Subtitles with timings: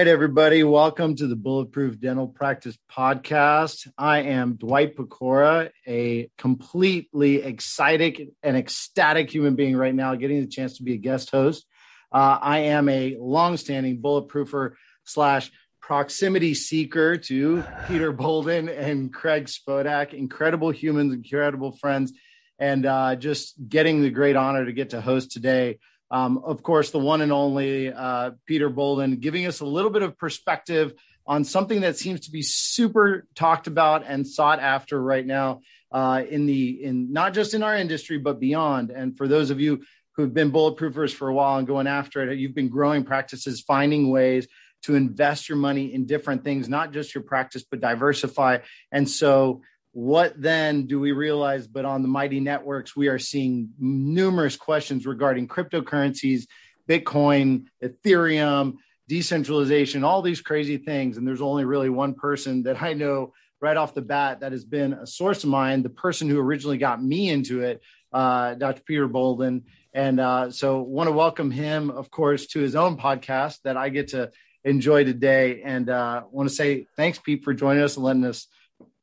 [0.00, 0.64] right, everybody.
[0.64, 3.86] Welcome to the Bulletproof Dental Practice Podcast.
[3.98, 10.46] I am Dwight Pecora, a completely excited and ecstatic human being right now, getting the
[10.46, 11.66] chance to be a guest host.
[12.10, 14.72] Uh, I am a longstanding bulletproofer
[15.04, 22.14] slash proximity seeker to Peter Bolden and Craig Spodak, incredible humans, incredible friends,
[22.58, 25.78] and uh, just getting the great honor to get to host today
[26.10, 30.02] um, of course, the one and only uh, Peter Bolden, giving us a little bit
[30.02, 30.94] of perspective
[31.26, 35.60] on something that seems to be super talked about and sought after right now
[35.92, 38.90] uh, in the in not just in our industry but beyond.
[38.90, 39.84] And for those of you
[40.16, 44.10] who've been bulletproofers for a while and going after it, you've been growing practices, finding
[44.10, 44.48] ways
[44.82, 48.58] to invest your money in different things, not just your practice, but diversify.
[48.90, 51.66] And so what then do we realize?
[51.66, 56.46] But on the Mighty Networks, we are seeing numerous questions regarding cryptocurrencies,
[56.88, 58.74] Bitcoin, Ethereum,
[59.08, 61.16] decentralization, all these crazy things.
[61.16, 64.64] And there's only really one person that I know right off the bat that has
[64.64, 68.82] been a source of mine, the person who originally got me into it, uh, Dr.
[68.82, 69.64] Peter Bolden.
[69.92, 73.88] And uh, so want to welcome him, of course, to his own podcast that I
[73.88, 74.30] get to
[74.64, 75.62] enjoy today.
[75.62, 78.46] And uh, want to say thanks, Pete, for joining us and letting us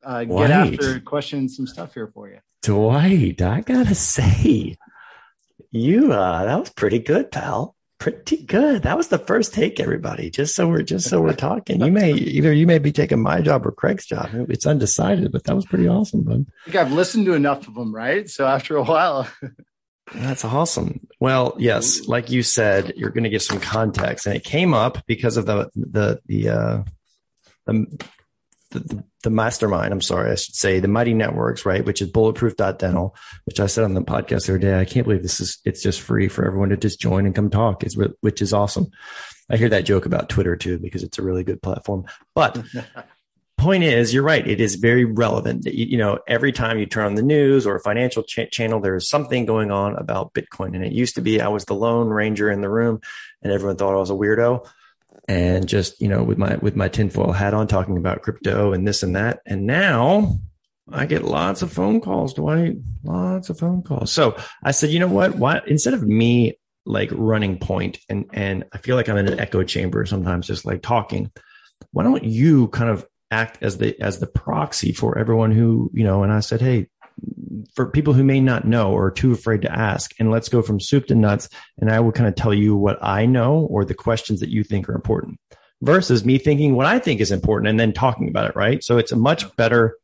[0.02, 2.38] uh, get after questioning some stuff here for you.
[2.62, 4.76] Dwight, I gotta say,
[5.70, 7.74] you uh, that was pretty good, pal.
[7.98, 8.84] Pretty good.
[8.84, 10.30] That was the first take, everybody.
[10.30, 11.84] Just so we're just so we're talking.
[11.84, 14.30] You may either you may be taking my job or Craig's job.
[14.48, 16.46] It's undecided, but that was pretty awesome, bud.
[16.66, 18.28] I think I've listened to enough of them, right?
[18.30, 19.28] So after a while.
[20.14, 21.06] That's awesome.
[21.20, 25.04] Well, yes, like you said, you're going to give some context, and it came up
[25.06, 26.82] because of the the the uh,
[27.66, 28.00] the
[28.70, 31.84] the, the, mastermind, I'm sorry, I should say the mighty networks, right?
[31.84, 34.78] Which is bulletproof.dental, which I said on the podcast the other day.
[34.78, 37.50] I can't believe this is, it's just free for everyone to just join and come
[37.50, 38.88] talk is, which is awesome.
[39.50, 42.04] I hear that joke about Twitter too, because it's a really good platform,
[42.34, 42.62] but
[43.58, 44.46] point is you're right.
[44.46, 45.66] It is very relevant.
[45.66, 48.80] You, you know, every time you turn on the news or a financial ch- channel,
[48.80, 50.74] there is something going on about Bitcoin.
[50.74, 53.00] And it used to be I was the lone ranger in the room
[53.42, 54.66] and everyone thought I was a weirdo
[55.28, 58.88] and just you know with my with my tinfoil hat on talking about crypto and
[58.88, 59.40] this and that.
[59.46, 60.38] And now
[60.90, 62.76] i get lots of phone calls dwight.
[63.04, 64.10] Lots of phone calls.
[64.10, 65.36] So i said you know what?
[65.36, 66.58] Why instead of me
[66.88, 70.64] like running point and and i feel like i'm in an echo chamber sometimes just
[70.64, 71.30] like talking
[71.92, 76.02] why don't you kind of act as the as the proxy for everyone who you
[76.02, 76.88] know and i said hey
[77.74, 80.14] for people who may not know or are too afraid to ask.
[80.18, 81.48] And let's go from soup to nuts.
[81.78, 84.64] And I will kind of tell you what I know or the questions that you
[84.64, 85.38] think are important
[85.80, 88.56] versus me thinking what I think is important and then talking about it.
[88.56, 88.82] Right.
[88.82, 89.96] So it's a much better,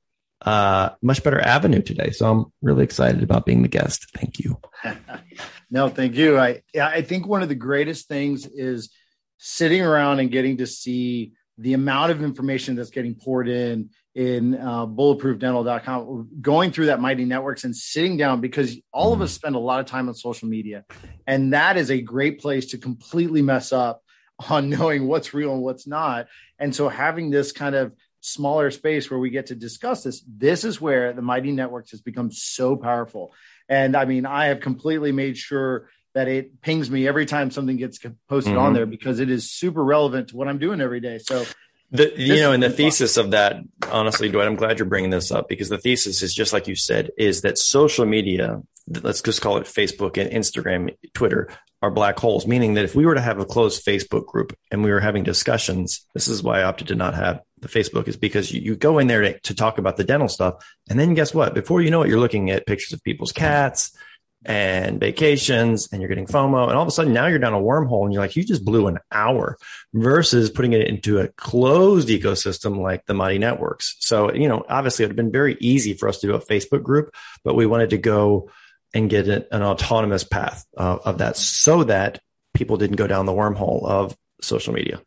[0.43, 2.11] uh, much better avenue today.
[2.11, 4.07] So I'm really excited about being the guest.
[4.15, 4.59] Thank you.
[5.71, 6.39] no, thank you.
[6.39, 8.91] I, I think one of the greatest things is
[9.39, 14.55] sitting around and getting to see the amount of information that's getting poured in in
[14.55, 19.35] uh, bulletproofdental.com, going through that mighty networks and sitting down because all of us mm-hmm.
[19.35, 20.85] spend a lot of time on social media.
[21.27, 24.03] And that is a great place to completely mess up
[24.49, 26.29] on knowing what's real and what's not.
[26.59, 30.65] And so having this kind of smaller space where we get to discuss this, this
[30.65, 33.35] is where the mighty networks has become so powerful.
[33.69, 37.77] And I mean, I have completely made sure that it pings me every time something
[37.77, 37.99] gets
[38.29, 38.63] posted mm-hmm.
[38.63, 41.19] on there because it is super relevant to what I'm doing every day.
[41.19, 41.45] So
[41.91, 43.57] the, you know, and the thesis of that,
[43.91, 46.75] honestly, Dwight, I'm glad you're bringing this up because the thesis is just like you
[46.75, 51.49] said, is that social media, let's just call it Facebook and Instagram, Twitter,
[51.83, 54.83] are black holes, meaning that if we were to have a closed Facebook group and
[54.83, 58.17] we were having discussions, this is why I opted to not have the Facebook is
[58.17, 60.65] because you, you go in there to, to talk about the dental stuff.
[60.89, 61.55] And then guess what?
[61.55, 63.97] Before you know it, you're looking at pictures of people's cats,
[64.45, 66.69] and vacations and you're getting FOMO.
[66.69, 68.65] And all of a sudden now you're down a wormhole and you're like, you just
[68.65, 69.57] blew an hour
[69.93, 73.97] versus putting it into a closed ecosystem like the Mighty Networks.
[74.01, 76.41] So, you know, obviously it would have been very easy for us to do a
[76.41, 78.51] Facebook group, but we wanted to go
[78.93, 82.21] and get an, autonomous path uh, of that so that
[82.53, 85.01] people didn't go down the wormhole of social media.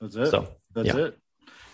[0.00, 0.30] That's it.
[0.30, 0.96] So, That's yeah.
[0.96, 1.18] it.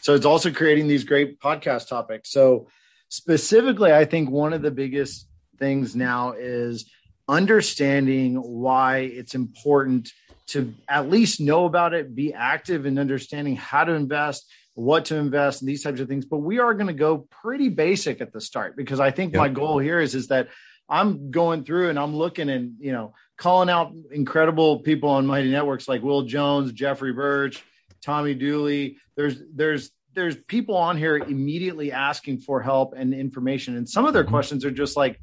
[0.03, 2.31] So it's also creating these great podcast topics.
[2.31, 2.69] So
[3.09, 5.27] specifically, I think one of the biggest
[5.59, 6.91] things now is
[7.29, 10.13] understanding why it's important
[10.49, 15.17] to at least know about it, be active in understanding how to invest, what to
[15.17, 16.25] invest, and these types of things.
[16.25, 19.41] But we are going to go pretty basic at the start because I think yep.
[19.41, 20.49] my goal here is is that
[20.89, 25.51] I'm going through and I'm looking and you know calling out incredible people on Mighty
[25.51, 27.63] Networks like Will Jones, Jeffrey Birch,
[28.03, 28.97] Tommy Dooley.
[29.17, 34.15] There's there's there's people on here immediately asking for help and information, and some of
[34.15, 34.33] their mm-hmm.
[34.33, 35.21] questions are just like,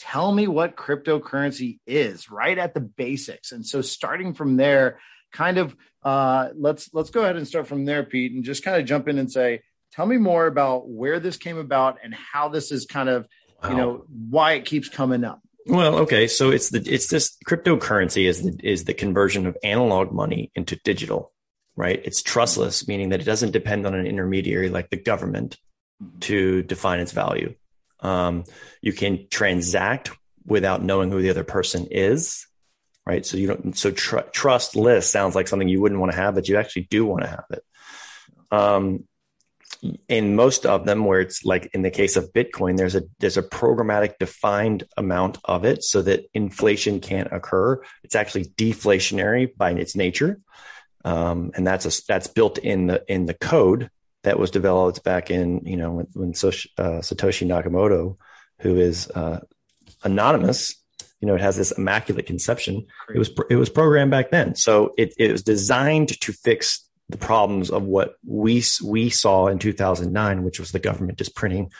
[0.00, 3.52] tell me what cryptocurrency is right at the basics.
[3.52, 4.98] And so starting from there,
[5.30, 8.80] kind of uh, let's let's go ahead and start from there, Pete, and just kind
[8.80, 9.60] of jump in and say,
[9.92, 13.28] tell me more about where this came about and how this is kind of
[13.62, 13.70] wow.
[13.70, 15.40] you know why it keeps coming up.
[15.66, 20.12] Well, okay, so it's the it's this cryptocurrency is the is the conversion of analog
[20.12, 21.32] money into digital,
[21.76, 22.00] right?
[22.02, 25.58] It's trustless, meaning that it doesn't depend on an intermediary like the government
[26.20, 27.54] to define its value.
[28.02, 28.44] Um,
[28.80, 30.10] you can transact
[30.44, 32.46] without knowing who the other person is,
[33.06, 33.24] right?
[33.24, 33.76] So you don't.
[33.76, 34.18] So tr-
[34.74, 37.28] list sounds like something you wouldn't want to have, but you actually do want to
[37.28, 37.64] have it.
[38.50, 39.04] Um,
[40.08, 43.38] in most of them where it's like in the case of bitcoin there's a there's
[43.38, 49.70] a programmatic defined amount of it so that inflation can't occur it's actually deflationary by
[49.70, 50.38] its nature
[51.04, 53.90] um, and that's a that's built in the in the code
[54.22, 58.16] that was developed back in you know when, when uh, satoshi nakamoto
[58.60, 59.40] who is uh,
[60.04, 60.80] anonymous
[61.20, 62.86] you know it has this immaculate conception.
[63.14, 64.54] It was it was programmed back then.
[64.54, 69.58] So it, it was designed to fix the problems of what we we saw in
[69.58, 71.70] 2009, which was the government just printing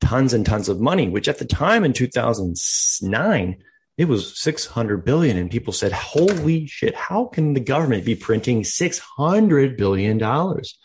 [0.00, 3.62] tons and tons of money, which at the time in 2009
[3.98, 5.38] it was 600 billion.
[5.38, 10.78] And people said holy shit how can the government be printing 600 billion dollars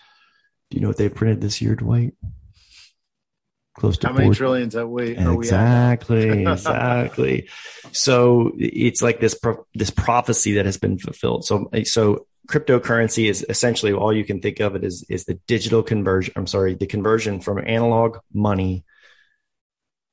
[0.69, 2.13] do you know what they printed this year dwight
[3.77, 7.49] close to how many trillions that we exactly exactly
[7.91, 13.45] so it's like this pro- this prophecy that has been fulfilled so so cryptocurrency is
[13.49, 16.33] essentially all you can think of it is is the digital conversion.
[16.35, 18.85] I'm sorry, the conversion from analog money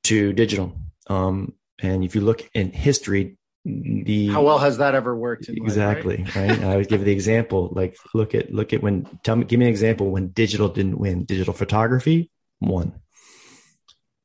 [0.03, 0.77] to digital.
[1.07, 5.49] Um, and if you look in history, the how well has that ever worked?
[5.49, 6.49] exactly life, right.
[6.49, 6.63] right?
[6.63, 7.71] I would give the example.
[7.71, 10.99] Like look at look at when tell me give me an example when digital didn't
[10.99, 11.25] win.
[11.25, 12.29] Digital photography
[12.61, 12.93] won.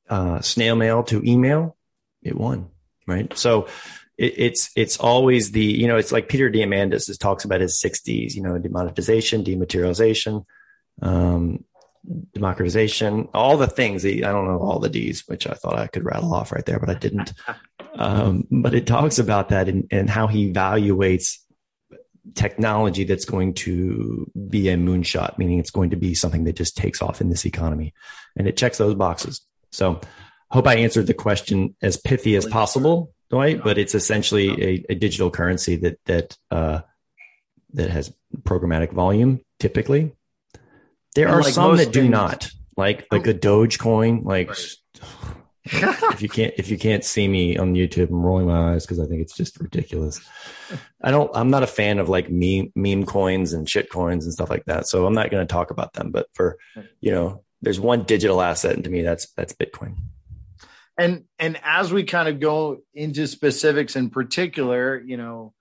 [0.08, 1.76] Uh, snail mail to email,
[2.22, 2.68] it won.
[3.06, 3.36] Right.
[3.36, 3.68] So
[4.18, 8.02] it, it's it's always the you know it's like Peter Diamandis talks about his 6
[8.02, 10.44] Ds you know demonetization, dematerialization,
[11.00, 11.64] um,
[12.34, 14.04] democratization, all the things.
[14.04, 16.78] I don't know all the Ds, which I thought I could rattle off right there,
[16.78, 17.32] but I didn't.
[17.94, 21.38] Um, but it talks about that and, and how he evaluates
[22.34, 26.76] technology that's going to be a moonshot, meaning it's going to be something that just
[26.76, 27.92] takes off in this economy,
[28.36, 29.40] and it checks those boxes.
[29.70, 30.00] So,
[30.50, 33.12] hope I answered the question as pithy as possible.
[33.30, 36.80] Dwight, but it's essentially a, a digital currency that that uh,
[37.74, 39.40] that has programmatic volume.
[39.58, 40.12] Typically,
[41.14, 44.24] there and are like some that things, do not, like like a Dogecoin.
[44.24, 44.76] Like, right.
[45.64, 49.00] If you can't if you can't see me on YouTube, I'm rolling my eyes because
[49.00, 50.20] I think it's just ridiculous.
[51.02, 51.30] I don't.
[51.34, 54.64] I'm not a fan of like meme meme coins and shit coins and stuff like
[54.66, 54.86] that.
[54.86, 56.10] So I'm not going to talk about them.
[56.10, 56.58] But for
[57.00, 59.96] you know, there's one digital asset, and to me, that's that's Bitcoin
[61.00, 65.54] and and as we kind of go into specifics in particular you know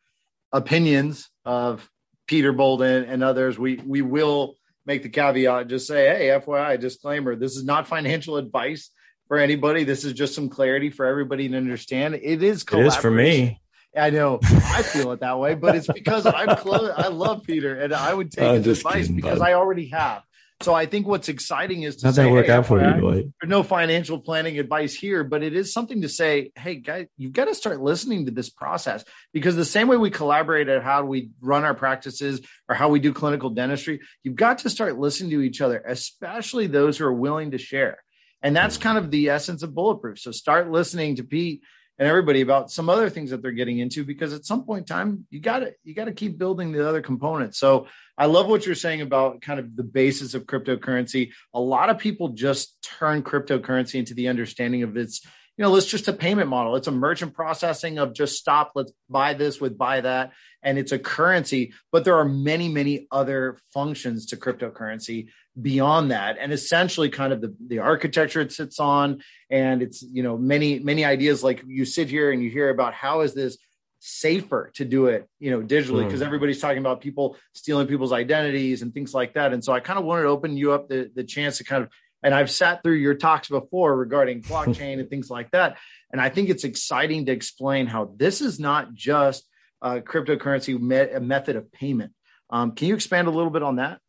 [0.51, 1.89] opinions of
[2.27, 4.55] peter Bolden and others we we will
[4.85, 8.91] make the caveat just say hey fyi disclaimer this is not financial advice
[9.29, 12.95] for anybody this is just some clarity for everybody to understand it is it is
[12.97, 13.61] for me
[13.97, 16.91] I know I feel it that way, but it's because I'm close.
[16.95, 19.45] I love Peter, and I would take I'm his advice kidding, because bud.
[19.45, 20.21] I already have.
[20.61, 22.99] So I think what's exciting is to how'd say, that work hey, out for you,
[22.99, 23.25] Dwight?
[23.45, 27.45] No financial planning advice here, but it is something to say, hey, guys, you've got
[27.45, 31.29] to start listening to this process because the same way we collaborate at how we
[31.39, 35.41] run our practices or how we do clinical dentistry, you've got to start listening to
[35.41, 37.99] each other, especially those who are willing to share.
[38.41, 38.81] And that's mm.
[38.81, 40.19] kind of the essence of bulletproof.
[40.19, 41.61] So start listening to Pete
[41.99, 44.85] and everybody about some other things that they're getting into because at some point in
[44.85, 47.59] time you got to you got to keep building the other components.
[47.59, 51.31] So i love what you're saying about kind of the basis of cryptocurrency.
[51.53, 55.25] A lot of people just turn cryptocurrency into the understanding of its
[55.59, 56.77] you know, it's just a payment model.
[56.77, 60.31] It's a merchant processing of just stop, let's buy this with buy that.
[60.63, 65.27] And it's a currency, but there are many, many other functions to cryptocurrency
[65.61, 66.37] beyond that.
[66.39, 69.21] And essentially kind of the, the architecture it sits on.
[69.49, 72.93] And it's, you know, many, many ideas like you sit here and you hear about
[72.93, 73.57] how is this
[73.99, 76.25] safer to do it, you know, digitally, because mm.
[76.25, 79.51] everybody's talking about people stealing people's identities and things like that.
[79.51, 81.83] And so I kind of wanted to open you up the, the chance to kind
[81.83, 81.89] of
[82.23, 85.77] and I've sat through your talks before regarding blockchain and things like that.
[86.11, 89.47] And I think it's exciting to explain how this is not just
[89.81, 92.13] a cryptocurrency me- a method of payment.
[92.49, 93.99] Um, can you expand a little bit on that?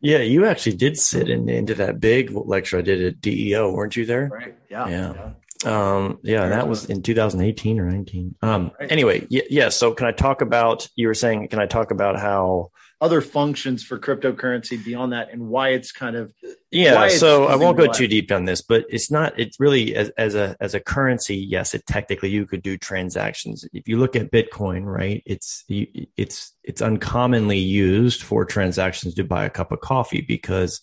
[0.00, 3.96] Yeah, you actually did sit in, into that big lecture I did at DEO, weren't
[3.96, 4.28] you there?
[4.28, 4.56] Right.
[4.70, 4.88] Yeah.
[4.88, 5.12] Yeah.
[5.14, 5.30] yeah.
[5.64, 8.36] Um, yeah, that was in 2018 or 19.
[8.42, 8.92] Um, right.
[8.92, 9.68] anyway, yeah, yeah.
[9.70, 13.84] So can I talk about, you were saying, can I talk about how other functions
[13.84, 16.32] for cryptocurrency beyond that and why it's kind of
[16.70, 20.08] yeah so i won't go too deep on this but it's not it's really as,
[20.10, 23.68] as a as a currency yes it technically you could do transactions.
[23.72, 29.44] If you look at bitcoin right it's it's it's uncommonly used for transactions to buy
[29.44, 30.80] a cup of coffee because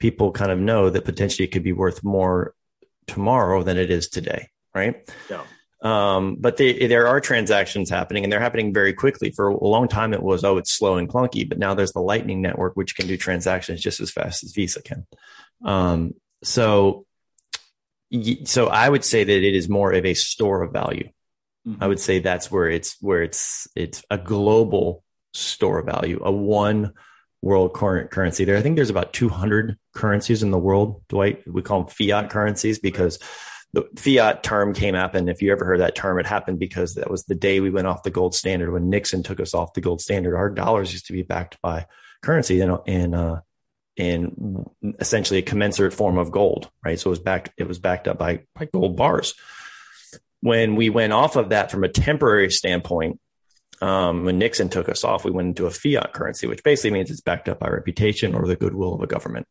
[0.00, 2.54] people kind of know that potentially it could be worth more
[3.06, 5.08] tomorrow than it is today right?
[5.30, 5.42] Yeah
[5.82, 9.32] um, but they, there are transactions happening and they're happening very quickly.
[9.32, 12.00] For a long time, it was, oh, it's slow and clunky, but now there's the
[12.00, 15.06] Lightning Network, which can do transactions just as fast as Visa can.
[15.64, 17.04] Um, so,
[18.44, 21.08] so I would say that it is more of a store of value.
[21.66, 21.82] Mm-hmm.
[21.82, 25.02] I would say that's where it's, where it's, it's a global
[25.34, 26.92] store of value, a one
[27.40, 28.56] world current currency there.
[28.56, 31.42] I think there's about 200 currencies in the world, Dwight.
[31.46, 33.18] We call them fiat currencies because
[33.72, 35.14] the fiat term came up.
[35.14, 37.70] And if you ever heard that term, it happened because that was the day we
[37.70, 40.36] went off the gold standard when Nixon took us off the gold standard.
[40.36, 41.86] Our dollars used to be backed by
[42.22, 43.40] currency in, in, uh,
[43.96, 44.66] in
[45.00, 46.98] essentially a commensurate form of gold, right?
[47.00, 49.34] So it was backed, it was backed up by, by gold bars.
[50.40, 53.20] When we went off of that from a temporary standpoint,
[53.80, 57.10] um, when Nixon took us off, we went into a fiat currency, which basically means
[57.10, 59.46] it's backed up by reputation or the goodwill of a government.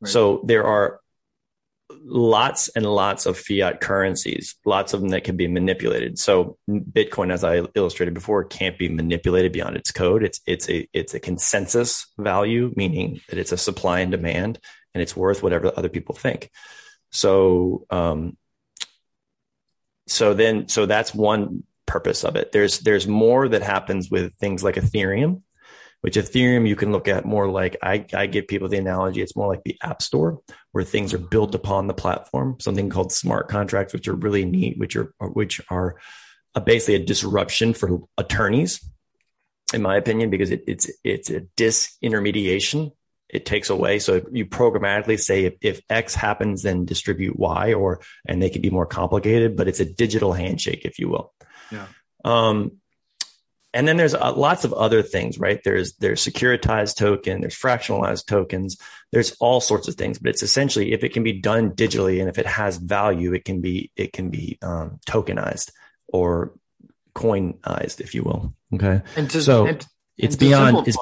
[0.00, 0.10] Right.
[0.10, 1.00] So there are
[2.06, 6.18] lots and lots of fiat currencies, lots of them that can be manipulated.
[6.18, 10.22] So Bitcoin, as I illustrated before, can't be manipulated beyond its code.
[10.22, 14.60] It's it's a it's a consensus value, meaning that it's a supply and demand,
[14.94, 16.50] and it's worth whatever other people think.
[17.10, 18.36] So um,
[20.06, 22.52] so then so that's one purpose of it.
[22.52, 25.42] There's there's more that happens with things like Ethereum
[26.06, 29.20] which Ethereum you can look at more like I, I give people the analogy.
[29.22, 30.38] It's more like the app store
[30.70, 34.78] where things are built upon the platform, something called smart contracts, which are really neat,
[34.78, 35.96] which are, which are
[36.54, 38.88] a, basically a disruption for attorneys,
[39.74, 42.92] in my opinion, because it, it's, it's a disintermediation.
[43.28, 43.98] It takes away.
[43.98, 48.62] So you programmatically say if, if X happens, then distribute Y or, and they can
[48.62, 51.34] be more complicated, but it's a digital handshake, if you will.
[51.72, 51.88] Yeah.
[52.24, 52.78] Um,
[53.76, 55.60] and then there's uh, lots of other things, right?
[55.62, 58.78] There's there's securitized token, there's fractionalized tokens,
[59.12, 60.18] there's all sorts of things.
[60.18, 63.44] But it's essentially if it can be done digitally and if it has value, it
[63.44, 65.72] can be it can be um, tokenized
[66.08, 66.54] or
[67.14, 68.54] coinized, if you will.
[68.74, 70.88] Okay, and to, so and, it's and beyond.
[70.88, 70.96] It's,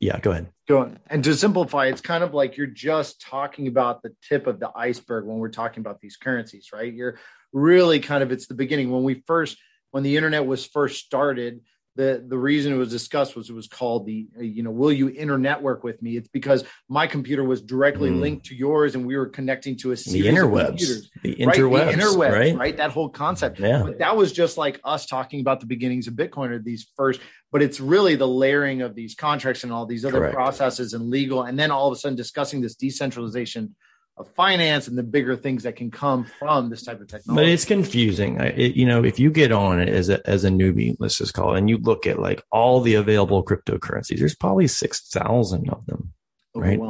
[0.00, 0.48] yeah, go ahead.
[0.68, 0.98] Go on.
[1.06, 4.70] And to simplify, it's kind of like you're just talking about the tip of the
[4.74, 6.92] iceberg when we're talking about these currencies, right?
[6.92, 7.18] You're
[7.52, 9.56] really kind of it's the beginning when we first
[9.92, 11.60] when the internet was first started
[11.96, 15.08] the the reason it was discussed was it was called the you know will you
[15.10, 18.20] internetwork with me it's because my computer was directly mm.
[18.20, 21.96] linked to yours and we were connecting to a series the interwebs the interwebs right?
[21.96, 22.56] the interwebs right?
[22.56, 26.06] right that whole concept yeah but that was just like us talking about the beginnings
[26.06, 29.86] of bitcoin or these first but it's really the layering of these contracts and all
[29.86, 30.34] these other Correct.
[30.34, 33.74] processes and legal and then all of a sudden discussing this decentralization
[34.18, 37.44] of finance and the bigger things that can come from this type of technology.
[37.44, 38.40] But it's confusing.
[38.40, 41.18] I, it, you know, if you get on it as a, as a newbie, let's
[41.18, 45.68] just call it, and you look at like all the available cryptocurrencies, there's probably 6,000
[45.68, 46.12] of them,
[46.54, 46.80] right?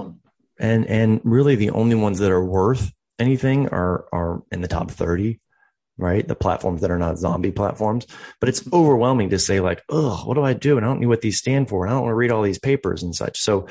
[0.58, 4.90] And, and really the only ones that are worth anything are, are in the top
[4.92, 5.40] 30,
[5.98, 6.26] right?
[6.26, 8.06] The platforms that are not zombie platforms,
[8.38, 10.76] but it's overwhelming to say like, oh, what do I do?
[10.76, 11.84] And I don't know what these stand for.
[11.84, 13.38] And I don't want to read all these papers and such.
[13.38, 13.66] So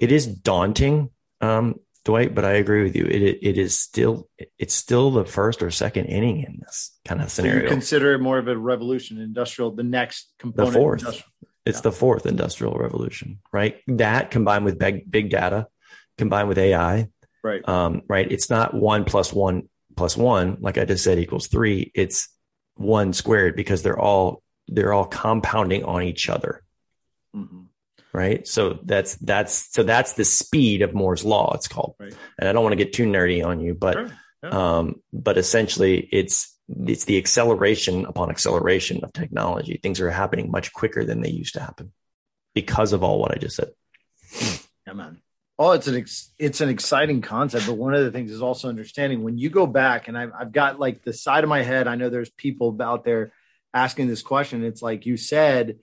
[0.00, 1.10] it is daunting.
[1.40, 3.06] Um, Dwight, but I agree with you.
[3.06, 7.30] It it is still it's still the first or second inning in this kind of
[7.30, 7.60] scenario.
[7.60, 10.72] So you consider it more of a revolution, industrial, the next component.
[10.74, 11.22] The fourth.
[11.64, 11.80] It's yeah.
[11.80, 13.78] the fourth industrial revolution, right?
[13.86, 15.66] That combined with big big data,
[16.18, 17.08] combined with AI,
[17.42, 17.66] right?
[17.66, 18.30] Um, right.
[18.30, 21.90] It's not one plus one plus one, like I just said, equals three.
[21.94, 22.28] It's
[22.74, 26.62] one squared because they're all they're all compounding on each other.
[27.34, 27.63] Mm-hmm
[28.14, 28.46] right?
[28.46, 31.52] So that's that's so that's the speed of Moore's law.
[31.54, 32.14] It's called, right.
[32.38, 34.10] and I don't want to get too nerdy on you, but sure.
[34.44, 34.50] yeah.
[34.50, 36.56] um, but essentially, it's
[36.86, 39.80] it's the acceleration upon acceleration of technology.
[39.82, 41.92] Things are happening much quicker than they used to happen
[42.54, 43.70] because of all what I just said.
[44.86, 45.18] Yeah, man.
[45.58, 48.68] Oh, it's an ex- it's an exciting concept, but one of the things is also
[48.68, 51.88] understanding when you go back, and I've I've got like the side of my head.
[51.88, 53.32] I know there's people out there
[53.72, 54.64] asking this question.
[54.64, 55.78] It's like you said,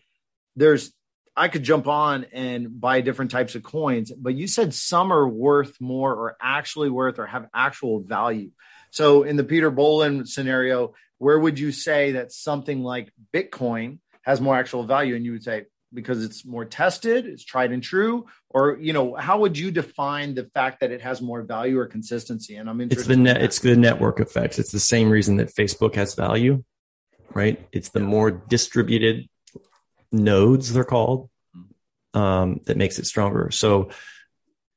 [0.55, 0.93] there's
[1.35, 5.27] I could jump on and buy different types of coins, but you said some are
[5.27, 8.51] worth more or actually worth or have actual value.
[8.91, 14.41] So in the Peter Bolden scenario, where would you say that something like Bitcoin has
[14.41, 15.15] more actual value?
[15.15, 19.15] And you would say because it's more tested, it's tried and true, or you know,
[19.15, 22.55] how would you define the fact that it has more value or consistency?
[22.55, 23.01] And I'm interested.
[23.01, 23.41] It's the net.
[23.41, 24.59] It's the network effects.
[24.59, 26.63] It's the same reason that Facebook has value,
[27.33, 27.65] right?
[27.71, 29.27] It's the more distributed
[30.11, 31.29] nodes they're called
[32.13, 33.51] um, that makes it stronger.
[33.51, 33.89] So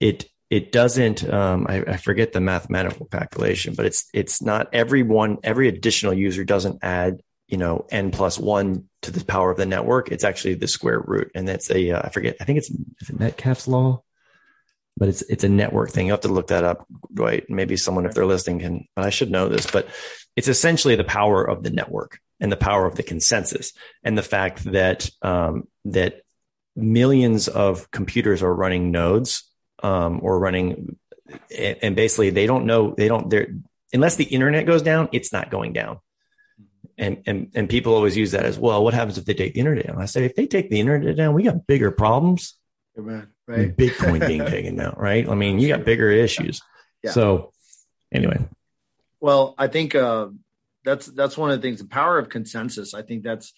[0.00, 1.28] it it doesn't.
[1.28, 6.14] Um, I, I, forget the mathematical calculation, but it's it's not every one every additional
[6.14, 10.12] user doesn't add you know n plus one to the power of the network.
[10.12, 12.36] It's actually the square root, and that's a uh, I forget.
[12.40, 14.02] I think it's is it Metcalfe's law
[14.96, 16.06] but it's it's a network thing.
[16.06, 17.44] You have to look that up, right?
[17.48, 18.88] Maybe someone, if they're listening, can.
[18.96, 19.88] I should know this, but
[20.36, 23.72] it's essentially the power of the network and the power of the consensus,
[24.02, 26.22] and the fact that um, that
[26.76, 29.48] millions of computers are running nodes
[29.82, 30.96] um, or running,
[31.56, 33.48] and basically they don't know they don't they're
[33.92, 36.00] unless the internet goes down, it's not going down.
[36.96, 38.84] And, and and people always use that as well.
[38.84, 40.00] What happens if they take the internet down?
[40.00, 42.54] I say if they take the internet down, we got bigger problems
[42.98, 43.28] Amen.
[43.46, 43.76] Right.
[43.76, 45.28] Bitcoin being taken out, right?
[45.28, 46.60] I mean, you got bigger issues.
[47.02, 47.10] Yeah.
[47.10, 47.52] So
[48.12, 48.38] anyway.
[49.20, 50.28] Well, I think uh,
[50.84, 51.80] that's that's one of the things.
[51.80, 52.94] The power of consensus.
[52.94, 53.52] I think that's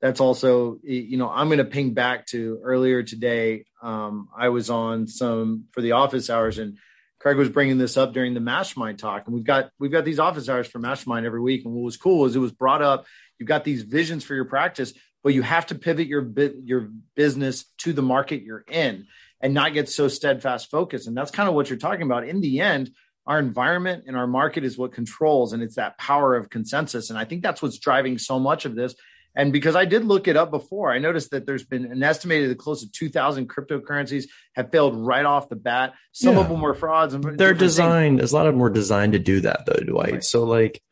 [0.00, 3.64] that's also you know I'm going to ping back to earlier today.
[3.82, 6.78] Um, I was on some for the office hours, and
[7.18, 10.18] Craig was bringing this up during the Mastermind talk, and we've got we've got these
[10.18, 11.64] office hours for Mastermind every week.
[11.64, 13.06] And what was cool is it was brought up.
[13.38, 14.92] You've got these visions for your practice,
[15.24, 19.06] but you have to pivot your bit your business to the market you're in
[19.40, 21.06] and not get so steadfast focused.
[21.06, 22.26] And that's kind of what you're talking about.
[22.26, 22.90] In the end,
[23.26, 27.10] our environment and our market is what controls, and it's that power of consensus.
[27.10, 28.94] And I think that's what's driving so much of this.
[29.34, 32.56] And because I did look it up before, I noticed that there's been an estimated
[32.56, 35.92] close to 2,000 cryptocurrencies have failed right off the bat.
[36.12, 36.40] Some yeah.
[36.40, 37.12] of them were frauds.
[37.12, 38.32] And They're designed, things.
[38.32, 40.12] a lot of them were designed to do that, though, Dwight.
[40.12, 40.24] Right.
[40.24, 40.82] So, like,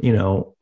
[0.00, 0.54] you know,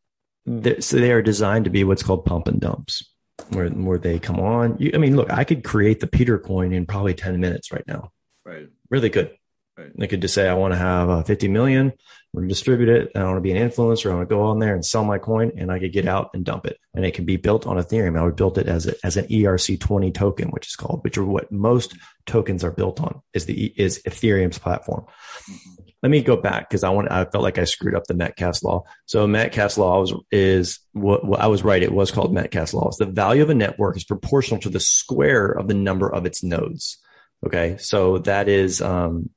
[0.47, 3.07] so they are designed to be what's called pump and dumps,
[3.51, 4.77] where where they come on.
[4.79, 7.87] You, I mean, look, I could create the Peter coin in probably ten minutes right
[7.87, 8.11] now.
[8.45, 8.69] Right.
[8.91, 9.37] Really good.
[9.83, 9.93] Right.
[10.01, 11.93] I could just say I want to have uh, 50 million.
[12.33, 13.11] We're going to distribute it.
[13.15, 14.11] I want to be an influencer.
[14.11, 16.31] I want to go on there and sell my coin, and I could get out
[16.33, 18.19] and dump it, and it can be built on Ethereum.
[18.19, 21.25] I would build it as a, as an ERC20 token, which is called, which are
[21.25, 23.21] what most tokens are built on.
[23.35, 25.05] Is the is Ethereum's platform.
[25.51, 27.11] Mm-hmm let me go back because I want.
[27.13, 28.85] I felt like I screwed up the Metcalfe's law.
[29.07, 31.83] So Metcalfe's law is what, what, I was right.
[31.83, 32.89] It was called Metcalfe's law.
[32.89, 36.27] It's the value of a network is proportional to the square of the number of
[36.27, 36.99] its nodes.
[37.47, 38.83] Okay, so that is.
[38.83, 39.31] Um,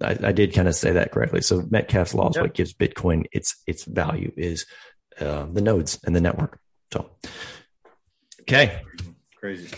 [0.00, 1.40] I, I did kind of say that correctly.
[1.40, 2.44] So Metcalfe's law is yep.
[2.44, 4.66] what gives Bitcoin its its value is
[5.20, 6.58] uh, the nodes and the network.
[6.92, 7.10] So,
[8.42, 8.82] okay,
[9.36, 9.74] crazy.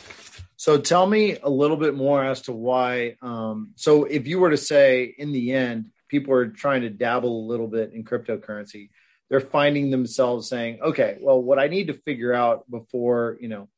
[0.56, 3.16] So tell me a little bit more as to why.
[3.22, 7.44] Um, so if you were to say in the end, people are trying to dabble
[7.44, 8.90] a little bit in cryptocurrency,
[9.28, 13.68] they're finding themselves saying, okay, well, what I need to figure out before, you know,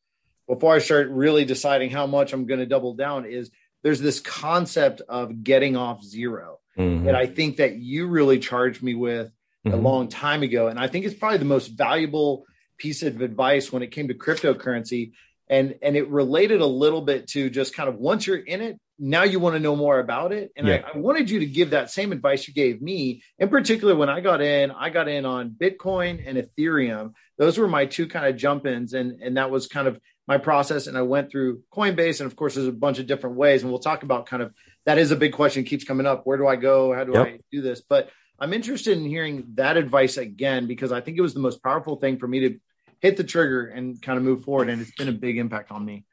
[0.46, 3.50] before I start really deciding how much I'm going to double down is
[3.82, 7.06] there's this concept of getting off 0 mm-hmm.
[7.06, 9.32] that I think that you really charged me with
[9.66, 9.72] mm-hmm.
[9.72, 10.68] a long time ago.
[10.68, 12.44] And I think it's probably the most valuable
[12.76, 15.12] piece of advice when it came to cryptocurrency.
[15.50, 18.78] And, and it related a little bit to just kind of once you're in it,
[18.98, 20.50] now you want to know more about it.
[20.56, 20.82] And yeah.
[20.86, 23.22] I, I, wanted you to give that same advice you gave me.
[23.38, 27.12] In particular, when I got in, I got in on Bitcoin and Ethereum.
[27.38, 28.92] Those were my two kind of jump ins.
[28.94, 30.86] And, and that was kind of my process.
[30.86, 32.20] And I went through Coinbase.
[32.20, 33.62] And of course, there's a bunch of different ways.
[33.62, 34.54] And we'll talk about kind of
[34.86, 36.24] that is a big question, keeps coming up.
[36.24, 36.94] Where do I go?
[36.94, 37.26] How do yep.
[37.26, 37.80] I do this?
[37.80, 41.62] But I'm interested in hearing that advice again, because I think it was the most
[41.62, 42.60] powerful thing for me to
[43.00, 44.68] hit the trigger and kind of move forward.
[44.68, 46.04] And it's been a big impact on me.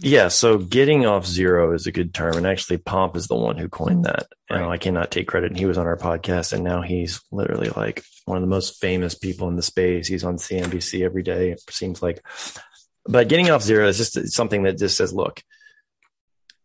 [0.00, 3.56] Yeah, so getting off zero is a good term, and actually, Pomp is the one
[3.56, 4.26] who coined that.
[4.50, 4.62] Right.
[4.62, 5.52] I cannot take credit.
[5.52, 8.78] And he was on our podcast, and now he's literally like one of the most
[8.78, 10.06] famous people in the space.
[10.06, 11.52] He's on CNBC every day.
[11.52, 12.22] It seems like,
[13.08, 15.42] but getting off zero is just something that just says, look,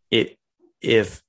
[0.10, 0.38] it
[0.82, 1.22] if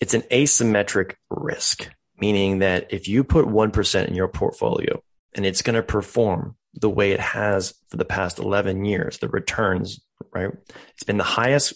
[0.00, 5.02] it's an asymmetric risk, meaning that if you put one percent in your portfolio
[5.34, 9.28] and it's going to perform the way it has for the past 11 years, the
[9.28, 10.00] returns,
[10.32, 10.50] right?
[10.94, 11.74] It's been the highest,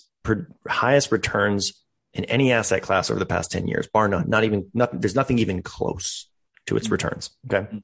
[0.66, 4.68] highest returns in any asset class over the past 10 years, bar none, not even,
[4.74, 6.28] nothing, there's nothing even close
[6.66, 6.94] to its mm-hmm.
[6.94, 7.30] returns.
[7.46, 7.80] Okay.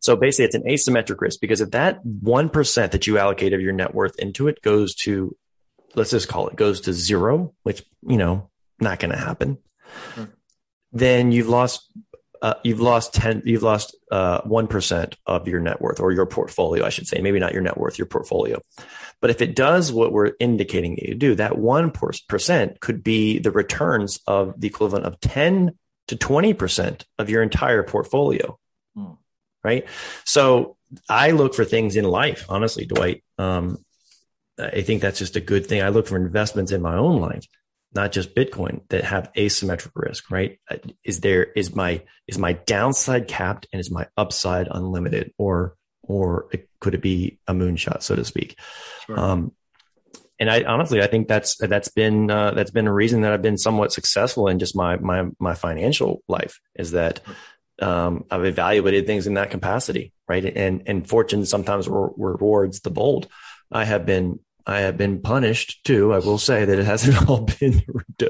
[0.00, 3.72] So basically it's an asymmetric risk because if that 1% that you allocate of your
[3.72, 5.36] net worth into it goes to,
[5.94, 9.58] let's just call it goes to zero, which, you know, not going to happen,
[10.14, 10.24] mm-hmm.
[10.92, 11.92] then you've lost
[12.42, 16.86] uh, you've lost 10 you've lost uh, 1% of your net worth or your portfolio
[16.86, 18.58] i should say maybe not your net worth your portfolio
[19.20, 23.50] but if it does what we're indicating that you do that 1% could be the
[23.50, 25.72] returns of the equivalent of 10
[26.10, 28.58] to 20% of your entire portfolio.
[29.64, 29.86] Right
[30.24, 30.76] so
[31.08, 33.78] i look for things in life honestly dwight um,
[34.58, 37.46] i think that's just a good thing i look for investments in my own life
[37.92, 40.58] not just Bitcoin that have asymmetric risk, right?
[41.04, 46.48] Is there is my is my downside capped and is my upside unlimited, or or
[46.52, 48.58] it, could it be a moonshot, so to speak?
[49.06, 49.18] Sure.
[49.18, 49.52] Um,
[50.38, 53.42] and I honestly, I think that's that's been uh, that's been a reason that I've
[53.42, 57.20] been somewhat successful in just my my my financial life is that
[57.80, 60.44] um, I've evaluated things in that capacity, right?
[60.44, 63.28] And and fortune sometimes re- rewards the bold.
[63.70, 66.12] I have been I have been punished too.
[66.12, 67.82] I will say that it hasn't all been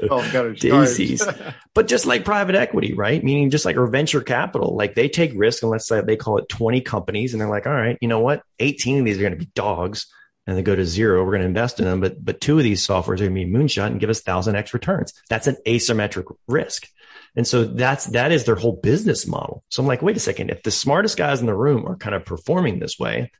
[0.09, 1.25] oh, daisies,
[1.73, 3.23] but just like private equity, right?
[3.23, 6.37] Meaning just like or venture capital, like they take risk and let's say they call
[6.37, 8.43] it 20 companies and they're like, all right, you know what?
[8.59, 10.07] 18 of these are going to be dogs
[10.47, 11.23] and they go to zero.
[11.23, 11.99] We're going to invest in them.
[11.99, 14.55] But, but two of these softwares are going to be moonshot and give us thousand
[14.55, 15.13] X returns.
[15.29, 16.87] That's an asymmetric risk.
[17.35, 19.63] And so that's, that is their whole business model.
[19.69, 20.49] So I'm like, wait a second.
[20.49, 23.31] If the smartest guys in the room are kind of performing this way,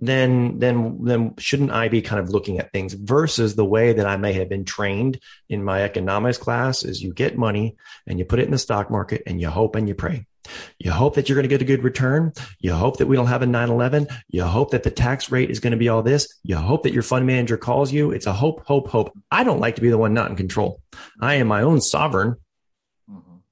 [0.00, 4.06] then then then shouldn't I be kind of looking at things versus the way that
[4.06, 8.24] I may have been trained in my economics class is you get money and you
[8.24, 10.26] put it in the stock market and you hope and you pray.
[10.78, 12.32] You hope that you're going to get a good return.
[12.58, 14.10] You hope that we don't have a 9-11.
[14.28, 16.32] You hope that the tax rate is going to be all this.
[16.42, 18.12] You hope that your fund manager calls you.
[18.12, 19.12] It's a hope, hope, hope.
[19.30, 20.80] I don't like to be the one not in control.
[21.20, 22.36] I am my own sovereign.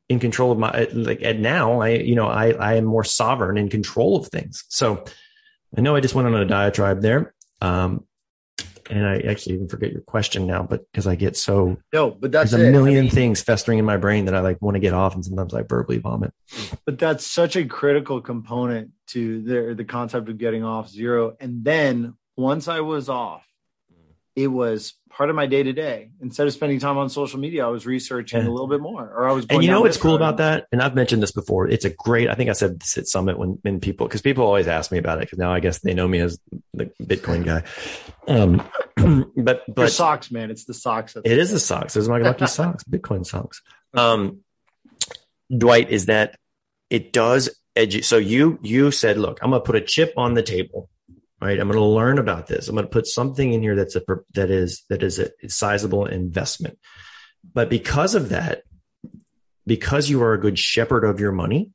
[0.08, 3.58] In control of my, like, and now I, you know, I, I am more sovereign
[3.58, 4.64] in control of things.
[4.68, 5.04] So
[5.76, 7.34] I know I just went on a diatribe there.
[7.60, 8.04] Um,
[8.90, 12.32] and I actually even forget your question now, but because I get so no, but
[12.32, 14.76] that's there's a million I mean, things festering in my brain that I like want
[14.76, 16.32] to get off, and sometimes I verbally vomit.
[16.84, 21.36] But that's such a critical component to the the concept of getting off zero.
[21.40, 23.44] And then once I was off,
[24.36, 26.10] it was part of my day to day.
[26.20, 28.48] Instead of spending time on social media, I was researching yeah.
[28.48, 29.46] a little bit more, or I was.
[29.48, 30.16] And you know what's cool road.
[30.16, 30.66] about that?
[30.70, 31.66] And I've mentioned this before.
[31.66, 32.28] It's a great.
[32.28, 34.98] I think I said this at Summit when when people because people always ask me
[34.98, 36.38] about it because now I guess they know me as
[36.74, 37.62] the Bitcoin guy.
[38.28, 38.56] Um,
[39.36, 41.16] but but Your socks, man, it's the socks.
[41.16, 41.96] It is the socks.
[41.96, 43.62] It's my lucky socks, Bitcoin socks.
[43.94, 44.40] Um,
[45.56, 46.36] Dwight, is that
[46.90, 50.42] it does edu- So you you said, look, I'm gonna put a chip on the
[50.42, 50.90] table
[51.40, 51.58] right?
[51.58, 52.68] I'm going to learn about this.
[52.68, 54.02] I'm going to put something in here that's a
[54.34, 56.78] that is that is a sizable investment.
[57.52, 58.62] But because of that,
[59.66, 61.70] because you are a good shepherd of your money,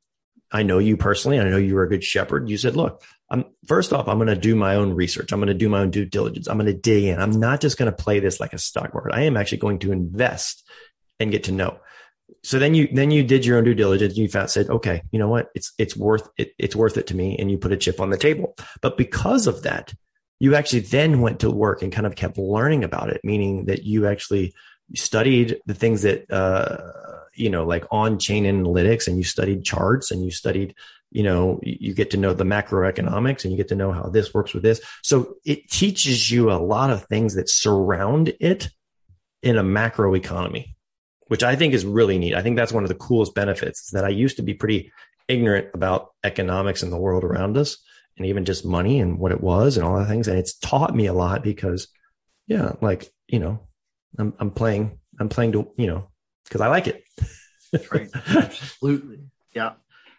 [0.50, 1.40] I know you personally.
[1.40, 2.48] I know you are a good shepherd.
[2.48, 5.32] You said, look, I'm first off, I'm going to do my own research.
[5.32, 6.48] I'm going to do my own due diligence.
[6.48, 7.18] I'm going to dig in.
[7.18, 9.14] I'm not just going to play this like a stock market.
[9.14, 10.68] I am actually going to invest
[11.18, 11.78] and get to know
[12.44, 14.16] so then you then you did your own due diligence.
[14.16, 15.50] You found said, okay, you know what?
[15.54, 16.52] It's it's worth it.
[16.58, 18.56] It's worth it to me, and you put a chip on the table.
[18.80, 19.94] But because of that,
[20.40, 23.20] you actually then went to work and kind of kept learning about it.
[23.22, 24.54] Meaning that you actually
[24.94, 26.78] studied the things that uh,
[27.36, 30.74] you know, like on chain analytics, and you studied charts, and you studied
[31.12, 34.32] you know you get to know the macroeconomics and you get to know how this
[34.32, 38.70] works with this so it teaches you a lot of things that surround it
[39.42, 40.71] in a macro economy
[41.32, 42.34] which I think is really neat.
[42.34, 44.92] I think that's one of the coolest benefits is that I used to be pretty
[45.28, 47.78] ignorant about economics and the world around us
[48.18, 50.28] and even just money and what it was and all the things.
[50.28, 51.88] And it's taught me a lot because
[52.48, 53.60] yeah, like, you know,
[54.18, 56.10] I'm, I'm playing, I'm playing to, you know,
[56.50, 57.02] cause I like it.
[57.90, 58.10] right.
[58.28, 59.20] Absolutely.
[59.54, 59.72] Yeah.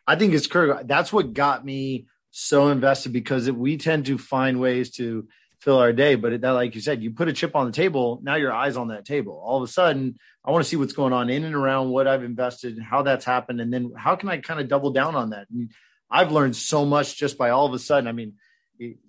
[0.08, 0.82] I think it's critical.
[0.84, 5.28] That's what got me so invested because we tend to find ways to
[5.64, 6.16] fill our day.
[6.16, 8.20] But that, like you said, you put a chip on the table.
[8.22, 9.42] Now your eyes on that table.
[9.44, 12.08] All of a sudden, I want to see what's going on in and around what
[12.08, 15.30] I've invested, how that's happened, and then how can I kind of double down on
[15.30, 15.48] that.
[15.50, 15.72] And
[16.12, 18.08] I've learned so much just by all of a sudden.
[18.08, 18.34] I mean,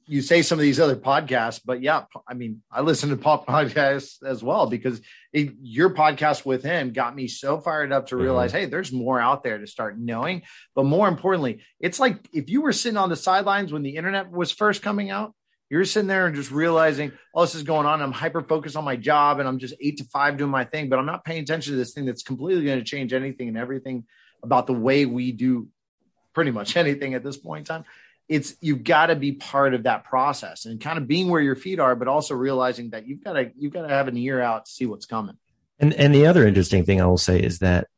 [0.07, 3.47] you say some of these other podcasts, but yeah, I mean, I listen to Pomp
[3.49, 5.01] podcasts as well because
[5.33, 8.61] it, your podcast with him got me so fired up to realize, mm-hmm.
[8.61, 10.43] hey, there's more out there to start knowing.
[10.75, 14.31] But more importantly, it's like if you were sitting on the sidelines when the internet
[14.31, 15.35] was first coming out,
[15.75, 18.01] you're sitting there and just realizing, oh, this is going on.
[18.01, 20.89] I'm hyper focused on my job and I'm just eight to five doing my thing,
[20.89, 23.59] but I'm not paying attention to this thing that's completely going to change anything and
[23.59, 24.05] everything
[24.41, 25.67] about the way we do
[26.33, 27.85] pretty much anything at this point in time.
[28.29, 31.57] It's you've got to be part of that process and kind of being where your
[31.57, 34.41] feet are, but also realizing that you've got to you've got to have an ear
[34.41, 35.37] out to see what's coming.
[35.81, 37.89] And and the other interesting thing I will say is that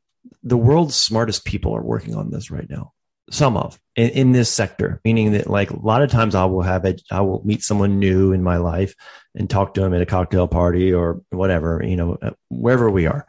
[0.43, 2.95] the world's smartest people are working on this right now
[3.31, 6.63] some of in, in, this sector, meaning that like a lot of times I will
[6.63, 8.95] have it, I will meet someone new in my life
[9.35, 13.07] and talk to them at a cocktail party or whatever, you know, uh, wherever we
[13.07, 13.27] are.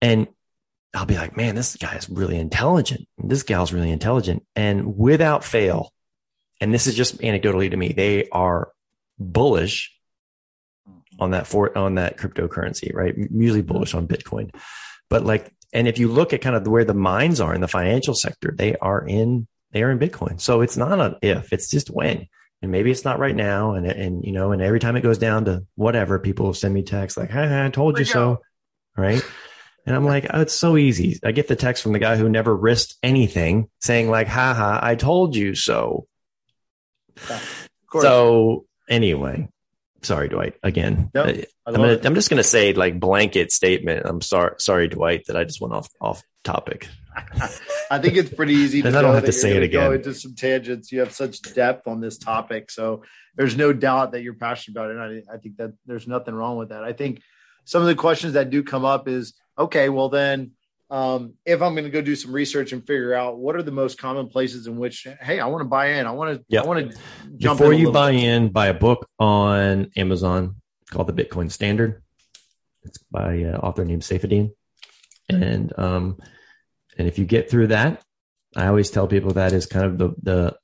[0.00, 0.28] And
[0.94, 3.06] I'll be like, man, this guy is really intelligent.
[3.18, 4.44] This gal's really intelligent.
[4.56, 5.92] And without fail,
[6.60, 8.72] and this is just anecdotally to me, they are
[9.18, 9.94] bullish
[11.18, 13.14] on that for on that cryptocurrency, right?
[13.16, 14.54] Usually bullish on Bitcoin.
[15.10, 17.68] But like and if you look at kind of where the minds are in the
[17.68, 20.40] financial sector, they are in they are in Bitcoin.
[20.40, 22.26] So it's not an if, it's just when.
[22.62, 23.74] And maybe it's not right now.
[23.74, 26.74] And and you know, and every time it goes down to whatever, people will send
[26.74, 28.40] me texts like, "Hey, I told you so,"
[28.96, 29.22] right?
[29.86, 31.18] And I'm like, oh, it's so easy.
[31.24, 34.80] I get the text from the guy who never risked anything, saying like, "Ha ha,
[34.82, 36.06] I told you so."
[38.02, 39.48] So anyway,
[40.02, 40.54] sorry, Dwight.
[40.62, 41.98] Again, uh, I I'm, gonna.
[42.04, 44.06] I'm just going to say like blanket statement.
[44.06, 46.88] I'm sorry, sorry, Dwight, that I just went off off topic.
[47.90, 49.90] I think it's pretty easy to And I don't have to say it gonna Go
[49.92, 49.92] again.
[49.94, 50.92] into some tangents.
[50.92, 53.02] You have such depth on this topic, so
[53.36, 54.96] there's no doubt that you're passionate about it.
[54.96, 56.84] And I, I think that there's nothing wrong with that.
[56.84, 57.22] I think
[57.64, 59.88] some of the questions that do come up is okay.
[59.88, 60.52] Well, then,
[60.90, 63.70] um, if I'm going to go do some research and figure out what are the
[63.70, 66.06] most common places in which, hey, I want to buy in.
[66.06, 66.44] I want to.
[66.48, 66.64] Yep.
[66.64, 66.98] I want to
[67.36, 68.24] jump Before you buy bit.
[68.24, 70.56] in, buy a book on Amazon
[70.90, 72.02] called The Bitcoin Standard.
[72.84, 74.52] It's by an author named Saifedean.
[75.28, 76.18] And um,
[76.96, 78.02] and if you get through that,
[78.56, 80.56] I always tell people that is kind of the the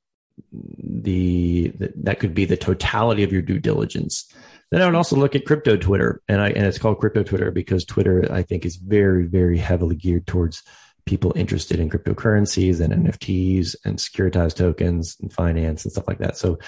[0.53, 4.33] the, the that could be the totality of your due diligence.
[4.75, 7.53] Then I would also look at crypto Twitter, and I and it's called crypto Twitter
[7.53, 10.65] because Twitter I think is very very heavily geared towards
[11.07, 16.37] people interested in cryptocurrencies and NFTs and securitized tokens and finance and stuff like that.
[16.37, 16.59] So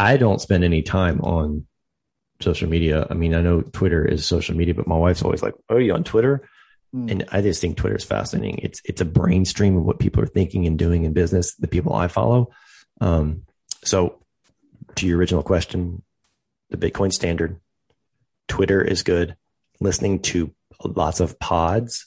[0.00, 1.64] I don't spend any time on
[2.40, 3.06] social media.
[3.08, 5.94] I mean, I know Twitter is social media, but my wife's always like, "Oh, you
[5.94, 6.48] on Twitter?"
[6.92, 7.08] Hmm.
[7.08, 8.58] And I just think Twitter is fascinating.
[8.64, 11.54] It's it's a brain stream of what people are thinking and doing in business.
[11.54, 12.50] The people I follow.
[13.00, 13.44] Um,
[13.84, 14.18] so,
[14.96, 16.02] to your original question,
[16.70, 17.60] the Bitcoin Standard,
[18.48, 19.36] Twitter is good.
[19.80, 22.06] Listening to lots of pods,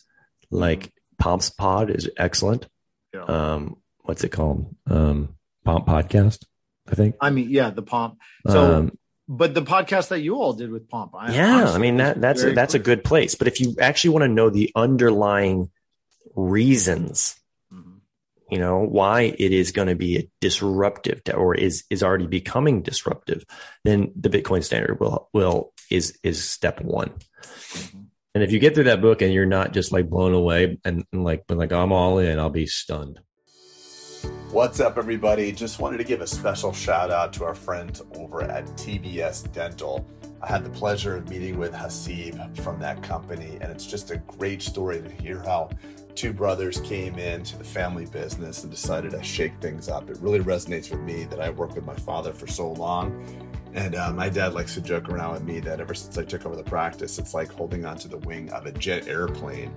[0.49, 2.67] like Pomp's Pod, is excellent.
[3.13, 3.23] Yeah.
[3.23, 4.75] Um, what's it called?
[4.87, 6.45] Um, Pomp Podcast,
[6.89, 7.15] I think.
[7.19, 8.19] I mean, yeah, the pomp.
[8.47, 11.97] So, um, but the podcast that you all did with pomp, I, yeah, I mean
[11.97, 13.35] that that's a, that's a good place.
[13.35, 15.69] But if you actually want to know the underlying
[16.35, 17.35] reasons.
[18.49, 22.81] You know why it is going to be disruptive to, or is is already becoming
[22.81, 23.43] disruptive
[23.83, 27.11] then the bitcoin standard will will is is step one
[27.73, 28.05] Mhm.
[28.35, 31.03] and if you get through that book and you're not just like blown away and,
[31.11, 33.19] and like but like i'm all in i'll be stunned
[34.51, 35.51] What's up, everybody?
[35.51, 40.07] Just wanted to give a special shout out to our friends over at TBS Dental.
[40.41, 44.17] I had the pleasure of meeting with Hasib from that company, and it's just a
[44.17, 45.69] great story to hear how
[46.17, 50.09] two brothers came into the family business and decided to shake things up.
[50.09, 53.23] It really resonates with me that I worked with my father for so long.
[53.75, 56.47] And uh, my dad likes to joke around with me that ever since I took
[56.47, 59.71] over the practice, it's like holding onto the wing of a jet airplane.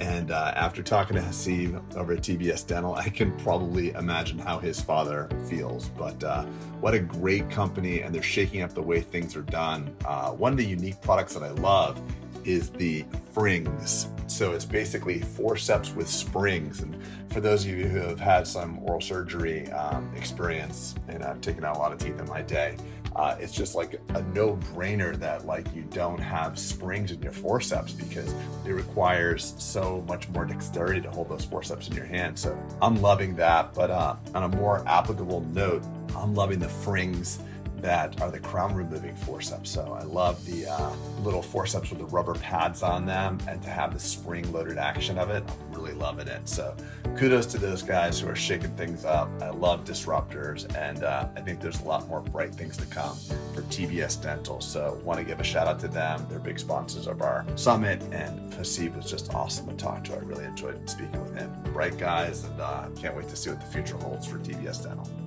[0.00, 4.58] And uh, after talking to Hasib over at TBS Dental, I can probably imagine how
[4.58, 5.90] his father feels.
[5.90, 6.44] But uh,
[6.80, 9.94] what a great company, and they're shaking up the way things are done.
[10.04, 12.02] Uh, one of the unique products that I love
[12.44, 13.04] is the
[13.34, 14.10] Frings.
[14.30, 16.80] So it's basically forceps with springs.
[16.80, 16.96] And
[17.30, 21.64] for those of you who have had some oral surgery um, experience, and I've taken
[21.64, 22.76] out a lot of teeth in my day,
[23.16, 27.92] uh, it's just like a no-brainer that like you don't have springs in your forceps
[27.92, 28.34] because
[28.66, 32.36] it requires so much more dexterity to hold those forceps in your hand.
[32.36, 33.72] So I'm loving that.
[33.72, 35.84] But uh, on a more applicable note,
[36.16, 37.38] I'm loving the frings
[37.84, 39.68] that are the crown removing forceps.
[39.68, 40.90] So I love the uh,
[41.22, 45.18] little forceps with the rubber pads on them and to have the spring loaded action
[45.18, 45.44] of it.
[45.46, 46.48] I'm really loving it.
[46.48, 46.74] So
[47.14, 49.28] kudos to those guys who are shaking things up.
[49.42, 53.18] I love disruptors and uh, I think there's a lot more bright things to come
[53.54, 54.62] for TBS Dental.
[54.62, 56.26] So want to give a shout out to them.
[56.30, 60.14] They're big sponsors of our summit and Hasib was just awesome to talk to.
[60.14, 61.54] I really enjoyed speaking with him.
[61.74, 65.23] Bright guys and uh, can't wait to see what the future holds for TBS Dental.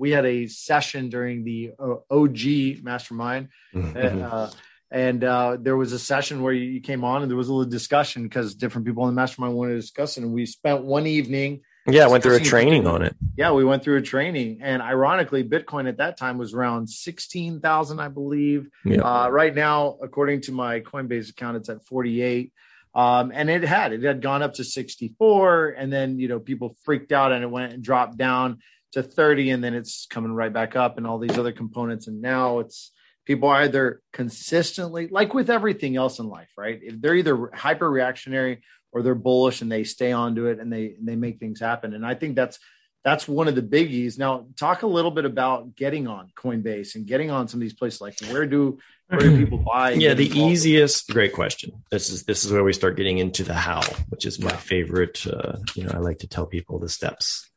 [0.00, 4.50] We had a session during the uh, OG mastermind uh,
[4.90, 7.70] and uh, there was a session where you came on and there was a little
[7.70, 10.24] discussion because different people in the mastermind wanted to discuss it.
[10.24, 11.60] And we spent one evening.
[11.86, 14.82] yeah i went through a training on it Yeah, we went through a training, and
[14.82, 18.68] ironically, Bitcoin at that time was around sixteen thousand, I believe.
[18.84, 22.52] yeah Uh, right now, according to my Coinbase account, it's at forty-eight.
[22.92, 26.76] Um, and it had it had gone up to 64 and then you know people
[26.82, 28.58] freaked out and it went and dropped down
[28.92, 32.06] to 30 and then it's coming right back up and all these other components.
[32.08, 32.90] And now it's
[33.26, 36.80] people are either consistently like with everything else in life right?
[36.82, 40.94] If they're either hyper reactionary or they're bullish and they stay onto it and they
[40.98, 41.94] and they make things happen.
[41.94, 42.58] And i think that's
[43.02, 44.18] that's one of the biggies.
[44.18, 47.72] Now talk a little bit about getting on coinbase and getting on some of these
[47.72, 48.00] places.
[48.00, 51.70] Like where do where do people buy yeah the easiest great question.
[51.90, 54.56] This is this is where we start getting into the how which is my Yeah.
[54.56, 57.49] favorite uh, you know i like to tell people the steps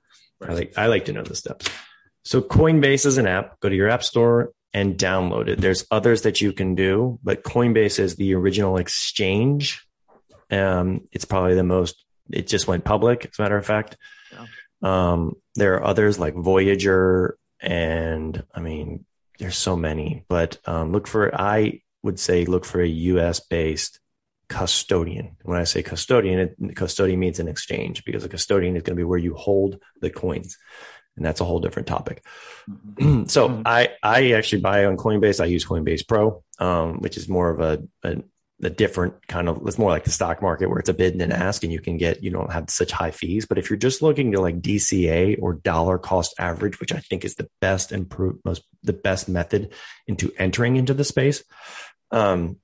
[0.49, 1.69] i like i like to know the steps.
[2.25, 3.60] So coinbase is an app.
[3.60, 5.60] Go to your app store and download it.
[5.60, 9.86] There's others that you can do but coinbase is the original exchange.
[10.51, 13.97] Um it's probably the most it just went public as a matter of fact.
[14.82, 19.06] Um there are others like voyager and i mean
[19.39, 23.99] there's so many, but um, look for, I would say, look for a US based
[24.54, 25.36] custodian.
[25.44, 29.00] When I say custodian, it, custodian means an exchange because a custodian is going to
[29.00, 30.58] be where you hold the coins.
[31.16, 32.24] and that's a whole different topic.
[32.70, 33.26] Mm-hmm.
[33.26, 33.63] so mm-hmm.
[33.66, 35.42] I I actually buy on Coinbase.
[35.42, 38.24] I use Coinbase Pro, um, which is more of a, a
[38.62, 41.22] a different kind of it's more like the stock market where it's a bid and
[41.22, 43.78] an ask and you can get you don't have such high fees but if you're
[43.78, 47.92] just looking to like dca or dollar cost average which i think is the best
[47.92, 49.74] improved most the best method
[50.08, 51.44] into entering into the space
[52.12, 52.58] um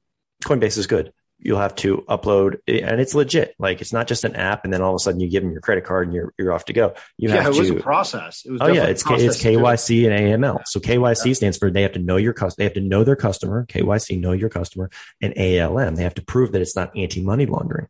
[0.43, 3.55] coinbase is good you'll have to upload and it's legit.
[3.57, 5.51] Like it's not just an app and then all of a sudden you give them
[5.51, 6.93] your credit card and you're, you're off to go.
[7.17, 8.43] You yeah, have it to, was a process.
[8.45, 10.63] It was oh yeah, it's, K, it's KYC and AML.
[10.65, 11.33] So KYC yeah.
[11.33, 12.55] stands for they have to know your customer.
[12.57, 13.65] They have to know their customer.
[13.67, 14.89] KYC, know your customer
[15.21, 15.95] and ALM.
[15.95, 17.87] They have to prove that it's not anti-money laundering.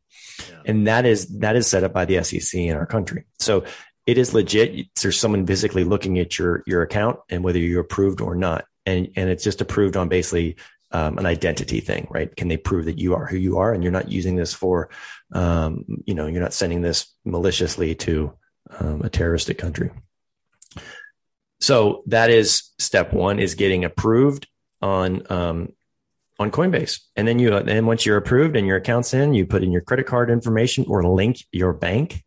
[0.48, 0.62] Yeah.
[0.66, 3.26] And that is, that is set up by the SEC in our country.
[3.40, 3.66] So
[4.06, 4.88] it is legit.
[5.02, 8.66] There's someone physically looking at your, your account and whether you're approved or not.
[8.86, 10.56] And, and it's just approved on basically
[10.92, 12.36] um, an identity thing, right?
[12.36, 14.90] Can they prove that you are who you are and you're not using this for,
[15.34, 18.34] um, you know, you're not sending this maliciously to
[18.80, 19.92] um, a terroristic country.
[21.60, 24.48] So that is step one is getting approved
[24.82, 25.74] on, um,
[26.40, 27.02] on Coinbase.
[27.16, 29.82] And then you, then once you're approved and your account's in, you put in your
[29.82, 32.24] credit card information or link your bank.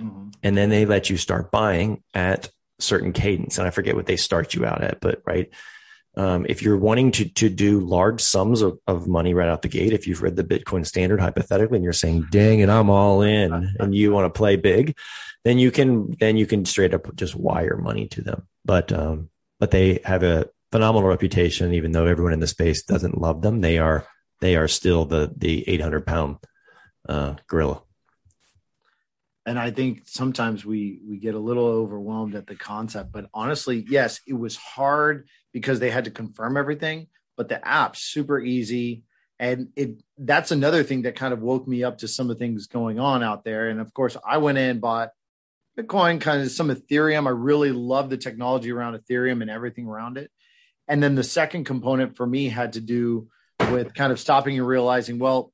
[0.00, 0.30] Mm-hmm.
[0.42, 3.58] And then they let you start buying at certain cadence.
[3.58, 5.50] And I forget what they start you out at, but right
[6.14, 9.68] um, if you're wanting to to do large sums of, of money right out the
[9.68, 13.22] gate, if you've read the Bitcoin standard hypothetically, and you're saying, "Dang it, I'm all
[13.22, 14.96] in," and you want to play big,
[15.44, 18.46] then you can then you can straight up just wire money to them.
[18.64, 23.20] But um, but they have a phenomenal reputation, even though everyone in the space doesn't
[23.20, 23.60] love them.
[23.60, 24.06] They are
[24.40, 26.36] they are still the the 800 pound
[27.08, 27.82] uh, gorilla.
[29.44, 33.84] And I think sometimes we we get a little overwhelmed at the concept, but honestly,
[33.88, 37.08] yes, it was hard because they had to confirm everything.
[37.36, 39.04] But the app's super easy.
[39.38, 42.44] And it that's another thing that kind of woke me up to some of the
[42.44, 43.68] things going on out there.
[43.68, 45.10] And of course, I went in, bought
[45.78, 47.26] Bitcoin, kind of some Ethereum.
[47.26, 50.30] I really love the technology around Ethereum and everything around it.
[50.86, 53.28] And then the second component for me had to do
[53.70, 55.52] with kind of stopping and realizing, well,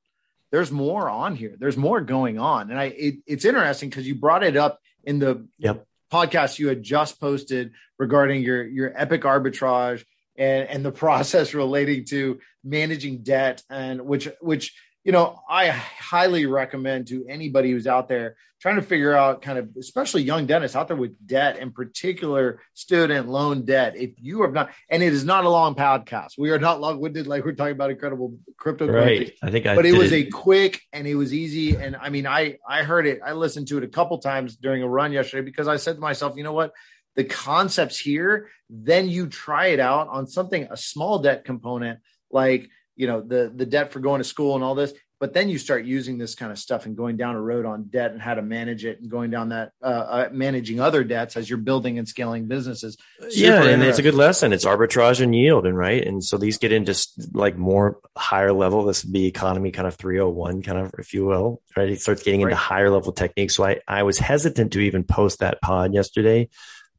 [0.51, 1.57] there's more on here.
[1.59, 2.71] There's more going on.
[2.71, 6.69] And I it, it's interesting because you brought it up in the yep podcast you
[6.69, 10.05] had just posted regarding your your epic arbitrage
[10.37, 16.47] and and the process relating to managing debt and which which you know I highly
[16.47, 20.77] recommend to anybody who's out there trying to figure out kind of especially young dentists
[20.77, 23.97] out there with debt in particular student loan debt.
[23.97, 26.33] If you have not and it is not a long podcast.
[26.39, 29.33] We are not long-winded like we're talking about incredible crypto right.
[29.43, 30.27] I think I but it was it.
[30.27, 31.77] a quick and it was easy.
[31.77, 33.21] And i mean i i heard it.
[33.25, 36.01] I listened to it a couple times during a run yesterday because i said to
[36.01, 36.73] myself you know what?
[37.17, 42.69] The concepts here then you try it out on something a small debt component like
[42.99, 45.59] you know the the debt for going to school and all this but then you
[45.59, 48.35] start using this kind of stuff and going down a road on debt and how
[48.35, 51.99] to manage it and going down that uh, uh, managing other debts as you're building
[51.99, 52.97] and scaling businesses.
[53.19, 54.53] Super yeah and it's a good lesson.
[54.53, 56.07] It's arbitrage and yield and right?
[56.07, 56.95] And so these get into
[57.33, 58.85] like more higher level.
[58.85, 61.89] This would be economy kind of 301 kind of if you will right?
[61.89, 62.51] It starts getting right.
[62.51, 63.57] into higher level techniques.
[63.57, 66.49] So i i was hesitant to even post that pod yesterday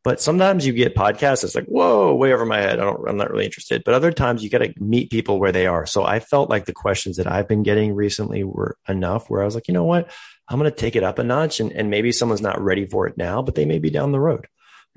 [0.03, 2.79] but sometimes you get podcasts that's like, whoa, way over my head.
[2.79, 3.83] I don't, I'm not really interested.
[3.83, 5.85] But other times you got to meet people where they are.
[5.85, 9.45] So I felt like the questions that I've been getting recently were enough where I
[9.45, 10.09] was like, you know what?
[10.47, 13.07] I'm going to take it up a notch and, and maybe someone's not ready for
[13.07, 14.47] it now, but they may be down the road.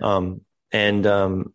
[0.01, 1.53] Um, and, um,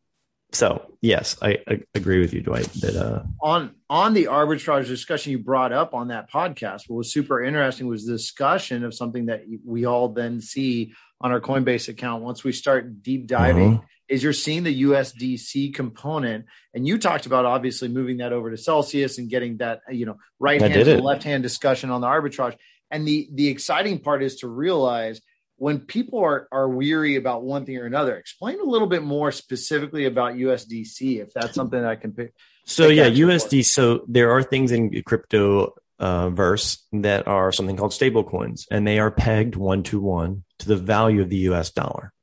[0.54, 2.68] so yes, I, I, agree with you, Dwight.
[2.82, 7.12] That uh, on on the arbitrage discussion you brought up on that podcast, what was
[7.12, 11.90] super interesting was the discussion of something that we all then see on our Coinbase
[11.90, 13.76] account once we start deep diving.
[13.76, 13.84] Mm-hmm.
[14.10, 18.56] Is you're seeing the USDC component, and you talked about obviously moving that over to
[18.56, 22.56] Celsius and getting that you know right hand to left hand discussion on the arbitrage.
[22.90, 25.20] And the the exciting part is to realize
[25.58, 29.32] when people are, are weary about one thing or another, explain a little bit more
[29.32, 32.34] specifically about USDC, if that's something that I can pick.
[32.66, 33.66] So yeah, USD.
[33.66, 38.86] So there are things in crypto uh, verse that are something called stable coins, and
[38.86, 42.14] they are pegged one to one to the value of the US dollar.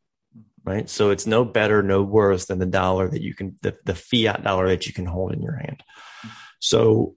[0.65, 0.89] Right.
[0.89, 4.43] So it's no better, no worse than the dollar that you can, the, the fiat
[4.43, 5.83] dollar that you can hold in your hand.
[6.59, 7.17] So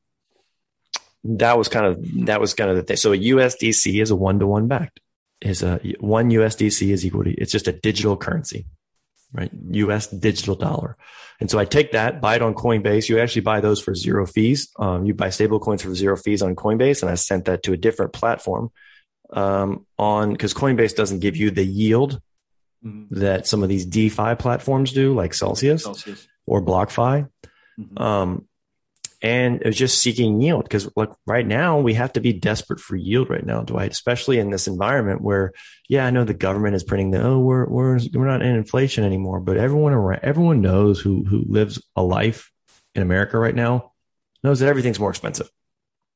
[1.24, 2.98] that was kind of, that was kind of the thing.
[2.98, 5.00] So a USDC is a one to one backed
[5.42, 8.66] is a one USDC is equal to it's just a digital currency,
[9.34, 9.52] right?
[9.72, 10.98] US digital dollar.
[11.40, 13.10] And so I take that, buy it on Coinbase.
[13.10, 14.70] You actually buy those for zero fees.
[14.80, 17.02] Um, you buy stable coins for zero fees on Coinbase.
[17.02, 18.72] And I sent that to a different platform
[19.32, 22.20] um, on because Coinbase doesn't give you the yield
[22.84, 23.20] mm-hmm.
[23.20, 26.28] that some of these DeFi platforms do, like Celsius, Celsius.
[26.46, 27.30] or BlockFi.
[27.80, 28.02] Mm-hmm.
[28.02, 28.48] Um,
[29.22, 32.80] and it was just seeking yield because like right now we have to be desperate
[32.80, 35.54] for yield right now, Dwight, especially in this environment where,
[35.90, 39.04] yeah, I know the government is printing the, oh, we're, we're, we're not in inflation
[39.04, 42.52] anymore, but everyone around, everyone knows who, who lives a life
[42.94, 43.94] in America right now
[44.44, 45.50] knows that everything's more expensive.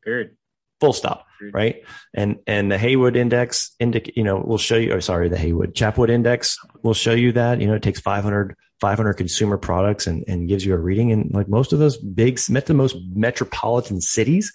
[0.04, 0.38] Period.
[0.80, 1.26] Full stop.
[1.54, 1.84] Right.
[2.14, 5.38] And, and the Haywood index indic, you know, will show you, or oh, sorry, the
[5.38, 10.08] Haywood Chapwood index will show you that, you know, it takes 500 500 consumer products
[10.08, 11.12] and, and gives you a reading.
[11.12, 14.52] And like most of those big, met the most metropolitan cities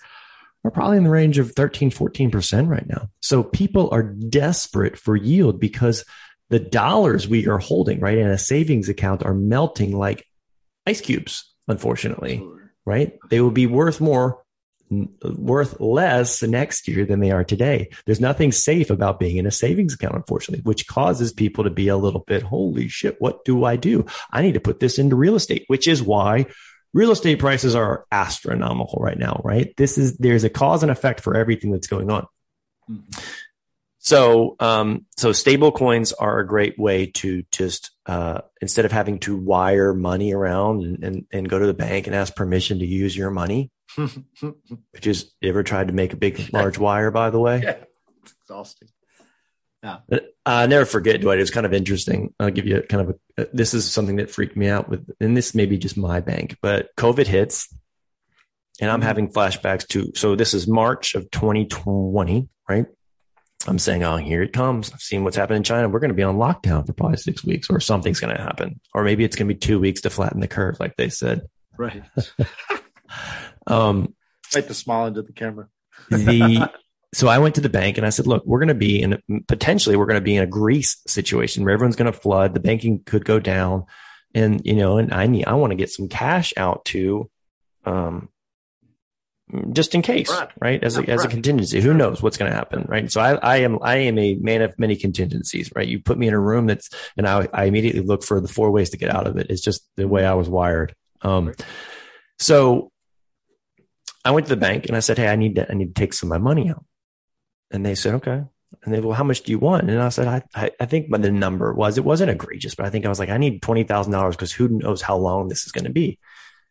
[0.65, 3.09] are probably in the range of 13, 14% right now.
[3.23, 6.05] So people are desperate for yield because
[6.51, 10.27] the dollars we are holding, right, in a savings account are melting like
[10.87, 12.45] ice cubes, unfortunately,
[12.85, 13.19] right?
[13.31, 14.43] They will be worth more
[14.91, 17.89] worth less next year than they are today.
[18.05, 21.89] There's nothing safe about being in a savings account, unfortunately, which causes people to be
[21.89, 24.07] a little bit, holy shit, what do I do?
[24.31, 26.47] I need to put this into real estate, which is why
[26.95, 29.77] real estate prices are astronomical right now, right?
[29.77, 32.27] This is, there's a cause and effect for everything that's going on.
[32.89, 33.21] Mm-hmm.
[34.07, 39.19] So, um, so stable coins are a great way to just, uh, instead of having
[39.21, 42.87] to wire money around and, and, and go to the bank and ask permission to
[42.87, 47.41] use your money, which is ever tried to make a big large wire by the
[47.41, 47.63] way?
[47.65, 47.79] Yeah
[48.23, 48.89] it's exhausting.
[49.83, 49.99] Yeah.
[50.11, 52.33] Uh, i never forget dwight it's kind of interesting.
[52.39, 55.37] I'll give you kind of a this is something that freaked me out with and
[55.37, 57.75] this may be just my bank but covid hits
[58.81, 59.07] and i'm mm-hmm.
[59.07, 62.87] having flashbacks to so this is march of 2020 right
[63.67, 64.93] i'm saying oh here it comes.
[64.93, 65.89] I've seen what's happened in china.
[65.89, 68.81] We're going to be on lockdown for probably six weeks or something's going to happen.
[68.95, 71.43] Or maybe it's going to be two weeks to flatten the curve like they said.
[71.79, 72.03] Right.
[73.67, 74.15] Um,
[74.55, 75.69] like the small into the camera.
[76.09, 76.71] the
[77.15, 79.21] so I went to the bank and I said, look, we're going to be in
[79.49, 82.55] potentially we're going to be in a Greece situation where everyone's going to flood.
[82.55, 83.87] The banking could go down,
[84.35, 87.31] and you know, and I need I want to get some cash out to,
[87.85, 88.29] um,
[89.73, 90.51] just in case, right?
[90.61, 90.85] right?
[90.85, 93.11] As a, as a contingency, who knows what's going to happen, right?
[93.11, 95.87] So I, I am I am a man of many contingencies, right?
[95.87, 98.71] You put me in a room that's, and I, I immediately look for the four
[98.71, 99.47] ways to get out of it.
[99.51, 100.95] It's just the way I was wired.
[101.23, 101.55] Um,
[102.39, 102.91] so
[104.25, 106.01] I went to the bank and I said, Hey, I need to, I need to
[106.01, 106.85] take some of my money out.
[107.71, 108.43] And they said, okay.
[108.85, 109.89] And they, well, how much do you want?
[109.89, 112.91] And I said, I, I, I think the number was, it wasn't egregious, but I
[112.91, 115.85] think I was like, I need $20,000 because who knows how long this is going
[115.85, 116.19] to be.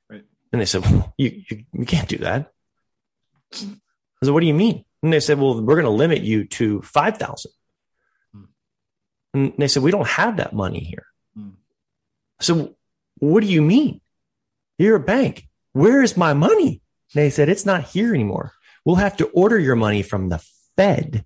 [0.10, 0.24] Right.
[0.52, 2.52] And they said, well, you, you, you can't do that.
[3.64, 4.86] I said, what do you mean?
[5.03, 7.51] And they said, well, we're going to limit you to 5,000.
[8.34, 8.43] Hmm.
[9.34, 11.06] And they said, we don't have that money here.
[11.36, 11.49] Hmm.
[12.39, 12.76] So
[13.20, 14.01] what do you mean?
[14.78, 15.47] You're a bank.
[15.74, 16.82] Where is my money?
[17.14, 18.53] They said, it's not here anymore.
[18.84, 20.43] We'll have to order your money from the
[20.76, 21.26] Fed.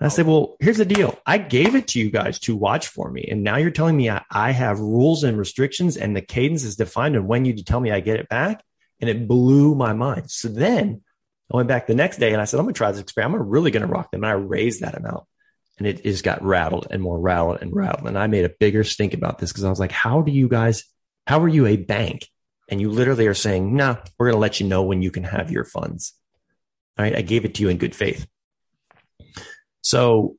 [0.00, 1.18] I said, well, here's the deal.
[1.24, 3.26] I gave it to you guys to watch for me.
[3.30, 6.76] And now you're telling me I, I have rules and restrictions and the cadence is
[6.76, 8.62] defined and when you tell me I get it back.
[9.00, 10.30] And it blew my mind.
[10.30, 11.02] So then
[11.52, 13.42] I went back the next day and I said, I'm going to try this experiment.
[13.42, 14.24] I'm really going to rock them.
[14.24, 15.24] And I raised that amount
[15.78, 18.08] and it just got rattled and more rattled and rattled.
[18.08, 20.48] And I made a bigger stink about this because I was like, how do you
[20.48, 20.84] guys,
[21.26, 22.28] how are you a bank
[22.70, 25.10] and you literally are saying, no, nah, we're going to let you know when you
[25.10, 26.14] can have your funds.
[26.98, 27.16] All right.
[27.16, 28.26] I gave it to you in good faith.
[29.82, 30.36] So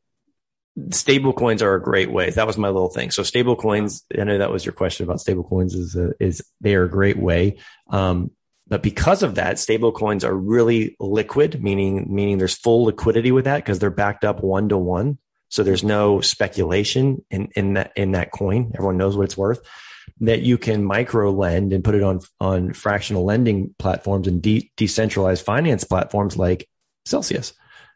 [0.91, 2.31] stable coins are a great way.
[2.31, 3.11] That was my little thing.
[3.11, 6.43] So stable coins, I know that was your question about stable coins is, a, is
[6.61, 7.59] they are a great way.
[7.89, 8.31] Um,
[8.67, 13.45] but because of that, stable coins are really liquid, meaning, meaning there's full liquidity with
[13.45, 15.19] that because they're backed up one to one.
[15.49, 18.71] So there's no speculation in, in that, in that coin.
[18.73, 19.61] Everyone knows what it's worth
[20.21, 24.71] that you can micro lend and put it on on fractional lending platforms and de-
[24.77, 26.69] decentralized finance platforms like
[27.05, 27.53] Celsius.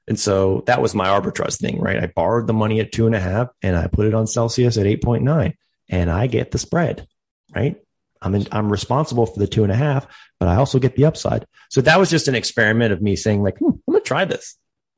[0.07, 2.01] And so that was my arbitrage thing, right?
[2.01, 4.77] I borrowed the money at two and a half and I put it on Celsius
[4.77, 5.53] at 8.9
[5.89, 7.07] and I get the spread,
[7.55, 7.75] right?
[8.21, 10.07] I'm in, I'm responsible for the two and a half,
[10.39, 11.45] but I also get the upside.
[11.69, 14.25] So that was just an experiment of me saying like, hmm, I'm going to try
[14.25, 14.57] this.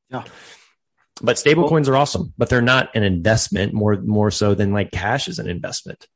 [0.09, 0.23] Yeah.
[1.21, 4.91] But stable coins are awesome, but they're not an investment more, more so than like
[4.91, 6.07] cash is an investment.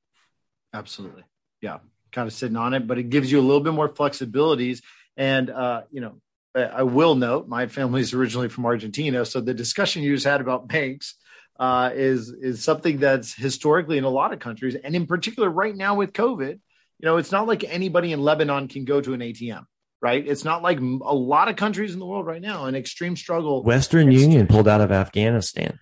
[0.73, 1.23] Absolutely.
[1.61, 1.77] Yeah.
[2.11, 4.81] Kind of sitting on it, but it gives you a little bit more flexibilities.
[5.15, 6.19] And, uh, you know,
[6.55, 9.25] I will note my family is originally from Argentina.
[9.25, 11.15] So the discussion you just had about banks
[11.59, 14.75] uh, is, is something that's historically in a lot of countries.
[14.75, 16.59] And in particular, right now with COVID,
[16.99, 19.65] you know, it's not like anybody in Lebanon can go to an ATM
[20.01, 20.27] right?
[20.27, 20.83] It's not like a
[21.15, 23.63] lot of countries in the world right now an extreme struggle.
[23.63, 25.79] Western Union pulled out of Afghanistan.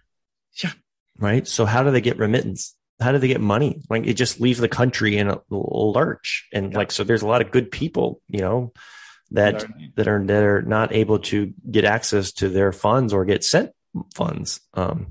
[0.64, 0.72] Yeah.
[1.20, 1.46] Right.
[1.46, 2.74] So how do they get remittance?
[3.04, 3.82] how do they get money?
[3.90, 6.48] Like it just leaves the country in a lurch.
[6.54, 6.78] And yeah.
[6.78, 8.74] like, so there's a lot of good people, you know,
[9.32, 13.44] that, that are, that are not able to get access to their funds or get
[13.44, 13.72] sent
[14.16, 14.62] funds.
[14.74, 15.08] Um,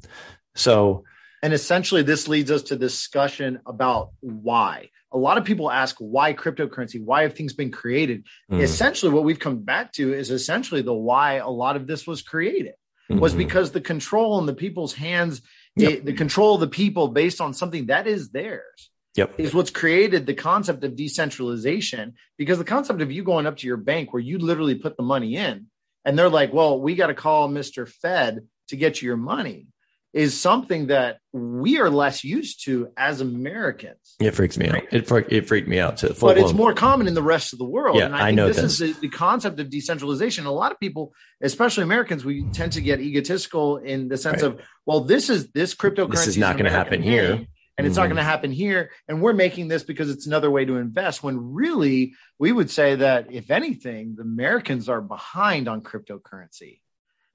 [0.54, 1.04] so
[1.42, 4.90] And essentially, this leads us to discussion about why.
[5.12, 8.24] A lot of people ask why cryptocurrency, why have things been created?
[8.50, 8.60] Mm.
[8.60, 12.22] Essentially, what we've come back to is essentially the why a lot of this was
[12.22, 12.74] created
[13.10, 13.20] mm-hmm.
[13.20, 15.42] was because the control in the people's hands,
[15.76, 15.92] yep.
[15.92, 18.90] it, the control of the people based on something that is theirs.
[19.14, 19.34] Yep.
[19.38, 23.66] Is what's created the concept of decentralization because the concept of you going up to
[23.66, 25.66] your bank where you literally put the money in
[26.06, 27.86] and they're like, well, we got to call Mr.
[27.86, 29.66] Fed to get you your money
[30.12, 34.16] is something that we are less used to as Americans.
[34.20, 34.84] It freaks me out.
[34.92, 36.08] It, it freaked me out too.
[36.08, 36.38] But blown.
[36.38, 37.96] it's more common in the rest of the world.
[37.96, 40.44] Yeah, and I, I know this is the, the, concept of decentralization.
[40.44, 44.52] A lot of people, especially Americans, we tend to get egotistical in the sense right.
[44.52, 46.10] of, well, this is this cryptocurrency.
[46.10, 47.46] This is not going to happen here.
[47.78, 48.02] And it's mm-hmm.
[48.02, 48.90] not going to happen here.
[49.08, 51.22] And we're making this because it's another way to invest.
[51.22, 56.80] When really, we would say that if anything, the Americans are behind on cryptocurrency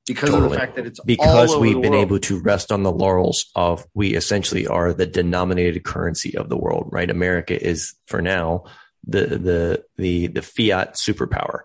[0.07, 0.45] because totally.
[0.45, 2.05] of the fact that it's because we've been world.
[2.05, 6.57] able to rest on the laurels of we essentially are the denominated currency of the
[6.57, 8.63] world right america is for now
[9.05, 11.61] the the the the fiat superpower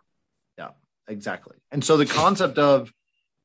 [0.59, 0.71] yeah
[1.09, 2.93] exactly and so the concept of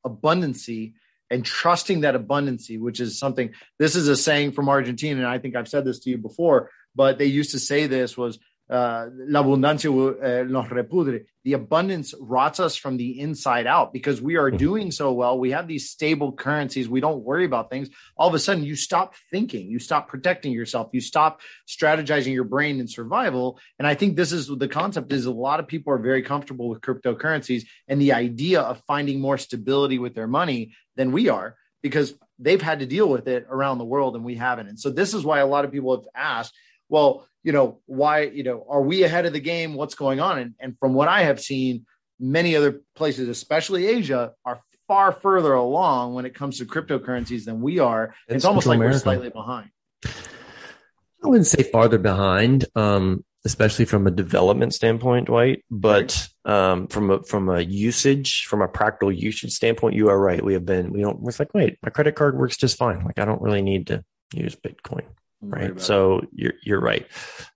[0.06, 0.93] abundancy
[1.30, 5.38] and trusting that abundancy which is something this is a saying from argentina and i
[5.38, 8.39] think i've said this to you before but they used to say this was
[8.70, 11.26] uh, la abundancia uh, nos repudre.
[11.43, 14.57] The abundance rots us from the inside out because we are mm-hmm.
[14.57, 15.39] doing so well.
[15.39, 16.89] We have these stable currencies.
[16.89, 17.89] We don't worry about things.
[18.18, 22.43] All of a sudden, you stop thinking, you stop protecting yourself, you stop strategizing your
[22.43, 23.59] brain in survival.
[23.80, 26.68] And I think this is the concept is a lot of people are very comfortable
[26.68, 31.55] with cryptocurrencies and the idea of finding more stability with their money than we are
[31.82, 34.68] because they've had to deal with it around the world and we haven't.
[34.68, 36.53] And so this is why a lot of people have asked,
[36.89, 39.74] well, you know, why, you know, are we ahead of the game?
[39.74, 40.38] What's going on?
[40.38, 41.86] And, and from what I have seen,
[42.20, 47.62] many other places, especially Asia, are far further along when it comes to cryptocurrencies than
[47.62, 48.14] we are.
[48.28, 48.95] It's, it's almost like America.
[48.95, 49.70] we're slightly behind.
[50.04, 55.64] I wouldn't say farther behind, um, especially from a development standpoint, Dwight.
[55.72, 60.43] But um, from a from a usage, from a practical usage standpoint, you are right.
[60.43, 60.91] We have been.
[60.91, 61.26] We don't.
[61.26, 63.06] It's like, wait, my credit card works just fine.
[63.06, 65.06] Like I don't really need to use Bitcoin
[65.42, 65.80] right?
[65.80, 67.08] so you're you're right.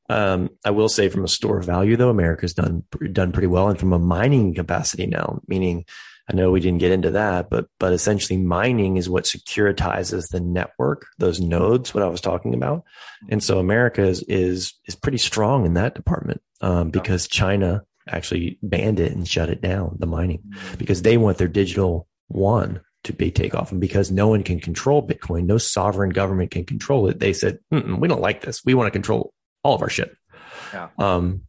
[0.09, 3.69] Um, i will say from a store of value though america's done done pretty well
[3.69, 5.85] and from a mining capacity now meaning
[6.29, 10.41] i know we didn't get into that but but essentially mining is what securitizes the
[10.41, 12.83] network those nodes what i was talking about.
[13.29, 18.59] And so america is is is pretty strong in that department um, because china actually
[18.61, 20.75] banned it and shut it down the mining mm-hmm.
[20.77, 23.71] because they want their digital one to be takeoff.
[23.71, 27.19] And because no one can control Bitcoin, no sovereign government can control it.
[27.19, 28.63] They said, we don't like this.
[28.63, 29.33] We want to control
[29.63, 30.15] all of our shit.
[30.73, 30.89] Yeah.
[30.97, 31.41] Um,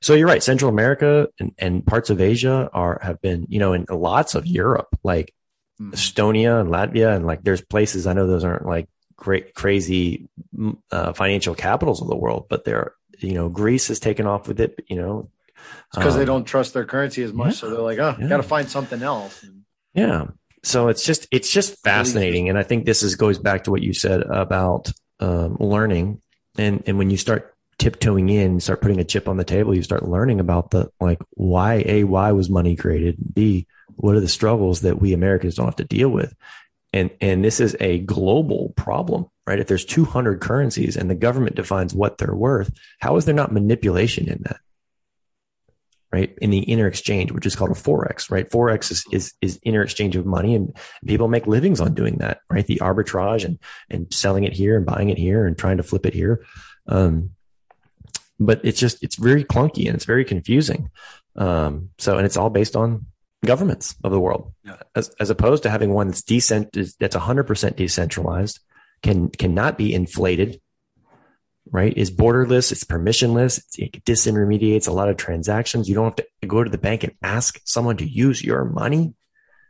[0.00, 0.42] so you're right.
[0.42, 4.46] Central America and, and parts of Asia are, have been, you know, in lots of
[4.46, 5.34] Europe, like
[5.80, 5.92] mm.
[5.92, 7.14] Estonia and Latvia.
[7.14, 10.28] And like, there's places I know those aren't like great, crazy,
[10.90, 14.60] uh, financial capitals of the world, but they're, you know, Greece has taken off with
[14.60, 15.30] it, you know,
[15.92, 17.48] because um, they don't trust their currency as much.
[17.48, 18.28] Yeah, so they're like, oh, yeah.
[18.28, 19.44] got to find something else.
[19.92, 20.28] Yeah
[20.62, 22.48] so it's just it's just fascinating.
[22.48, 24.90] And i think this is goes back to what you said about
[25.20, 26.20] um, learning.
[26.56, 29.84] And and when you start tiptoeing in start putting a chip on the table you
[29.84, 33.16] start learning about the like why a why was money created?
[33.34, 36.34] B what are the struggles that we americans don't have to deal with?
[36.92, 39.60] And and this is a global problem right?
[39.60, 43.52] If there's 200 currencies and the government defines what they're worth how is there not
[43.52, 44.60] manipulation in that
[46.12, 46.36] right?
[46.40, 48.48] In the inner exchange, which is called a forex, right?
[48.48, 50.74] Forex is, is, is inner exchange of money and
[51.06, 52.66] people make livings on doing that, right?
[52.66, 53.58] The arbitrage and,
[53.90, 56.44] and selling it here and buying it here and trying to flip it here.
[56.86, 57.32] Um,
[58.40, 60.90] but it's just, it's very clunky and it's very confusing.
[61.36, 63.06] Um, so, and it's all based on
[63.44, 64.76] governments of the world yeah.
[64.96, 68.60] as, as opposed to having one that's decent, that's hundred percent decentralized,
[69.02, 70.60] can, cannot be inflated
[71.70, 72.72] right, is borderless.
[72.72, 73.62] It's permissionless.
[73.78, 75.88] It disintermediates a lot of transactions.
[75.88, 79.14] You don't have to go to the bank and ask someone to use your money.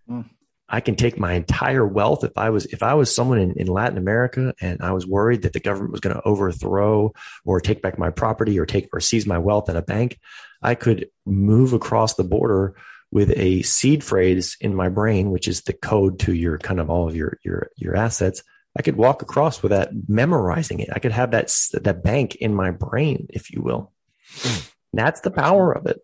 [0.08, 0.28] Mm.
[0.68, 2.24] I can take my entire wealth.
[2.24, 5.42] If I was, if I was someone in, in Latin America and I was worried
[5.42, 9.00] that the government was going to overthrow or take back my property or take or
[9.00, 10.18] seize my wealth at a bank,
[10.62, 12.76] I could move across the border
[13.10, 16.90] with a seed phrase in my brain, which is the code to your kind of
[16.90, 18.42] all of your, your, your assets
[18.78, 20.88] I could walk across with that, memorizing it.
[20.92, 21.52] I could have that
[21.82, 23.92] that bank in my brain, if you will.
[24.30, 24.60] Hmm.
[24.92, 26.00] That's the power of it.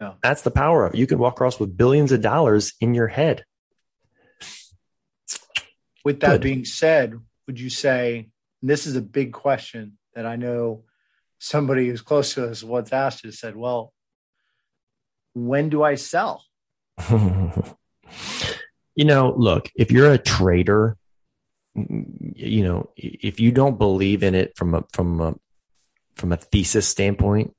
[0.00, 0.14] Yeah.
[0.22, 0.98] That's the power of it.
[0.98, 3.44] You can walk across with billions of dollars in your head.
[6.02, 6.40] With that Good.
[6.40, 8.30] being said, would you say
[8.62, 10.84] this is a big question that I know
[11.38, 13.92] somebody who's close to us once asked us said, Well,
[15.34, 16.46] when do I sell?
[17.10, 20.96] you know, look, if you're a trader
[22.36, 25.34] you know, if you don't believe in it from a, from a,
[26.14, 27.54] from a thesis standpoint,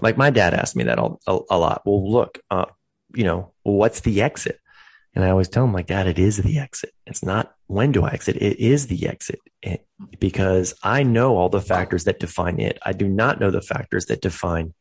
[0.00, 1.82] like my dad asked me that a, a lot.
[1.84, 2.66] Well, look, uh,
[3.14, 4.58] you know, what's the exit?
[5.14, 6.92] And I always tell him like, dad, it is the exit.
[7.06, 8.36] It's not when do I exit?
[8.36, 9.86] It is the exit it,
[10.18, 12.78] because I know all the factors that define it.
[12.82, 14.74] I do not know the factors that define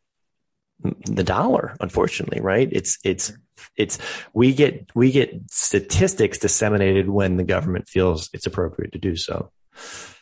[1.06, 2.70] the dollar, unfortunately, right?
[2.72, 3.34] It's, it's,
[3.76, 4.00] it's,
[4.34, 9.52] we get, we get statistics disseminated when the government feels it's appropriate to do so.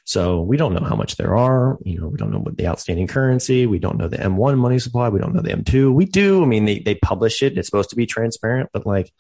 [0.10, 1.78] So we don't know how much there are.
[1.84, 3.68] You know, we don't know what the outstanding currency.
[3.68, 5.10] We don't know the M1 money supply.
[5.10, 5.94] We don't know the M2.
[5.94, 6.42] We do.
[6.42, 7.58] I mean, they, they publish it.
[7.58, 9.14] It's supposed to be transparent, but like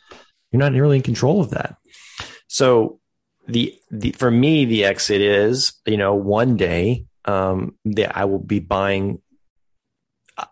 [0.52, 1.76] you're not really in control of that.
[2.48, 3.00] So
[3.48, 8.40] the, the, for me, the exit is, you know, one day, um, that I will
[8.40, 9.22] be buying.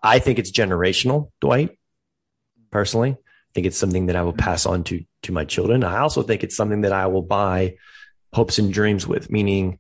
[0.04, 1.78] I think it's generational, Dwight,
[2.72, 3.12] personally.
[3.12, 5.84] I think it's something that I will pass on to, to my children.
[5.84, 7.78] I also think it's something that I will buy
[8.34, 9.80] hopes and dreams with, meaning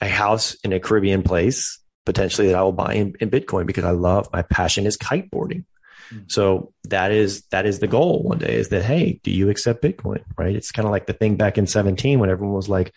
[0.00, 3.84] a house in a Caribbean place potentially that I will buy in, in Bitcoin because
[3.84, 5.64] I love my passion is kiteboarding.
[6.10, 6.24] Mm-hmm.
[6.28, 9.82] So that is that is the goal one day is that hey, do you accept
[9.82, 10.22] Bitcoin?
[10.38, 10.54] Right?
[10.54, 12.94] It's kind of like the thing back in 17 when everyone was like,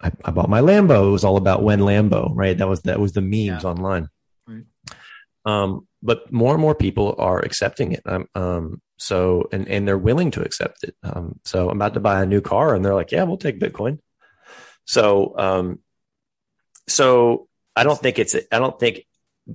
[0.00, 1.08] I, I, bought my Lambo.
[1.08, 2.56] It was all about when Lambo, right?
[2.56, 3.68] That was that was the memes yeah.
[3.70, 4.08] online.
[5.44, 8.02] Um, but more and more people are accepting it.
[8.34, 10.94] Um, so and and they're willing to accept it.
[11.02, 13.60] Um, so I'm about to buy a new car, and they're like, "Yeah, we'll take
[13.60, 13.98] Bitcoin."
[14.86, 15.80] So um,
[16.88, 19.06] so I don't think it's, I don't think,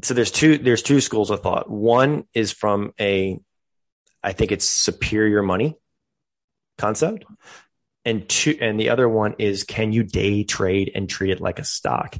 [0.03, 1.69] so there's two, there's two schools of thought.
[1.69, 3.39] One is from a,
[4.23, 5.77] I think it's superior money
[6.77, 7.25] concept.
[8.05, 11.59] And two, and the other one is can you day trade and treat it like
[11.59, 12.17] a stock?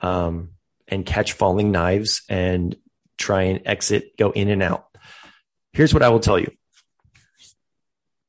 [0.00, 0.50] Um,
[0.88, 2.76] and catch falling knives and
[3.18, 4.86] try and exit, go in and out.
[5.72, 6.50] Here's what I will tell you.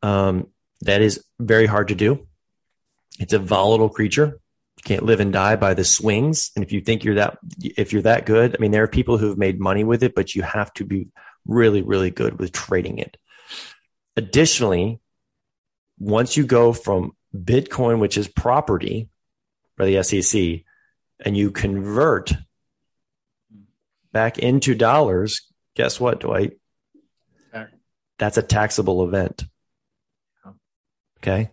[0.02, 0.48] Um,
[0.82, 2.28] that is very hard to do.
[3.20, 4.40] It's a volatile creature
[4.78, 6.52] You can't live and die by the swings.
[6.56, 9.18] And if you think you're that, if you're that good, I mean, there are people
[9.18, 11.08] who've made money with it, but you have to be
[11.48, 13.18] really, really good with trading it.
[14.18, 15.00] Additionally,
[15.98, 19.10] once you go from Bitcoin, which is property
[19.78, 20.62] by the SEC,
[21.24, 22.34] and you convert
[24.16, 25.42] back into dollars,
[25.76, 26.54] guess what, Dwight?
[28.18, 29.44] That's a taxable event.
[31.20, 31.52] Okay.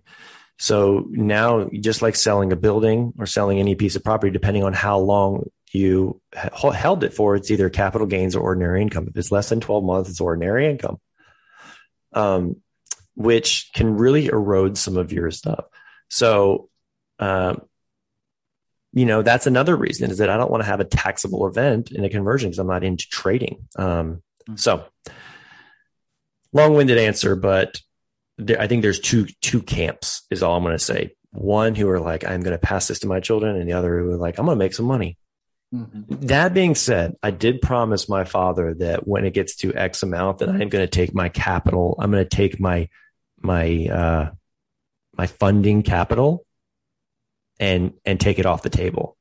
[0.60, 4.74] So now, just like selling a building or selling any piece of property, depending on
[4.74, 9.08] how long you held it for, it's either capital gains or ordinary income.
[9.08, 11.00] If it's less than 12 months, it's ordinary income,
[12.12, 12.62] um,
[13.16, 15.64] which can really erode some of your stuff.
[16.10, 16.68] So,
[17.18, 17.62] um,
[18.92, 21.90] you know, that's another reason is that I don't want to have a taxable event
[21.90, 23.68] in a conversion because I'm not into trading.
[23.76, 24.56] Um, mm-hmm.
[24.56, 24.84] so
[26.52, 27.80] long winded answer, but
[28.38, 31.14] there, I think there's two two camps is all I'm going to say.
[31.30, 33.98] One who are like, I'm going to pass this to my children, and the other
[33.98, 35.16] who are like, I'm going to make some money.
[35.74, 36.26] Mm-hmm.
[36.26, 40.38] That being said, I did promise my father that when it gets to X amount,
[40.38, 41.96] that I'm going to take my capital.
[41.98, 42.90] I'm going to take my
[43.40, 44.30] my uh,
[45.16, 46.44] my funding capital
[47.62, 49.16] and and take it off the table.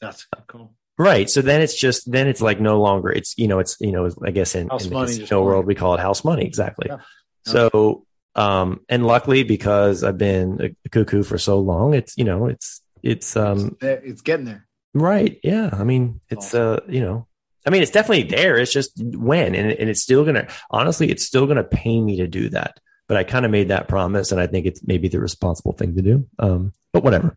[0.00, 0.74] That's cool.
[0.98, 1.30] Right.
[1.30, 4.10] So then it's just then it's like no longer it's you know it's you know
[4.24, 6.88] I guess in, in the casino world we call it house money exactly.
[6.90, 6.98] Yeah.
[7.44, 12.46] So um and luckily because I've been a cuckoo for so long it's you know
[12.46, 14.66] it's it's um it's, it's getting there.
[14.94, 15.38] Right.
[15.44, 15.70] Yeah.
[15.72, 16.74] I mean it's awesome.
[16.74, 17.28] uh you know
[17.64, 18.58] I mean it's definitely there.
[18.58, 22.26] It's just when and and it's still gonna honestly it's still gonna pay me to
[22.26, 22.80] do that.
[23.12, 25.96] But I kind of made that promise and I think it's maybe the responsible thing
[25.96, 26.26] to do.
[26.38, 27.36] Um but whatever.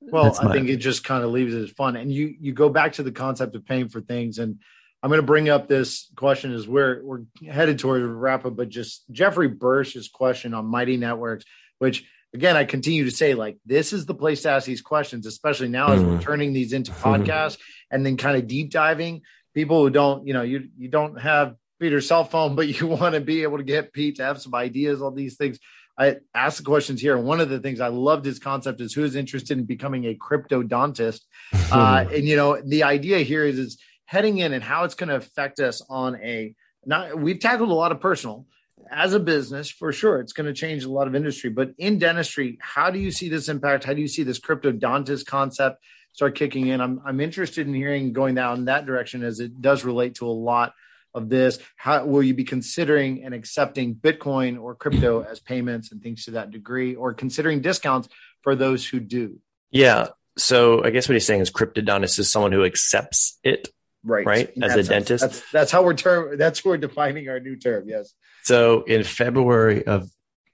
[0.00, 1.94] Well, I think it just kind of leaves it as fun.
[1.94, 4.40] And you you go back to the concept of paying for things.
[4.40, 4.58] And
[5.04, 8.56] I'm going to bring up this question as we're we're headed towards a wrap up,
[8.56, 11.44] but just Jeffrey Bursch's question on Mighty Networks,
[11.78, 12.04] which
[12.34, 15.68] again I continue to say like this is the place to ask these questions, especially
[15.68, 16.22] now as we're mm.
[16.22, 17.58] turning these into podcasts
[17.88, 19.22] and then kind of deep diving.
[19.54, 23.14] People who don't, you know, you you don't have Peter's cell phone, but you want
[23.14, 25.58] to be able to get Pete to have some ideas on these things.
[25.98, 27.16] I asked the questions here.
[27.16, 30.04] And one of the things I loved his concept is who is interested in becoming
[30.04, 31.20] a cryptodontist.
[31.72, 35.08] uh, and, you know, the idea here is, is heading in and how it's going
[35.08, 36.54] to affect us on a,
[36.84, 38.46] not, we've tackled a lot of personal
[38.90, 40.20] as a business for sure.
[40.20, 43.28] It's going to change a lot of industry, but in dentistry, how do you see
[43.28, 43.84] this impact?
[43.84, 46.80] How do you see this cryptodontist concept start kicking in?
[46.80, 50.28] I'm, I'm interested in hearing going down that direction as it does relate to a
[50.28, 50.72] lot
[51.16, 51.58] of this?
[51.76, 56.32] How will you be considering and accepting Bitcoin or crypto as payments and things to
[56.32, 58.08] that degree, or considering discounts
[58.42, 59.40] for those who do?
[59.70, 60.08] Yeah.
[60.38, 63.68] So I guess what he's saying is cryptodontist is someone who accepts it,
[64.04, 64.26] right?
[64.26, 64.52] Right.
[64.62, 65.22] As a dentist.
[65.22, 66.36] That's, that's how we're term.
[66.36, 67.88] That's how we're defining our new term.
[67.88, 68.12] Yes.
[68.42, 70.10] So in February of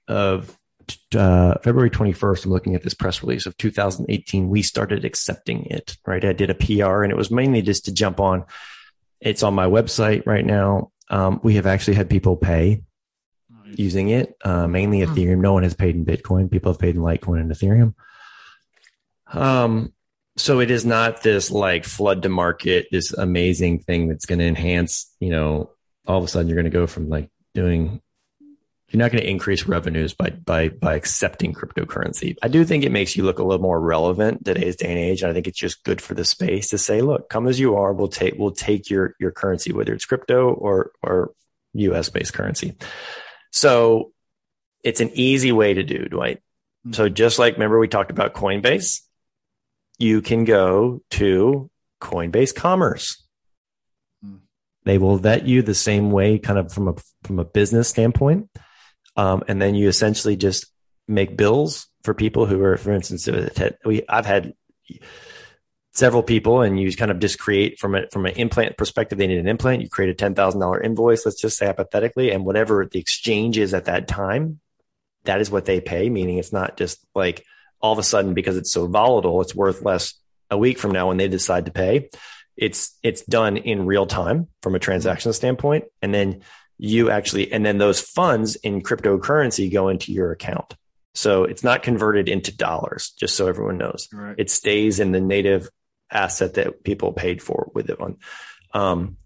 [0.07, 0.57] of
[1.15, 4.49] uh, February 21st, I'm looking at this press release of 2018.
[4.49, 6.23] We started accepting it, right?
[6.23, 8.45] I did a PR and it was mainly just to jump on.
[9.23, 10.91] It's on my website right now.
[11.09, 12.81] Um, we have actually had people pay
[13.49, 13.79] nice.
[13.79, 14.99] using it, uh, mainly.
[14.99, 15.39] Ethereum.
[15.39, 16.51] No one has paid in Bitcoin.
[16.51, 17.93] People have paid in Litecoin and Ethereum.
[19.31, 19.93] Um,
[20.35, 24.45] so it is not this like flood to market, this amazing thing that's going to
[24.45, 25.71] enhance, you know,
[26.05, 28.01] all of a sudden you're going to go from like doing
[28.93, 32.35] you're not going to increase revenues by by by accepting cryptocurrency.
[32.43, 35.23] I do think it makes you look a little more relevant today's day and age.
[35.23, 37.75] And I think it's just good for the space to say, look, come as you
[37.75, 37.91] are.
[37.91, 41.33] We'll take we'll take your your currency, whether it's crypto or or
[41.73, 42.75] US based currency.
[43.51, 44.11] So
[44.83, 46.37] it's an easy way to do, Dwight.
[46.85, 46.93] Mm-hmm.
[46.93, 49.01] So just like remember we talked about Coinbase,
[49.97, 53.25] you can go to Coinbase Commerce.
[54.23, 54.37] Mm-hmm.
[54.83, 58.51] They will vet you the same way, kind of from a from a business standpoint
[59.15, 60.65] um, and then you essentially just
[61.07, 63.27] make bills for people who are, for instance,
[63.85, 64.53] we, I've had
[65.93, 69.27] several people and you kind of just create from a, from an implant perspective, they
[69.27, 69.81] need an implant.
[69.81, 73.85] You create a $10,000 invoice, let's just say hypothetically, and whatever the exchange is at
[73.85, 74.59] that time,
[75.25, 76.09] that is what they pay.
[76.09, 77.45] Meaning it's not just like
[77.79, 80.15] all of a sudden because it's so volatile, it's worth less
[80.49, 82.09] a week from now when they decide to pay.
[82.57, 85.85] It's, it's done in real time from a transaction standpoint.
[86.01, 86.41] And then
[86.77, 90.75] you actually, and then those funds in cryptocurrency go into your account.
[91.15, 94.09] So it's not converted into dollars, just so everyone knows.
[94.11, 94.35] Right.
[94.37, 95.69] It stays in the native
[96.11, 98.17] asset that people paid for with it on.
[98.73, 99.17] Um,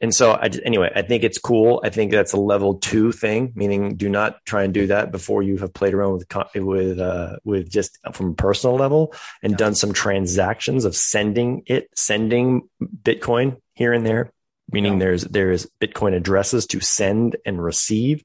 [0.00, 1.80] and so I, anyway, I think it's cool.
[1.82, 5.42] I think that's a level two thing, meaning do not try and do that before
[5.42, 9.56] you have played around with, with, uh, with just from a personal level and yeah.
[9.56, 14.32] done some transactions of sending it, sending Bitcoin here and there
[14.70, 14.98] meaning yeah.
[14.98, 18.24] there's there's Bitcoin addresses to send and receive.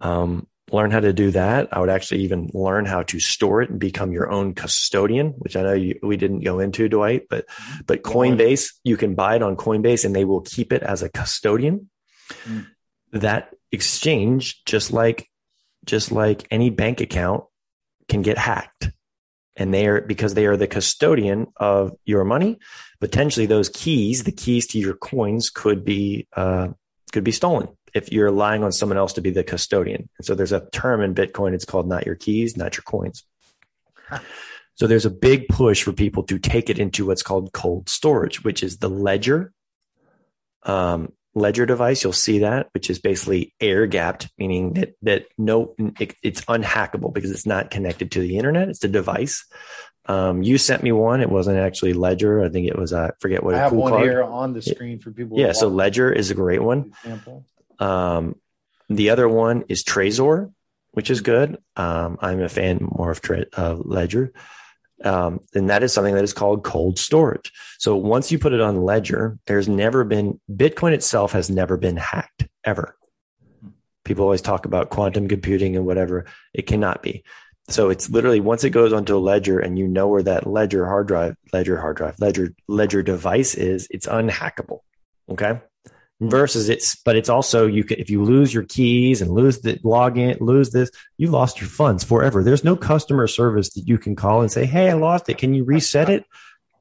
[0.00, 1.68] Um, learn how to do that.
[1.72, 5.56] I would actually even learn how to store it and become your own custodian, which
[5.56, 7.80] I know you, we didn't go into, Dwight, but mm-hmm.
[7.86, 11.08] but Coinbase, you can buy it on Coinbase and they will keep it as a
[11.08, 11.90] custodian.
[12.44, 12.66] Mm.
[13.12, 15.28] That exchange, just like
[15.84, 17.44] just like any bank account,
[18.08, 18.90] can get hacked
[19.56, 22.58] and they are because they are the custodian of your money
[23.00, 26.68] potentially those keys the keys to your coins could be uh,
[27.12, 30.08] could be stolen if you're relying on someone else to be the custodian.
[30.18, 33.24] And so there's a term in bitcoin it's called not your keys not your coins.
[34.74, 38.42] So there's a big push for people to take it into what's called cold storage
[38.42, 39.52] which is the ledger
[40.64, 45.74] um, ledger device, you'll see that, which is basically air gapped, meaning that, that no,
[45.98, 48.68] it, it's unhackable because it's not connected to the internet.
[48.68, 49.44] It's a device.
[50.06, 51.20] Um, you sent me one.
[51.20, 52.44] It wasn't actually Ledger.
[52.44, 53.60] I think it was, I forget what it was.
[53.60, 54.04] I have one card.
[54.04, 55.38] here on the screen for people.
[55.38, 55.52] Yeah.
[55.52, 56.92] So Ledger is a great one.
[57.02, 57.44] Example.
[57.78, 58.36] Um,
[58.88, 60.52] the other one is Trezor,
[60.92, 61.58] which is good.
[61.74, 64.32] Um, I'm a fan more of Tre- uh, Ledger
[65.04, 67.52] um, and that is something that is called cold storage.
[67.78, 71.96] So once you put it on Ledger, there's never been Bitcoin itself has never been
[71.96, 72.96] hacked ever.
[74.04, 76.26] People always talk about quantum computing and whatever.
[76.52, 77.24] It cannot be.
[77.68, 80.86] So it's literally once it goes onto a ledger and you know where that ledger
[80.86, 84.80] hard drive, ledger hard drive, ledger ledger device is, it's unhackable.
[85.30, 85.60] Okay
[86.20, 89.74] versus it's but it's also you can if you lose your keys and lose the
[89.78, 92.42] login lose this you lost your funds forever.
[92.42, 95.38] There's no customer service that you can call and say hey i lost it.
[95.38, 96.24] Can you reset it?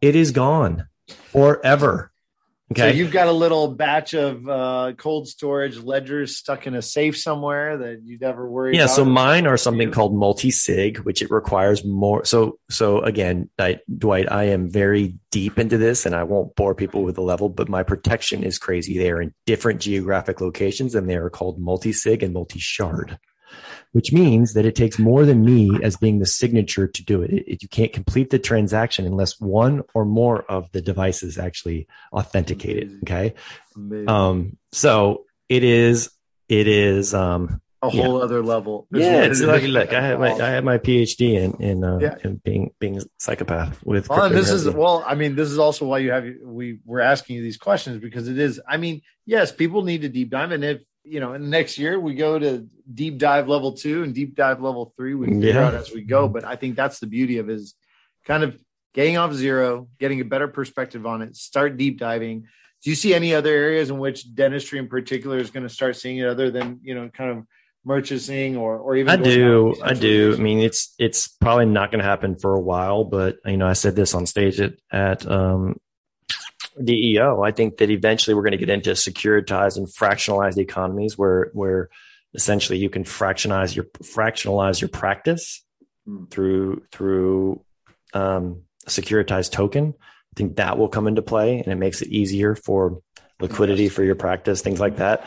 [0.02, 2.13] It is gone forever
[2.72, 2.92] Okay.
[2.92, 7.18] So you've got a little batch of uh, cold storage ledgers stuck in a safe
[7.18, 8.76] somewhere that you'd never worry.
[8.76, 8.86] Yeah.
[8.86, 8.96] About.
[8.96, 12.26] So mine are something called multi sig, which it requires more.
[12.26, 16.74] So so again, I, Dwight, I am very deep into this, and I won't bore
[16.74, 18.98] people with the level, but my protection is crazy.
[18.98, 23.20] They are in different geographic locations, and they are called multi sig and multi shard
[23.94, 27.32] which means that it takes more than me as being the signature to do it.
[27.32, 31.88] it, it you can't complete the transaction unless one or more of the devices actually
[32.12, 32.90] authenticate it.
[33.04, 33.34] Okay.
[34.08, 36.10] Um, so it is,
[36.50, 38.24] it is, um, a whole yeah.
[38.24, 38.88] other level.
[38.92, 42.16] yeah, it's like look, I have my I have my PhD in in, uh, yeah.
[42.24, 44.08] in being being psychopath with.
[44.08, 47.36] Well, this is well, I mean, this is also why you have we we're asking
[47.36, 48.62] you these questions because it is.
[48.66, 51.78] I mean, yes, people need to deep dive, and if you know, in the next
[51.78, 55.16] year we go to deep dive level two and deep dive level three.
[55.16, 55.68] We figure yeah.
[55.68, 56.28] out as we go.
[56.28, 57.76] But I think that's the beauty of is
[58.26, 58.58] kind of
[58.94, 62.48] getting off zero, getting a better perspective on it, start deep diving.
[62.84, 65.96] Do you see any other areas in which dentistry in particular is going to start
[65.96, 67.46] seeing it other than, you know, kind of
[67.86, 69.76] merchanting or, or even I do.
[69.82, 70.36] I do.
[70.38, 73.68] I mean, it's, it's probably not going to happen for a while, but you know,
[73.68, 75.78] I said this on stage at, at, um,
[76.82, 77.44] DEO.
[77.44, 81.90] I think that eventually we're going to get into securitized and fractionalized economies where where
[82.34, 85.64] essentially you can fractionize your fractionalize your practice
[86.06, 86.26] Hmm.
[86.26, 87.64] through through
[88.14, 89.94] um, a securitized token.
[89.98, 93.02] I think that will come into play, and it makes it easier for
[93.40, 95.26] liquidity for your practice, things like that.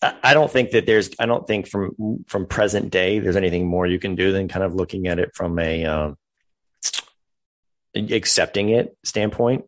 [0.00, 1.10] I I don't think that there's.
[1.18, 4.64] I don't think from from present day there's anything more you can do than kind
[4.64, 6.16] of looking at it from a um,
[7.96, 9.64] accepting it standpoint.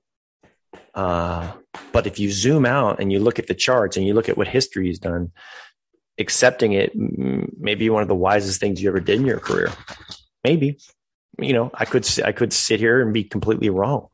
[0.95, 1.53] Uh,
[1.93, 4.37] but if you zoom out and you look at the charts and you look at
[4.37, 5.33] what history has done,
[6.19, 9.71] accepting it may be one of the wisest things you ever did in your career.
[10.45, 10.79] Maybe,
[11.39, 14.09] you know, I could I could sit here and be completely wrong.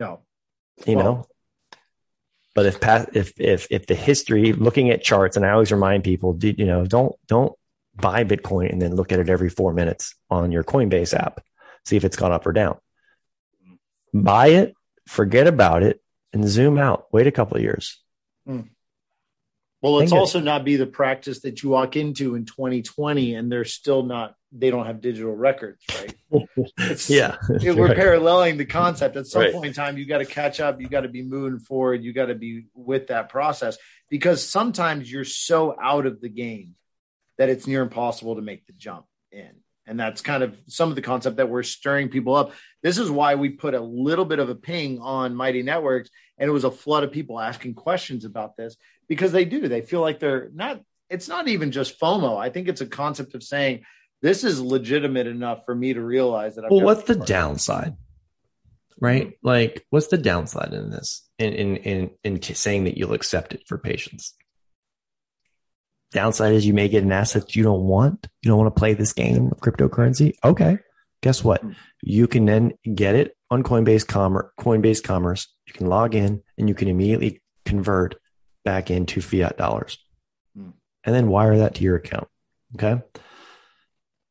[0.00, 0.20] No.
[0.86, 1.26] You Well- know,
[2.54, 6.04] but if past, if if if the history, looking at charts, and I always remind
[6.04, 7.52] people, you know, don't don't
[7.96, 11.40] buy Bitcoin and then look at it every four minutes on your Coinbase app,
[11.84, 12.78] see if it's gone up or down.
[14.12, 14.74] Buy it,
[15.06, 16.00] forget about it,
[16.32, 17.06] and zoom out.
[17.12, 18.02] Wait a couple of years.
[18.46, 18.62] Hmm.
[19.82, 23.34] Well, let's Think it- also not be the practice that you walk into in 2020
[23.34, 26.14] and they're still not, they don't have digital records, right?
[26.78, 27.96] It's- yeah, If we're Right.
[27.96, 29.52] paralleling the concept at some Right.
[29.52, 32.12] point in time, you got to catch up, you got to be moving forward, you
[32.14, 33.76] got to be with that process
[34.08, 36.76] because sometimes you're so out of the game
[37.36, 39.50] that it's near impossible to make the jump in.
[39.86, 42.52] And that's kind of some of the concept that we're stirring people up.
[42.82, 46.48] This is why we put a little bit of a ping on Mighty Networks, and
[46.48, 48.76] it was a flood of people asking questions about this
[49.08, 49.68] because they do.
[49.68, 50.80] They feel like they're not,
[51.10, 52.38] it's not even just FOMO.
[52.38, 53.84] I think it's a concept of saying,
[54.22, 56.64] this is legitimate enough for me to realize that.
[56.64, 57.94] I've well, what's the downside?
[58.98, 59.34] Right?
[59.42, 61.28] Like, what's the downside in this?
[61.38, 64.34] In in in in saying that you'll accept it for patients.
[66.14, 68.28] Downside is you may get an asset you don't want.
[68.42, 70.34] You don't want to play this game of cryptocurrency.
[70.42, 70.78] Okay.
[71.22, 71.60] Guess what?
[71.60, 71.72] Hmm.
[72.02, 74.50] You can then get it on Coinbase Commerce.
[74.58, 75.48] Coinbase Commerce.
[75.66, 78.14] You can log in and you can immediately convert
[78.64, 79.98] back into fiat dollars,
[80.56, 80.70] Hmm.
[81.02, 82.28] and then wire that to your account.
[82.76, 83.02] Okay.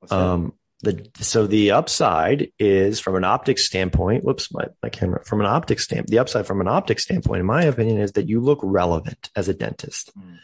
[0.10, 4.24] Um, the so the upside is from an optics standpoint.
[4.24, 5.24] Whoops, my, my camera.
[5.24, 8.28] From an optics standpoint, the upside from an optics standpoint, in my opinion, is that
[8.28, 10.12] you look relevant as a dentist.
[10.18, 10.38] Mm.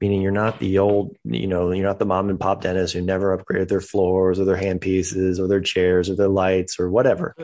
[0.00, 3.00] Meaning you're not the old, you know, you're not the mom and pop dentist who
[3.00, 7.34] never upgraded their floors or their handpieces or their chairs or their lights or whatever.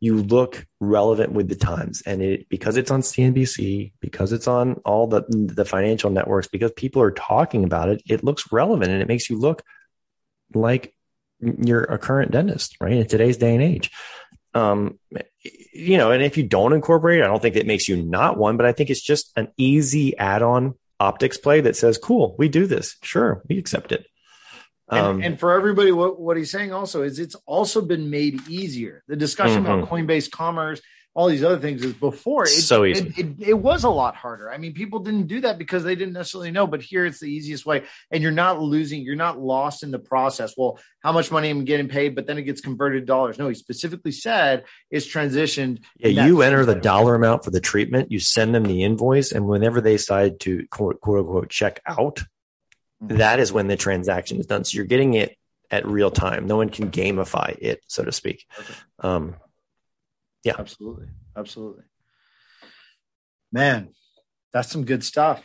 [0.00, 4.74] You look relevant with the times, and it because it's on CNBC, because it's on
[4.84, 9.00] all the the financial networks, because people are talking about it, it looks relevant and
[9.00, 9.62] it makes you look
[10.52, 10.94] like
[11.40, 12.92] you're a current dentist, right?
[12.92, 13.90] In today's day and age.
[14.52, 14.98] Um,
[15.72, 18.56] you know, and if you don't incorporate I don't think it makes you not one,
[18.56, 20.74] but I think it's just an easy add-on
[21.04, 22.96] optics play that says, cool, we do this.
[23.02, 24.06] Sure, we accept it.
[24.88, 28.48] Um, and, and for everybody, what, what he's saying also is it's also been made
[28.48, 29.02] easier.
[29.08, 30.80] The discussion about Coinbase Commerce,
[31.14, 33.06] all these other things is before it, So easy.
[33.16, 34.50] It, it, it was a lot harder.
[34.50, 37.30] I mean, people didn't do that because they didn't necessarily know, but here it's the
[37.30, 37.84] easiest way.
[38.10, 40.54] And you're not losing, you're not lost in the process.
[40.56, 42.16] Well, how much money am I getting paid?
[42.16, 43.38] But then it gets converted to dollars.
[43.38, 45.82] No, he specifically said it's transitioned.
[45.98, 49.46] yeah, you enter the dollar amount for the treatment, you send them the invoice, and
[49.46, 52.22] whenever they decide to quote, quote unquote check out,
[53.02, 53.18] Mhm.
[53.18, 54.64] that is when the transaction is done.
[54.64, 55.36] So you're getting it
[55.70, 56.46] at real time.
[56.46, 58.46] No one can gamify it, so to speak.
[58.58, 58.74] Okay.
[59.00, 59.36] Um,
[60.44, 61.06] Yeah, absolutely.
[61.36, 61.84] Absolutely.
[63.52, 63.88] Man,
[64.52, 65.42] that's some good stuff.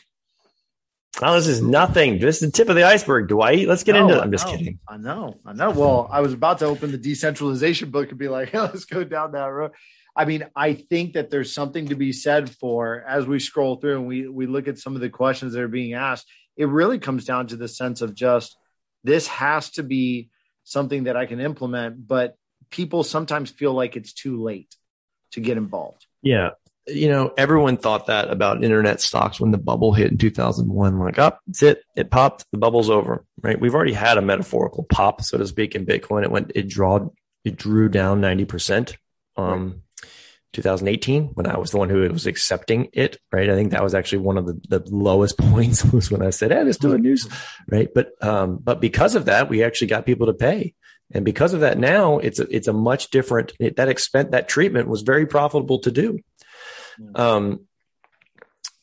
[1.21, 2.19] oh, this is nothing.
[2.19, 3.67] This is the tip of the iceberg, Dwight.
[3.67, 4.21] Let's get No, into it.
[4.21, 4.79] I'm just kidding.
[4.87, 5.39] I know.
[5.45, 5.71] I know.
[5.71, 9.03] Well, I was about to open the decentralization book and be like, hey, let's go
[9.03, 9.71] down that road.
[10.15, 13.97] I mean, I think that there's something to be said for as we scroll through
[13.99, 16.27] and we we look at some of the questions that are being asked,
[16.57, 18.57] it really comes down to the sense of just
[19.03, 20.29] this has to be
[20.65, 22.35] something that I can implement, but
[22.69, 24.75] people sometimes feel like it's too late
[25.31, 26.05] to get involved.
[26.21, 26.51] Yeah.
[26.87, 30.97] You know, everyone thought that about internet stocks when the bubble hit in 2001.
[30.97, 31.83] Like, up, oh, that's it.
[31.95, 32.45] It popped.
[32.51, 33.59] The bubble's over, right?
[33.59, 36.23] We've already had a metaphorical pop, so to speak, in Bitcoin.
[36.23, 37.09] It went, it drawed,
[37.45, 38.95] it drew down 90%.
[39.37, 39.83] Um,
[40.53, 43.49] 2018 when I was the one who was accepting it, right?
[43.49, 46.51] I think that was actually one of the, the lowest points was when I said,
[46.51, 47.27] Hey, let's do a news,
[47.67, 47.87] right?
[47.93, 50.73] But, um, but because of that, we actually got people to pay.
[51.11, 54.47] And because of that, now it's a, it's a much different, it, that expense, that
[54.47, 56.19] treatment was very profitable to do.
[57.15, 57.61] Um,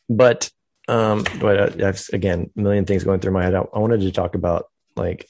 [0.08, 0.50] but,
[0.88, 3.54] um, but I, I've, again, a million things going through my head.
[3.54, 4.66] I, I wanted to talk about
[4.96, 5.28] like,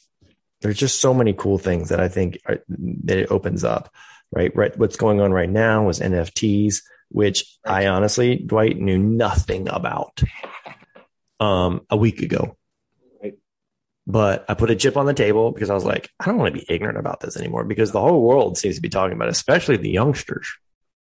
[0.61, 3.93] there's just so many cool things that I think are, that it opens up,
[4.33, 4.55] right?
[4.57, 4.77] Right.
[4.79, 10.23] What's going on right now was NFTs, which I honestly, Dwight knew nothing about,
[11.41, 12.57] um, a week ago.
[14.07, 16.55] But I put a chip on the table because I was like, I don't want
[16.55, 19.29] to be ignorant about this anymore because the whole world seems to be talking about
[19.29, 20.49] it, especially the youngsters.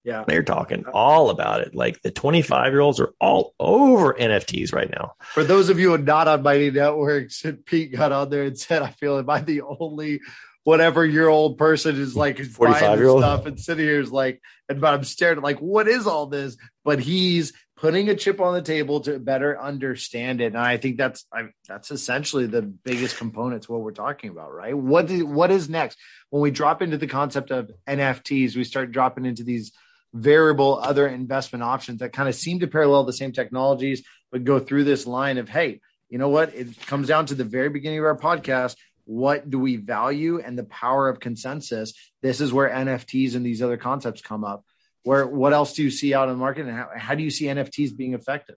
[0.03, 0.23] Yeah.
[0.27, 1.75] They're talking all about it.
[1.75, 5.13] Like the 25 year olds are all over NFTs right now.
[5.33, 8.57] For those of you who are not on Mighty Networks, Pete got on there and
[8.57, 10.21] said, I feel am I the only
[10.63, 14.41] whatever year old person is like 45 year old stuff and sitting here is like,
[14.67, 16.57] and but I'm staring at like, what is all this?
[16.83, 20.47] But he's putting a chip on the table to better understand it.
[20.47, 24.53] And I think that's I, that's essentially the biggest component to what we're talking about,
[24.53, 24.77] right?
[24.77, 25.97] What is, what is next
[26.29, 28.55] when we drop into the concept of NFTs?
[28.55, 29.73] We start dropping into these
[30.13, 34.59] variable other investment options that kind of seem to parallel the same technologies, but go
[34.59, 36.55] through this line of, hey, you know what?
[36.55, 38.77] It comes down to the very beginning of our podcast.
[39.03, 41.93] What do we value and the power of consensus?
[42.21, 44.63] This is where NFTs and these other concepts come up.
[45.05, 47.29] Where what else do you see out in the market, and how, how do you
[47.29, 48.55] see NFTs being effective?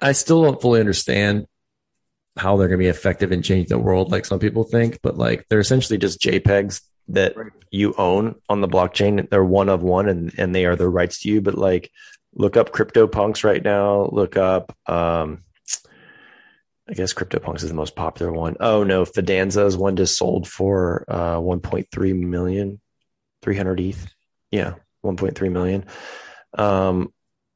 [0.00, 1.46] I still don't fully understand
[2.36, 5.00] how they're going to be effective in changing the world, like some people think.
[5.02, 7.50] But like they're essentially just JPEGs that right.
[7.70, 9.28] you own on the blockchain.
[9.28, 11.40] They're one of one and, and they are the rights to you.
[11.40, 11.90] But like
[12.34, 14.08] look up CryptoPunks right now.
[14.12, 15.44] Look up, um,
[16.88, 18.56] I guess CryptoPunks is the most popular one.
[18.60, 22.80] Oh no, Fidenza is one just sold for uh, 1.3 million,
[23.42, 24.14] 300 ETH.
[24.52, 24.74] Yeah,
[25.04, 25.86] 1.3 million.
[26.56, 27.12] Um,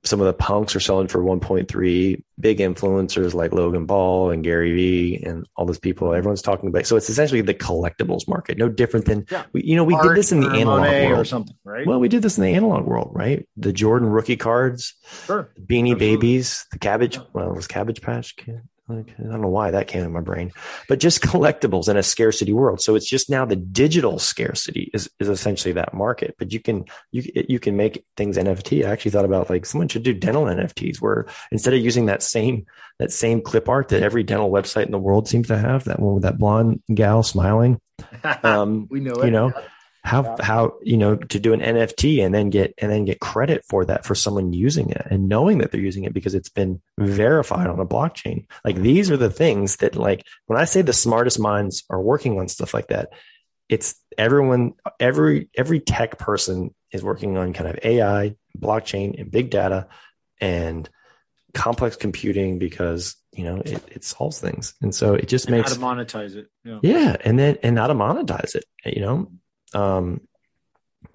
[0.06, 4.72] some of the punks are selling for 1.3 big influencers like logan paul and gary
[4.74, 6.86] vee and all those people everyone's talking about.
[6.86, 9.44] So it's essentially the collectibles market no different than yeah.
[9.52, 11.86] we, you know we Art did this in the analog world or something right?
[11.86, 13.48] Well we did this in the analog world right?
[13.56, 14.94] The jordan rookie cards
[15.24, 15.50] sure.
[15.58, 15.94] Beanie Absolutely.
[15.94, 19.88] babies the cabbage well it was cabbage patch kid like, I don't know why that
[19.88, 20.52] came in my brain,
[20.88, 22.80] but just collectibles in a scarcity world.
[22.80, 26.84] So it's just now the digital scarcity is, is essentially that market, but you can,
[27.10, 28.84] you, you can make things NFT.
[28.84, 32.22] I actually thought about like someone should do dental NFTs where instead of using that
[32.22, 32.66] same,
[32.98, 36.00] that same clip art that every dental website in the world seems to have, that
[36.00, 37.80] one with that blonde gal smiling.
[38.42, 39.26] Um, we know it.
[39.26, 39.52] You know,
[40.06, 40.44] how yeah.
[40.44, 43.84] how you know to do an nft and then get and then get credit for
[43.84, 47.66] that for someone using it and knowing that they're using it because it's been verified
[47.66, 48.46] on a blockchain.
[48.64, 52.38] Like these are the things that like when i say the smartest minds are working
[52.38, 53.12] on stuff like that
[53.68, 59.50] it's everyone every every tech person is working on kind of ai blockchain and big
[59.50, 59.88] data
[60.40, 60.88] and
[61.52, 64.74] complex computing because you know it, it solves things.
[64.82, 66.48] And so it just and makes how to monetize it.
[66.64, 66.78] Yeah.
[66.82, 67.16] yeah.
[67.24, 69.30] And then and how to monetize it you know
[69.74, 70.20] um,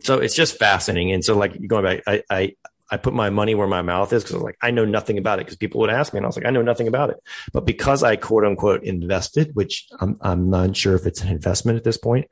[0.01, 1.11] so it's just fascinating.
[1.11, 2.55] And so, like going back, I I,
[2.89, 5.17] I put my money where my mouth is because I was like I know nothing
[5.17, 7.09] about it because people would ask me, and I was like, I know nothing about
[7.09, 7.17] it.
[7.53, 11.77] But because I quote unquote invested, which I'm I'm not sure if it's an investment
[11.77, 12.27] at this point.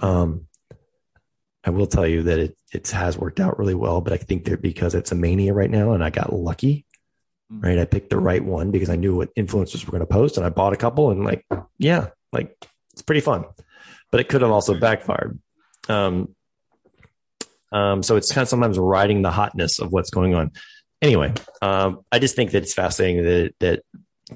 [0.00, 0.46] Um,
[1.64, 4.44] I will tell you that it it has worked out really well, but I think
[4.44, 6.86] that because it's a mania right now, and I got lucky,
[7.52, 7.62] mm.
[7.62, 7.78] right?
[7.78, 10.46] I picked the right one because I knew what influencers were going to post, and
[10.46, 11.44] I bought a couple, and like,
[11.78, 12.56] yeah, like
[12.92, 13.44] it's pretty fun,
[14.10, 15.38] but it could have also backfired.
[15.88, 16.34] Um,
[17.72, 20.52] um, so it's kind of sometimes riding the hotness of what's going on.
[21.00, 21.32] Anyway,
[21.62, 23.82] um, I just think that it's fascinating that that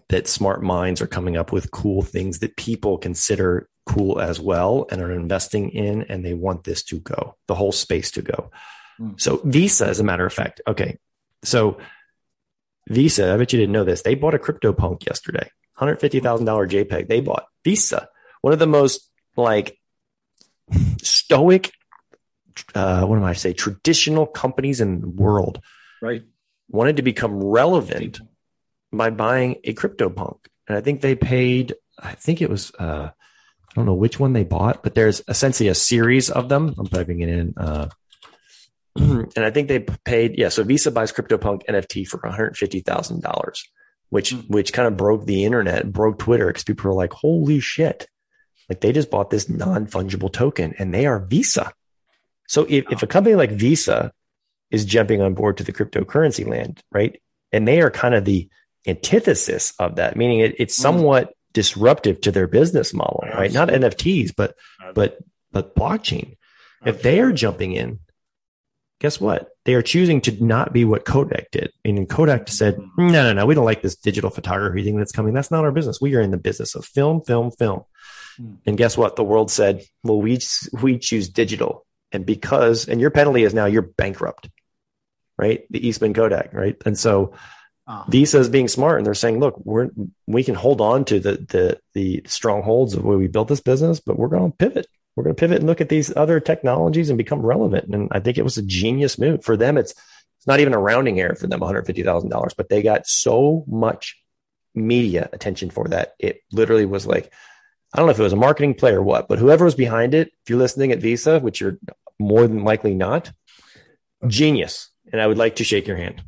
[0.09, 4.87] that smart minds are coming up with cool things that people consider cool as well
[4.91, 8.51] and are investing in, and they want this to go, the whole space to go.
[9.01, 9.21] Mm.
[9.21, 10.99] So Visa, as a matter of fact, okay,
[11.43, 11.79] so
[12.89, 14.03] Visa, I bet you didn't know this.
[14.03, 17.09] They bought a CryptoPunk yesterday, hundred fifty thousand dollar JPEG.
[17.09, 18.09] They bought Visa,
[18.41, 19.79] one of the most like
[21.03, 21.73] stoic,
[22.75, 25.61] uh, what am I say, traditional companies in the world,
[26.01, 26.23] right,
[26.69, 28.21] wanted to become relevant
[28.93, 31.75] by buying a CryptoPunk, and I think they paid.
[31.99, 32.73] I think it was.
[32.79, 33.11] Uh,
[33.73, 36.75] I don't know which one they bought, but there's essentially a series of them.
[36.77, 37.55] I'm typing it in.
[37.57, 37.89] Uh,
[38.97, 40.51] and I think they paid, yeah.
[40.51, 43.59] So Visa buys CryptoPunk NFT for $150,000,
[44.11, 44.51] which, mm.
[44.51, 48.07] which kind of broke the internet, broke Twitter because people were like, holy shit.
[48.73, 51.75] Like they just bought this non fungible token and they are Visa.
[52.49, 54.13] So if, if a company like Visa
[54.71, 57.21] is jumping on board to the cryptocurrency land, right?
[57.53, 58.49] And they are kind of the
[58.87, 60.81] antithesis of that, meaning it, it's mm.
[60.81, 63.53] somewhat disruptive to their business model, right?
[63.53, 64.55] Not NFTs, but,
[64.95, 65.19] but,
[65.51, 66.39] but blockchain.
[66.87, 67.99] If they are jumping in,
[69.01, 69.51] guess what?
[69.67, 71.73] They are choosing to not be what Kodak did.
[71.85, 72.89] Meaning Kodak said, mm.
[72.97, 75.35] no, no, no, we don't like this digital photography thing that's coming.
[75.35, 76.01] That's not our business.
[76.01, 77.83] We are in the business of film, film, film.
[78.43, 78.55] Hmm.
[78.67, 79.17] And guess what?
[79.17, 80.41] The world said, well, we,
[80.83, 81.87] we choose digital.
[82.11, 84.51] And because, and your penalty is now you're bankrupt,
[85.39, 85.65] right?
[85.71, 86.77] The Eastman Kodak, right?
[86.85, 87.35] And so
[87.87, 88.05] uh-huh.
[88.09, 89.91] Visa is being smart and they're saying, look, we're,
[90.27, 94.01] we can hold on to the, the, the strongholds of where we built this business,
[94.01, 94.87] but we're going to pivot.
[95.17, 97.93] We're going to pivot and look at these other technologies and become relevant.
[97.95, 99.79] And I think it was a genius move for them.
[99.79, 104.17] It's, it's not even a rounding error for them, $150,000, but they got so much
[104.75, 106.15] media attention for that.
[106.19, 107.33] It literally was like,
[107.93, 110.15] I don't know if it was a marketing play or what, but whoever was behind
[110.15, 111.79] it, if you're listening at Visa, which you're
[112.19, 113.33] more than likely not,
[114.27, 114.89] Genius.
[115.13, 116.23] And I would like to shake your hand.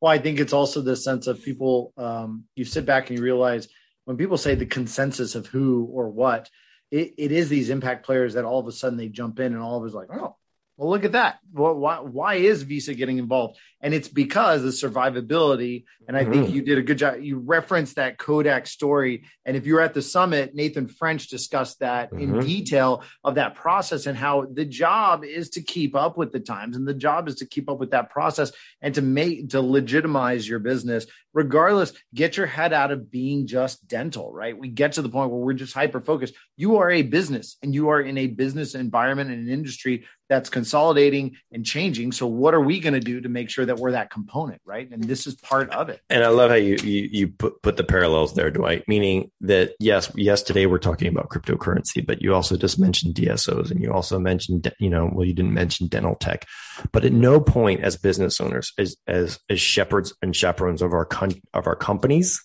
[0.00, 3.24] Well, I think it's also the sense of people, um, you sit back and you
[3.24, 3.68] realize
[4.06, 6.48] when people say the consensus of who or what,
[6.90, 9.62] it, it is these impact players that all of a sudden they jump in and
[9.62, 10.36] all of us like, oh,
[10.80, 11.40] well, look at that.
[11.52, 13.58] Well, why, why is Visa getting involved?
[13.82, 15.84] And it's because the survivability.
[16.08, 16.54] And I think mm-hmm.
[16.54, 17.20] you did a good job.
[17.20, 19.24] You referenced that Kodak story.
[19.44, 22.36] And if you were at the summit, Nathan French discussed that mm-hmm.
[22.36, 26.40] in detail of that process and how the job is to keep up with the
[26.40, 26.76] times.
[26.76, 28.50] And the job is to keep up with that process
[28.80, 31.04] and to make, to legitimize your business.
[31.34, 34.58] Regardless, get your head out of being just dental, right?
[34.58, 36.34] We get to the point where we're just hyper focused.
[36.56, 40.48] You are a business and you are in a business environment and an industry that's
[40.48, 42.12] consolidating and changing.
[42.12, 44.88] So what are we going to do to make sure that we're that component, right?
[44.88, 46.00] And this is part of it.
[46.08, 49.74] And I love how you you, you put, put the parallels there, Dwight, meaning that
[49.80, 53.92] yes, yes, today we're talking about cryptocurrency, but you also just mentioned DSOs and you
[53.92, 56.46] also mentioned, you know, well, you didn't mention dental tech,
[56.92, 61.04] but at no point as business owners, as, as, as shepherds and chaperones of our,
[61.04, 62.40] con- of our companies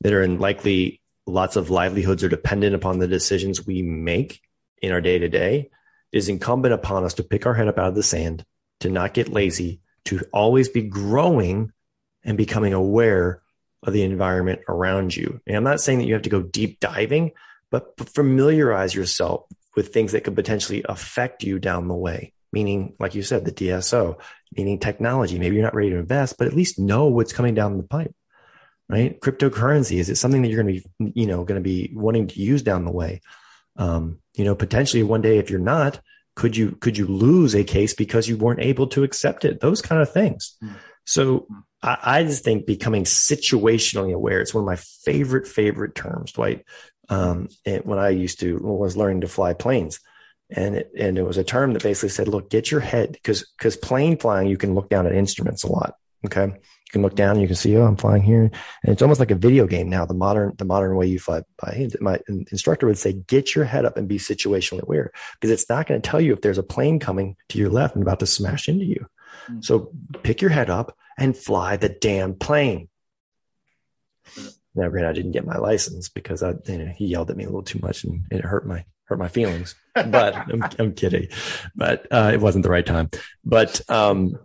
[0.00, 4.40] that are in likely lots of livelihoods are dependent upon the decisions we make
[4.80, 5.68] in our day to day
[6.12, 8.44] is incumbent upon us to pick our head up out of the sand,
[8.80, 11.72] to not get lazy, to always be growing
[12.24, 13.42] and becoming aware
[13.82, 15.40] of the environment around you.
[15.46, 17.32] And I'm not saying that you have to go deep diving,
[17.70, 19.46] but familiarize yourself
[19.76, 22.32] with things that could potentially affect you down the way.
[22.52, 24.18] Meaning, like you said, the DSO,
[24.56, 25.38] meaning technology.
[25.38, 28.14] Maybe you're not ready to invest, but at least know what's coming down the pipe,
[28.88, 29.20] right?
[29.20, 32.28] Cryptocurrency, is it something that you're going to be, you know, going to be wanting
[32.28, 33.20] to use down the way?
[33.76, 36.00] Um, you know, potentially one day, if you're not,
[36.36, 39.60] could you could you lose a case because you weren't able to accept it?
[39.60, 40.56] Those kind of things.
[40.62, 40.74] Mm-hmm.
[41.04, 41.48] So
[41.82, 44.40] I, I, just think becoming situationally aware.
[44.40, 46.64] It's one of my favorite favorite terms, Dwight.
[47.08, 47.48] Um,
[47.82, 49.98] when I used to was learning to fly planes,
[50.50, 53.50] and it, and it was a term that basically said, look, get your head because
[53.58, 55.94] because plane flying, you can look down at instruments a lot.
[56.26, 56.46] Okay,
[56.88, 58.44] you can look down, you can see, oh, I'm flying here.
[58.82, 61.42] And it's almost like a video game now, the modern, the modern way you fly
[61.62, 61.88] by.
[62.00, 65.86] My instructor would say, get your head up and be situationally aware because it's not
[65.86, 68.26] going to tell you if there's a plane coming to your left and about to
[68.26, 69.06] smash into you.
[69.48, 69.60] Mm-hmm.
[69.60, 69.92] So
[70.24, 72.88] pick your head up and fly the damn plane.
[74.74, 77.44] Now, granted, I didn't get my license because I, you know, he yelled at me
[77.44, 79.74] a little too much and it hurt my hurt my feelings.
[79.94, 81.28] But I'm, I'm kidding.
[81.74, 83.10] But uh, it wasn't the right time.
[83.44, 84.38] But um,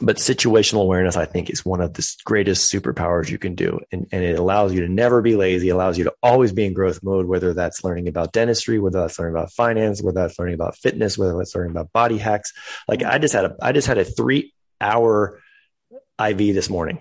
[0.00, 3.78] but situational awareness, I think, is one of the greatest superpowers you can do.
[3.92, 6.72] And, and it allows you to never be lazy, allows you to always be in
[6.72, 10.56] growth mode, whether that's learning about dentistry, whether that's learning about finance, whether that's learning
[10.56, 12.52] about fitness, whether that's learning about body hacks.
[12.88, 15.40] Like I just had a, I just had a three hour
[16.20, 17.00] IV this morning.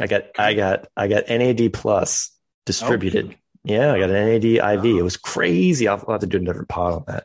[0.00, 2.30] I got, I got, I got NAD plus
[2.64, 3.32] distributed.
[3.32, 3.36] Oh.
[3.64, 4.84] Yeah, I got an NAD IV.
[4.84, 5.88] It was crazy.
[5.88, 7.24] I'll, I'll have to do a different pod on that.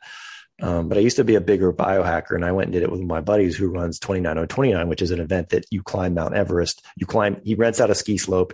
[0.62, 2.92] Um, but I used to be a bigger biohacker and I went and did it
[2.92, 6.84] with my buddies who runs 29029, which is an event that you climb Mount Everest.
[6.96, 8.54] You climb, he rents out a ski slope.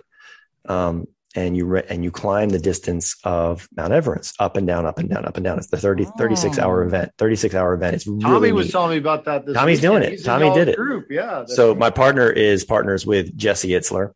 [0.68, 4.86] Um, and you re- and you climb the distance of Mount Everest up and down,
[4.86, 5.58] up and down, up and down.
[5.58, 7.94] It's the 30, 36 hour event, 36 hour event.
[7.94, 9.46] It's Tommy really was telling me about that.
[9.52, 9.82] Tommy's weekend.
[9.82, 10.10] doing it.
[10.12, 10.76] He's Tommy did it.
[10.76, 11.08] Group.
[11.10, 11.44] Yeah.
[11.46, 14.12] So my partner is partners with Jesse Itzler,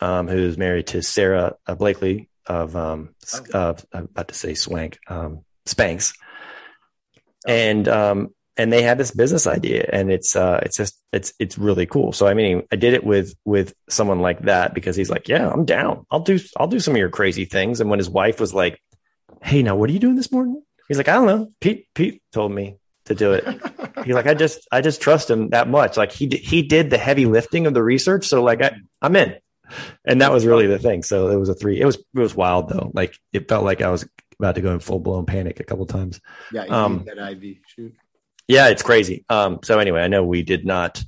[0.00, 3.58] um, who's married to Sara uh, Blakely of, um, oh.
[3.58, 6.14] uh, I'm about to say Swank, um, Spanx
[7.46, 11.58] and um, and they had this business idea and it's uh it's just it's it's
[11.58, 12.12] really cool.
[12.12, 15.48] So i mean i did it with with someone like that because he's like yeah
[15.48, 16.06] i'm down.
[16.10, 17.80] I'll do i'll do some of your crazy things.
[17.80, 18.80] And when his wife was like
[19.42, 20.62] hey now what are you doing this morning?
[20.88, 21.52] He's like i don't know.
[21.60, 22.76] Pete pete told me
[23.06, 23.44] to do it.
[24.04, 25.96] He's like i just i just trust him that much.
[25.96, 28.26] Like he he did the heavy lifting of the research.
[28.26, 29.36] So like I, i'm in.
[30.04, 31.02] And that was really the thing.
[31.02, 32.90] So it was a three it was it was wild though.
[32.94, 34.06] Like it felt like i was
[34.38, 36.20] about to go in full blown panic a couple times.
[36.52, 37.94] Yeah, um, that IV shoot.
[38.48, 39.24] Yeah, it's crazy.
[39.28, 41.02] Um, so anyway, I know we did not.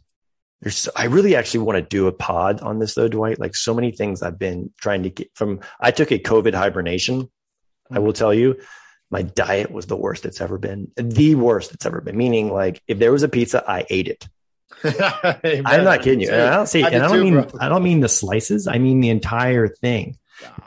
[0.62, 3.38] There's, I really actually want to do a pod on this though, Dwight.
[3.38, 5.60] Like so many things I've been trying to get from.
[5.78, 7.30] I took a COVID hibernation.
[7.90, 8.58] I will tell you,
[9.10, 10.90] my diet was the worst it's ever been.
[10.96, 12.16] The worst it's ever been.
[12.16, 14.26] Meaning, like if there was a pizza, I ate it.
[14.84, 16.30] I'm not kidding you.
[16.30, 17.50] And I don't see, I and I don't too, mean bro.
[17.60, 18.66] I don't mean the slices.
[18.66, 20.16] I mean the entire thing.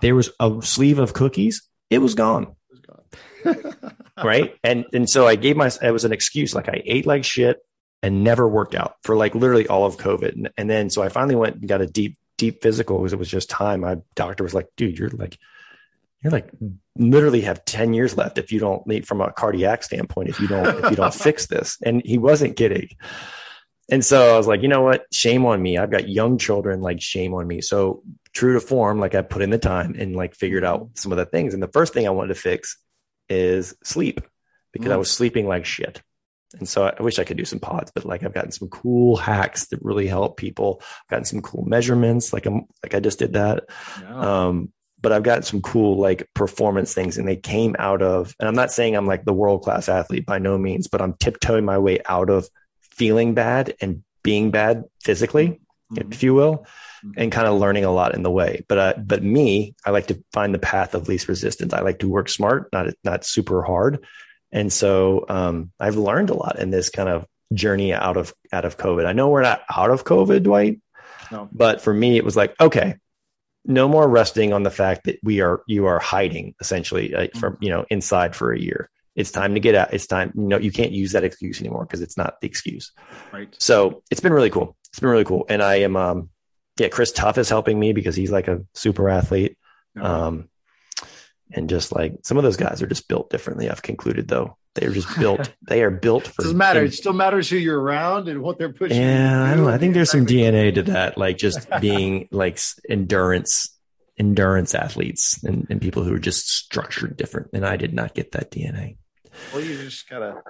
[0.02, 2.44] There was a sleeve of cookies it was gone.
[2.44, 3.94] It was gone.
[4.24, 4.56] right.
[4.64, 6.54] And and so I gave my it was an excuse.
[6.54, 7.60] Like I ate like shit
[8.02, 10.34] and never worked out for like literally all of COVID.
[10.34, 13.20] And, and then so I finally went and got a deep, deep physical because it
[13.20, 13.82] was just time.
[13.82, 15.38] My doctor was like, dude, you're like
[16.22, 16.50] you're like
[16.98, 20.48] literally have 10 years left if you don't meet from a cardiac standpoint if you
[20.48, 22.90] don't if you don't fix this and he wasn't kidding
[23.90, 26.82] and so i was like you know what shame on me i've got young children
[26.82, 28.04] like shame on me so
[28.34, 31.18] true to form, like I put in the time and like figured out some of
[31.18, 31.54] the things.
[31.54, 32.78] And the first thing I wanted to fix
[33.28, 34.22] is sleep
[34.72, 34.94] because mm.
[34.94, 36.02] I was sleeping like shit.
[36.58, 39.16] And so I wish I could do some pods, but like I've gotten some cool
[39.18, 40.82] hacks that really help people.
[40.82, 43.66] I've gotten some cool measurements, like I'm like I just did that.
[44.08, 48.36] Um, but I've gotten some cool like performance things, and they came out of.
[48.40, 51.14] And I'm not saying I'm like the world class athlete by no means, but I'm
[51.14, 52.50] tiptoeing my way out of
[52.82, 55.62] feeling bad and being bad physically,
[55.92, 56.12] mm-hmm.
[56.12, 56.64] if you will, mm-hmm.
[57.18, 58.66] And kind of learning a lot in the way.
[58.68, 61.74] But uh, but me, I like to find the path of least resistance.
[61.74, 64.06] I like to work smart, not not super hard.
[64.52, 68.66] And so um, I've learned a lot in this kind of journey out of out
[68.66, 69.06] of COVID.
[69.06, 70.82] I know we're not out of COVID, Dwight,
[71.32, 71.50] no.
[71.52, 72.96] but for me, it was like, okay,
[73.66, 77.54] no more resting on the fact that we are you are hiding essentially uh, from
[77.54, 77.64] mm-hmm.
[77.64, 78.90] you know inside for a year.
[79.16, 79.94] It's time to get out.
[79.94, 80.32] It's time.
[80.36, 82.92] You know, you can't use that excuse anymore because it's not the excuse.
[83.34, 83.54] Right.
[83.60, 84.78] So it's been really cool.
[84.92, 86.30] It's been really cool, and I am um
[86.80, 86.90] yeah.
[86.90, 89.58] Chris Tuff is helping me because he's like a super athlete.
[90.00, 90.50] Um,
[91.52, 93.70] and just like some of those guys are just built differently.
[93.70, 95.52] I've concluded though they're just built.
[95.68, 96.42] they are built for.
[96.42, 96.84] It doesn't matter.
[96.84, 99.02] it still matters who you're around and what they're pushing.
[99.02, 99.72] Yeah, I don't know.
[99.72, 103.76] I think there's some DNA to that, like just being like endurance,
[104.18, 107.50] endurance athletes and, and people who are just structured different.
[107.54, 108.98] And I did not get that DNA.
[109.54, 110.42] Well, you just gotta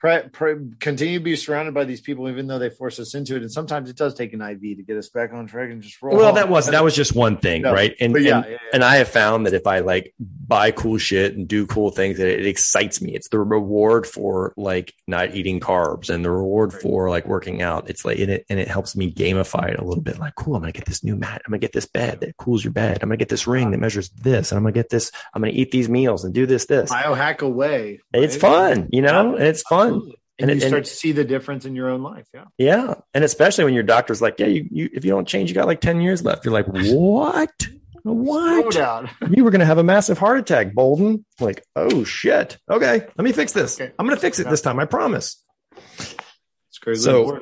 [0.00, 3.42] Continue to be surrounded by these people, even though they force us into it.
[3.42, 6.00] And sometimes it does take an IV to get us back on track and just
[6.00, 6.16] roll.
[6.16, 7.94] Well, that was that was just one thing, no, right?
[8.00, 8.56] And, yeah, and, yeah, yeah.
[8.72, 12.16] and I have found that if I like buy cool shit and do cool things,
[12.16, 13.14] that it, it excites me.
[13.14, 16.82] It's the reward for like not eating carbs and the reward right.
[16.82, 17.90] for like working out.
[17.90, 20.18] It's like and it and it helps me gamify it a little bit.
[20.18, 21.42] Like, cool, I'm gonna get this new mat.
[21.44, 23.00] I'm gonna get this bed that cools your bed.
[23.02, 25.12] I'm gonna get this ring that measures this, and I'm gonna get this.
[25.34, 26.90] I'm gonna eat these meals and do this this.
[26.90, 28.00] Biohack away.
[28.14, 28.22] Right?
[28.22, 29.89] It's fun, you know, and it's fun.
[29.90, 32.26] Absolutely and, and you start and, to see the difference in your own life.
[32.32, 32.44] Yeah.
[32.58, 32.94] Yeah.
[33.14, 35.66] And especially when your doctor's like, yeah, you, you if you don't change, you got
[35.66, 36.44] like 10 years left.
[36.44, 37.68] You're like, what?
[38.02, 38.74] What?
[39.30, 41.24] you were going to have a massive heart attack, Bolden.
[41.38, 42.58] Like, oh shit.
[42.70, 43.00] Okay.
[43.00, 43.78] Let me fix this.
[43.80, 43.92] Okay.
[43.98, 44.50] I'm going to fix it yeah.
[44.50, 44.78] this time.
[44.78, 45.42] I promise.
[45.76, 47.02] It's crazy.
[47.02, 47.40] So,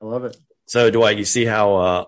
[0.00, 0.36] I love it.
[0.66, 2.04] So Dwight, you see how, uh,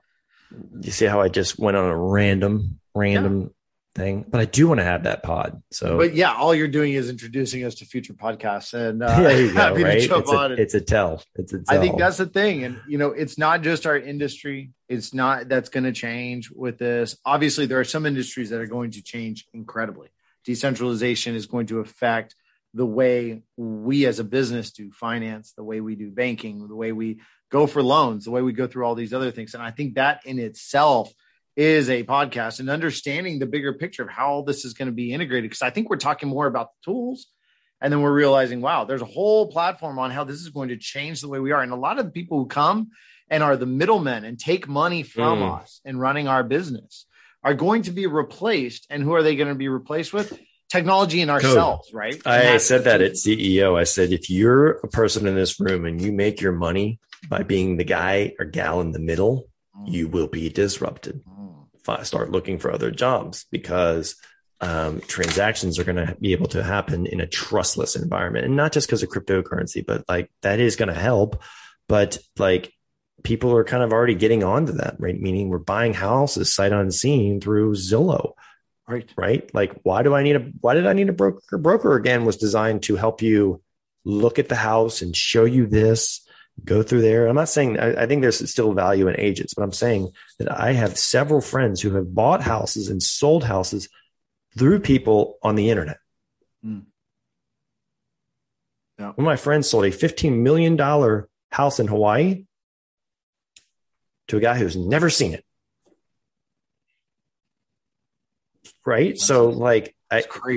[0.80, 3.54] you see how I just went on a random, random
[3.94, 5.62] thing, but I do want to have that pod.
[5.70, 9.16] So, but yeah, all you're doing is introducing us to future podcasts, and uh,
[9.54, 9.98] go, right?
[9.98, 11.22] It's a, it's a, tell.
[11.36, 11.76] It's a tell.
[11.76, 14.70] I think that's the thing, and you know, it's not just our industry.
[14.88, 17.16] It's not that's going to change with this.
[17.24, 20.08] Obviously, there are some industries that are going to change incredibly.
[20.44, 22.34] Decentralization is going to affect
[22.74, 26.90] the way we as a business do finance, the way we do banking, the way
[26.90, 29.70] we go for loans, the way we go through all these other things, and I
[29.70, 31.12] think that in itself
[31.56, 34.92] is a podcast and understanding the bigger picture of how all this is going to
[34.92, 35.50] be integrated.
[35.50, 37.26] Because I think we're talking more about the tools
[37.80, 40.76] and then we're realizing, wow, there's a whole platform on how this is going to
[40.76, 41.62] change the way we are.
[41.62, 42.90] And a lot of the people who come
[43.28, 45.60] and are the middlemen and take money from mm.
[45.60, 47.06] us and running our business
[47.42, 48.86] are going to be replaced.
[48.90, 50.38] And who are they going to be replaced with?
[50.70, 51.94] Technology and ourselves, Code.
[51.94, 52.26] right?
[52.26, 53.78] I said that at CEO.
[53.78, 56.98] I said, if you're a person in this room and you make your money
[57.28, 59.46] by being the guy or gal in the middle,
[59.78, 59.92] mm.
[59.92, 61.22] you will be disrupted.
[62.02, 64.16] Start looking for other jobs because
[64.60, 68.72] um, transactions are going to be able to happen in a trustless environment and not
[68.72, 71.42] just because of cryptocurrency, but like that is going to help.
[71.88, 72.72] But like
[73.22, 75.20] people are kind of already getting onto that, right?
[75.20, 78.32] Meaning we're buying houses sight unseen through Zillow.
[78.86, 79.08] Right.
[79.16, 79.52] Right.
[79.54, 81.58] Like, why do I need a, why did I need a broker?
[81.58, 83.62] Broker again was designed to help you
[84.04, 86.23] look at the house and show you this
[86.62, 87.26] go through there.
[87.26, 90.52] I'm not saying I, I, think there's still value in agents, but I'm saying that
[90.52, 93.88] I have several friends who have bought houses and sold houses
[94.56, 95.98] through people on the internet.
[96.64, 96.84] Mm.
[98.98, 99.06] Yeah.
[99.06, 100.78] One of my friends sold a $15 million
[101.50, 102.44] house in Hawaii
[104.28, 105.44] to a guy who's never seen it.
[108.86, 109.18] Right.
[109.18, 109.96] So, like,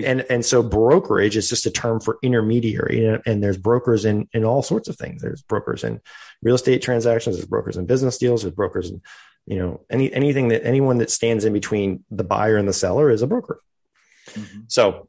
[0.05, 4.43] and and so brokerage is just a term for intermediary, and there's brokers in in
[4.43, 5.21] all sorts of things.
[5.21, 6.01] There's brokers in
[6.41, 7.35] real estate transactions.
[7.35, 8.43] There's brokers in business deals.
[8.43, 9.01] There's brokers in
[9.45, 13.09] you know any anything that anyone that stands in between the buyer and the seller
[13.09, 13.61] is a broker.
[14.31, 14.61] Mm-hmm.
[14.67, 15.07] So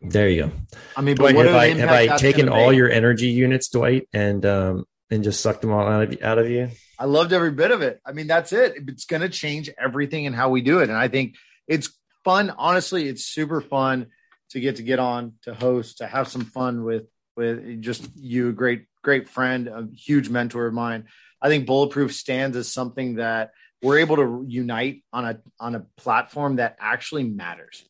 [0.00, 0.52] there you go.
[0.96, 2.78] I mean, but Dwight, have I have I taken all make?
[2.78, 6.50] your energy units, Dwight, and um and just sucked them all out of out of
[6.50, 6.70] you?
[6.98, 8.00] I loved every bit of it.
[8.06, 8.74] I mean, that's it.
[8.88, 11.36] It's going to change everything and how we do it, and I think
[11.66, 11.90] it's
[12.26, 12.52] fun.
[12.58, 14.08] Honestly, it's super fun
[14.50, 17.04] to get to get on to host to have some fun with
[17.36, 21.04] with just you, a great great friend, a huge mentor of mine.
[21.40, 25.86] I think Bulletproof stands as something that we're able to unite on a on a
[25.96, 27.84] platform that actually matters.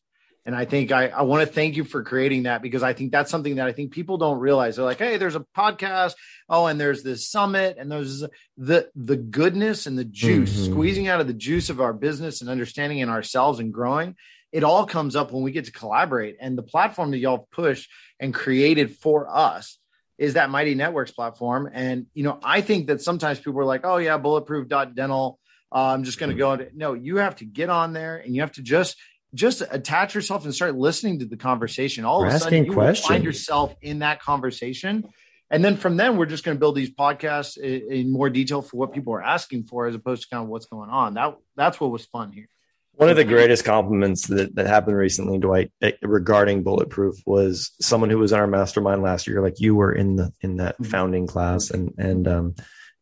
[0.47, 3.11] And I think I, I want to thank you for creating that because I think
[3.11, 4.77] that's something that I think people don't realize.
[4.77, 6.13] They're like, hey, there's a podcast.
[6.47, 8.23] Oh, and there's this summit, and there's
[8.55, 10.71] the the goodness and the juice, mm-hmm.
[10.71, 14.15] squeezing out of the juice of our business and understanding in ourselves and growing.
[14.53, 16.37] It all comes up when we get to collaborate.
[16.39, 19.77] And the platform that y'all push and created for us
[20.17, 21.69] is that Mighty Networks platform.
[21.71, 25.39] And, you know, I think that sometimes people are like, oh, yeah, bulletproof.dental.
[25.69, 26.55] Uh, I'm just going to go.
[26.55, 28.95] To, no, you have to get on there and you have to just
[29.33, 32.05] just attach yourself and start listening to the conversation.
[32.05, 33.07] All We're of a sudden, you questions.
[33.07, 35.07] will find yourself in that conversation.
[35.49, 38.61] And then from then, we're just going to build these podcasts in, in, more detail
[38.61, 41.13] for what people are asking for, as opposed to kind of what's going on.
[41.13, 42.47] That that's what was fun here.
[42.93, 48.09] One of the greatest compliments that, that happened recently, Dwight, eh, regarding Bulletproof was someone
[48.09, 49.41] who was in our mastermind last year.
[49.41, 50.91] Like you were in the in that mm-hmm.
[50.91, 52.55] founding class, and and um,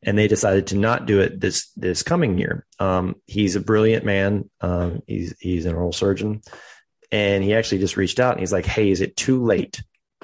[0.05, 2.65] and they decided to not do it this this coming year.
[2.79, 4.49] Um, he's a brilliant man.
[4.61, 6.41] Um, he's he's an oral surgeon,
[7.11, 9.83] and he actually just reached out and he's like, "Hey, is it too late?"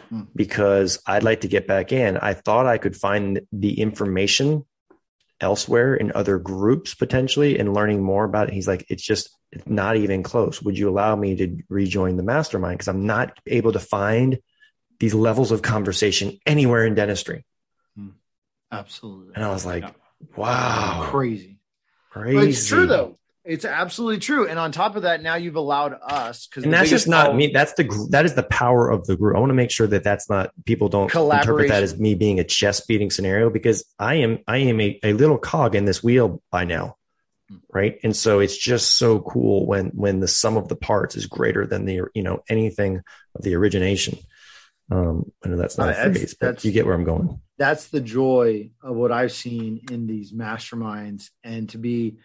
[0.09, 0.23] Hmm.
[0.35, 2.17] Because I'd like to get back in.
[2.17, 4.65] I thought I could find the information
[5.41, 8.53] elsewhere in other groups potentially and learning more about it.
[8.53, 9.35] He's like, it's just
[9.65, 10.61] not even close.
[10.61, 12.77] Would you allow me to rejoin the mastermind?
[12.77, 14.39] Because I'm not able to find
[14.99, 17.43] these levels of conversation anywhere in dentistry.
[18.71, 18.77] Hmm.
[18.77, 19.35] Absolutely.
[19.35, 19.91] And I was like, yeah.
[20.35, 21.07] wow.
[21.09, 21.57] Crazy.
[22.09, 22.35] Crazy.
[22.35, 23.17] But it's true though.
[23.43, 24.47] It's absolutely true.
[24.47, 27.47] And on top of that, now you've allowed us because and that's just not me.
[27.47, 29.35] That's the that is the power of the group.
[29.35, 32.39] I want to make sure that that's not people don't interpret that as me being
[32.39, 36.03] a chest beating scenario because I am I am a, a little cog in this
[36.03, 36.97] wheel by now,
[37.73, 37.97] right?
[38.03, 41.65] And so it's just so cool when when the sum of the parts is greater
[41.65, 43.01] than the you know anything
[43.33, 44.19] of the origination.
[44.91, 47.39] Um, I know that's not uh, a phrase, but you get where I'm going.
[47.57, 52.17] That's the joy of what I've seen in these masterminds, and to be,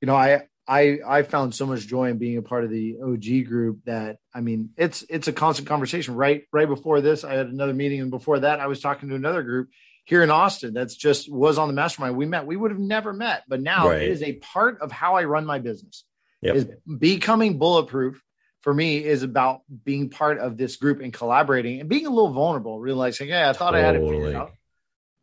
[0.00, 2.96] you know, I I I found so much joy in being a part of the
[3.04, 6.14] OG group that I mean it's it's a constant conversation.
[6.14, 9.14] Right right before this, I had another meeting, and before that, I was talking to
[9.14, 9.68] another group
[10.06, 12.16] here in Austin that's just was on the mastermind.
[12.16, 12.46] We met.
[12.46, 14.00] We would have never met, but now right.
[14.00, 16.04] it is a part of how I run my business.
[16.40, 16.56] Yep.
[16.56, 16.66] Is
[16.98, 18.22] becoming bulletproof
[18.64, 22.32] for me is about being part of this group and collaborating and being a little
[22.32, 23.82] vulnerable, realizing, hey, I thought totally.
[23.82, 24.52] I had it figured out.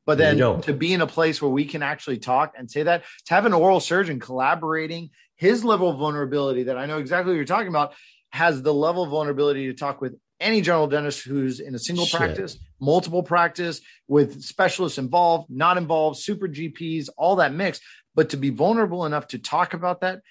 [0.06, 3.04] But then to be in a place where we can actually talk and say that,
[3.26, 7.38] to have an oral surgeon collaborating his level of vulnerability that I know exactly what
[7.38, 7.94] you're talking about
[8.30, 12.06] has the level of vulnerability to talk with any general dentist who's in a single
[12.06, 12.20] Shit.
[12.20, 17.80] practice, multiple practice, with specialists involved, not involved, super GPs, all that mix.
[18.14, 20.22] But to be vulnerable enough to talk about that,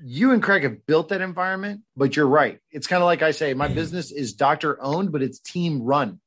[0.00, 1.82] you and Craig have built that environment.
[1.96, 2.58] But you're right.
[2.70, 6.20] It's kind of like I say, my business is doctor owned, but it's team run.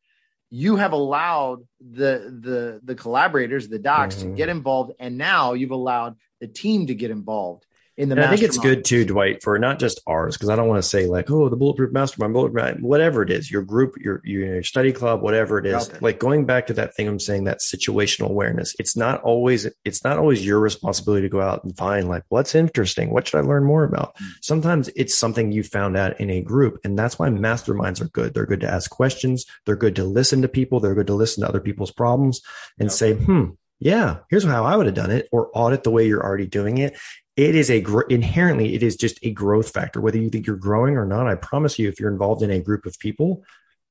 [0.50, 4.32] You have allowed the the the collaborators, the docs, mm-hmm.
[4.32, 7.66] to get involved, and now you've allowed the team to get involved
[7.98, 8.24] in the.
[8.24, 10.88] I think it's good too, Dwight, for not just ours, because I don't want to
[10.88, 14.92] say like, oh, the bulletproof mastermind, bulletproof, whatever it is, your group, your your study
[14.92, 16.02] club, whatever it is.
[16.02, 18.76] Like going back to that thing I'm saying, that situational awareness.
[18.80, 22.56] It's not always it's not always your responsibility to go out and find like what's
[22.56, 24.16] interesting, what should I learn more about.
[24.18, 24.30] Mm.
[24.42, 28.34] Sometimes it's something you found out in a group, and that's why masterminds are good.
[28.34, 29.46] They're good to ask questions.
[29.66, 30.80] They're good to listen to people.
[30.80, 32.42] They're good to listen to other people's problems
[32.80, 32.94] and yep.
[32.94, 36.24] say, hmm, yeah, here's how I would have done it, or audit the way you're
[36.24, 36.96] already doing it
[37.36, 40.02] it is a gr- inherently it is just a growth factor.
[40.02, 42.60] Whether you think you're growing or not i promise you if you're involved in a
[42.60, 43.44] group of people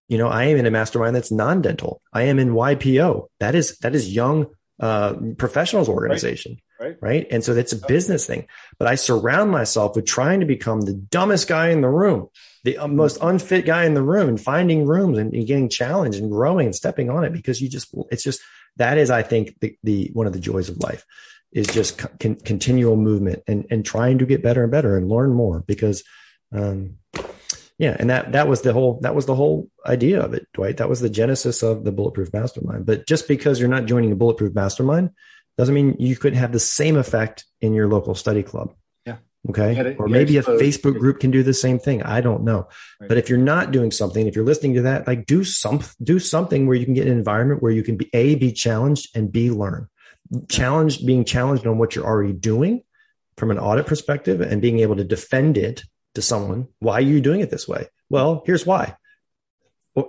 [0.08, 2.00] you know i am in a mastermind that's non-dental.
[2.12, 4.46] I am in ypo that is that is young
[4.80, 6.88] uh, professionals organization right.
[6.88, 6.96] right.
[7.00, 7.26] right?
[7.30, 8.48] And so that's a business thing.
[8.78, 12.28] But i surround myself with trying to become the dumbest guy in the room
[12.64, 16.18] the uh, most unfit guy in the room and finding rooms and, and getting challenged
[16.18, 18.40] and growing and stepping on it because you just it's just
[18.76, 21.04] that is i think the, the one of the joys of life
[21.54, 25.32] is just con- continual movement and and trying to get better and better and learn
[25.32, 26.02] more because
[26.52, 26.98] um
[27.78, 30.76] yeah and that that was the whole that was the whole idea of it dwight.
[30.78, 32.84] That was the genesis of the bulletproof mastermind.
[32.84, 35.10] But just because you're not joining a bulletproof mastermind
[35.56, 38.74] doesn't mean you couldn't have the same effect in your local study club.
[39.06, 39.18] Yeah.
[39.48, 39.94] Okay?
[39.98, 42.02] Or maybe a facebook group can do the same thing.
[42.02, 42.68] I don't know.
[43.00, 43.08] Right.
[43.08, 46.18] but if you're not doing something if you're listening to that like do some do
[46.18, 49.30] something where you can get an environment where you can be a be challenged and
[49.30, 49.88] b learn
[50.48, 52.82] challenged, being challenged on what you're already doing
[53.36, 55.82] from an audit perspective and being able to defend it
[56.14, 56.68] to someone.
[56.78, 57.88] Why are you doing it this way?
[58.08, 58.96] Well, here's why.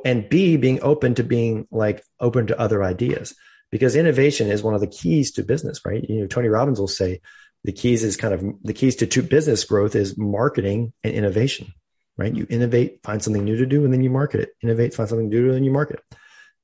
[0.04, 3.36] And B, being open to being like open to other ideas
[3.72, 6.04] because innovation is one of the keys to business, right?
[6.08, 7.22] You know, Tony Robbins will say
[7.64, 11.74] the keys is kind of the keys to, business growth is marketing and innovation,
[12.18, 12.34] right?
[12.34, 14.50] You innovate, find something new to do, and then you market it.
[14.62, 16.18] Innovate, find something new to do, and then you market it.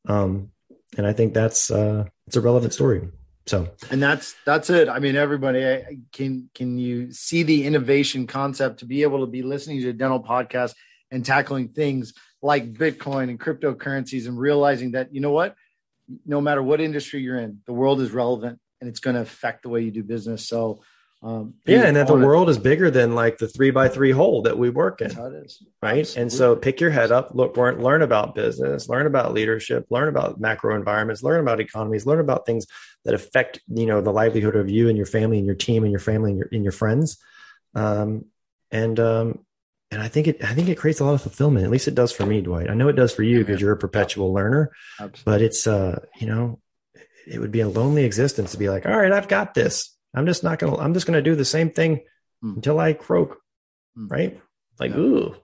[0.09, 0.51] Um,
[0.97, 3.07] and I think that's uh, it's a relevant story.
[3.47, 4.87] So, and that's that's it.
[4.87, 9.41] I mean, everybody can can you see the innovation concept to be able to be
[9.41, 10.73] listening to a dental podcast
[11.09, 15.55] and tackling things like Bitcoin and cryptocurrencies and realizing that you know what,
[16.25, 19.63] no matter what industry you're in, the world is relevant and it's going to affect
[19.63, 20.47] the way you do business.
[20.47, 20.81] So,
[21.23, 24.41] Um, yeah, and that the world is bigger than like the three by three hole
[24.41, 25.09] that we work in.
[25.09, 25.63] That's how it is.
[25.83, 26.21] right Absolutely.
[26.21, 30.07] and so pick your head up look learn, learn about business learn about leadership learn
[30.07, 32.65] about macro environments learn about economies learn about things
[33.05, 35.91] that affect you know the livelihood of you and your family and your team and
[35.91, 37.17] your family and your, and your friends
[37.75, 38.25] um,
[38.71, 39.39] and um,
[39.91, 41.95] and i think it i think it creates a lot of fulfillment at least it
[41.95, 43.59] does for me dwight i know it does for you because man.
[43.61, 45.23] you're a perpetual learner Absolutely.
[45.25, 46.59] but it's uh you know
[47.27, 50.25] it would be a lonely existence to be like all right i've got this i'm
[50.25, 52.01] just not gonna i'm just gonna do the same thing
[52.41, 52.55] Hmm.
[52.55, 53.37] until i croak
[53.95, 54.07] Hmm.
[54.07, 54.41] right
[54.79, 54.97] like Yeah.
[54.97, 55.35] ooh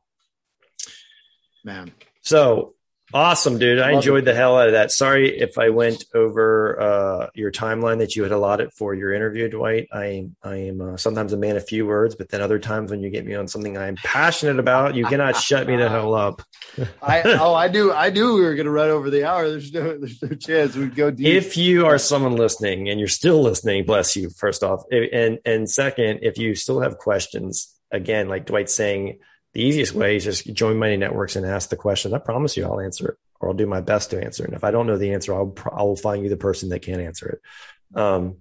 [1.63, 1.91] man.
[2.21, 2.73] so
[3.13, 3.79] awesome, dude.
[3.79, 4.25] I Love enjoyed it.
[4.25, 4.91] the hell out of that.
[4.91, 9.49] Sorry if I went over uh, your timeline that you had allotted for your interview,
[9.49, 9.87] Dwight.
[9.91, 13.01] I I am uh, sometimes a man of few words, but then other times when
[13.01, 16.41] you get me on something I'm passionate about, you cannot shut me the hell up.
[17.01, 19.49] I oh I knew I knew we were gonna run over the hour.
[19.49, 21.27] There's no there's no chance we'd go deep.
[21.27, 24.29] If you are someone listening and you're still listening, bless you.
[24.29, 29.19] First off, and and second, if you still have questions, again, like Dwight's saying,
[29.57, 32.13] the easiest way is just join Mighty Networks and ask the question.
[32.13, 34.49] I promise you, I'll answer it, or I'll do my best to answer it.
[34.49, 36.83] And if I don't know the answer, I'll I will find you the person that
[36.83, 37.99] can answer it.
[37.99, 38.37] Um,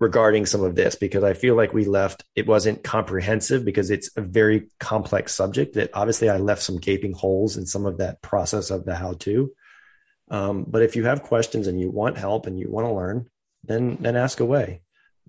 [0.00, 4.10] regarding some of this, because I feel like we left it wasn't comprehensive because it's
[4.16, 5.74] a very complex subject.
[5.74, 9.12] That obviously I left some gaping holes in some of that process of the how
[9.20, 9.52] to.
[10.32, 13.30] Um, but if you have questions and you want help and you want to learn,
[13.62, 14.80] then then ask away.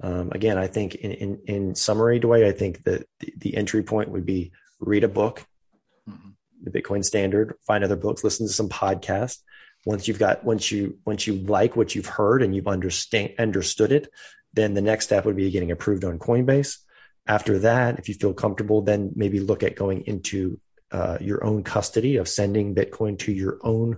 [0.01, 3.83] Um, again, I think in, in in summary, Dwight, I think that the, the entry
[3.83, 5.45] point would be read a book,
[6.07, 6.33] Mhm.
[6.63, 9.39] the Bitcoin Standard, find other books, listen to some podcasts.
[9.85, 13.91] Once you've got once you once you like what you've heard and you've understand understood
[13.91, 14.09] it,
[14.53, 16.79] then the next step would be getting approved on Coinbase.
[17.25, 20.59] After that, if you feel comfortable, then maybe look at going into
[20.91, 23.97] uh, your own custody of sending Bitcoin to your own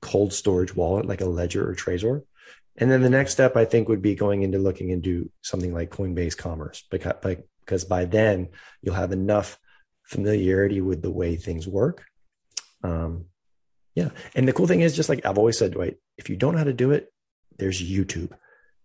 [0.00, 2.22] cold storage wallet like a Ledger or Trezor.
[2.76, 5.90] And then the next step, I think, would be going into looking into something like
[5.90, 7.14] Coinbase Commerce because,
[7.64, 8.48] because by then
[8.80, 9.58] you'll have enough
[10.10, 12.04] familiarity with the way things work.
[12.82, 13.26] Um,
[13.94, 14.10] yeah.
[14.34, 16.58] And the cool thing is, just like I've always said, Dwight, if you don't know
[16.58, 17.12] how to do it,
[17.58, 18.32] there's YouTube.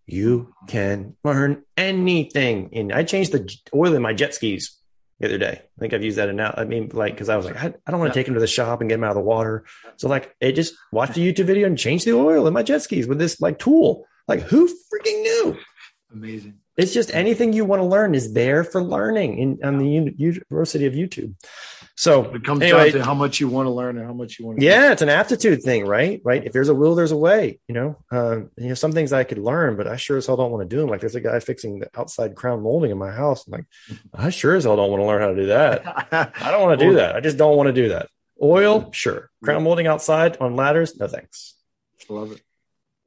[0.06, 2.70] You can learn anything.
[2.74, 4.78] And I changed the oil in my jet skis
[5.20, 5.62] the other day.
[5.64, 6.54] I think I've used that now.
[6.56, 8.40] I mean, like, because I was like, I, I don't want to take them to
[8.40, 9.66] the shop and get them out of the water.
[9.98, 12.84] So, like, it just watched a YouTube video and changed the oil in my jet
[12.84, 14.06] skis with this like tool.
[14.28, 15.58] Like, who freaking knew?
[16.12, 16.60] Amazing.
[16.78, 20.16] It's just anything you want to learn is there for learning in on the uni-
[20.18, 21.34] University of YouTube.
[21.96, 22.92] So It comes Anyway.
[22.92, 24.92] down to how much you want to learn and how much you want to yeah,
[24.92, 26.20] it's an aptitude thing, right?
[26.26, 26.44] Right.
[26.44, 27.60] If there's a will, there's a way.
[27.70, 30.36] You know, um, you know, some things I could learn, but I sure as hell
[30.36, 30.90] don't want to do them.
[30.90, 33.48] Like there's a guy fixing the outside crown molding in my house.
[33.48, 33.66] I'm like,
[34.14, 36.32] I sure as hell don't want to learn how to do that.
[36.42, 37.16] I don't want to do that.
[37.16, 38.10] I just don't want to do that.
[38.42, 39.30] Oil, sure.
[39.42, 41.56] Crown molding outside on ladders, no thanks.
[42.10, 42.42] Love it.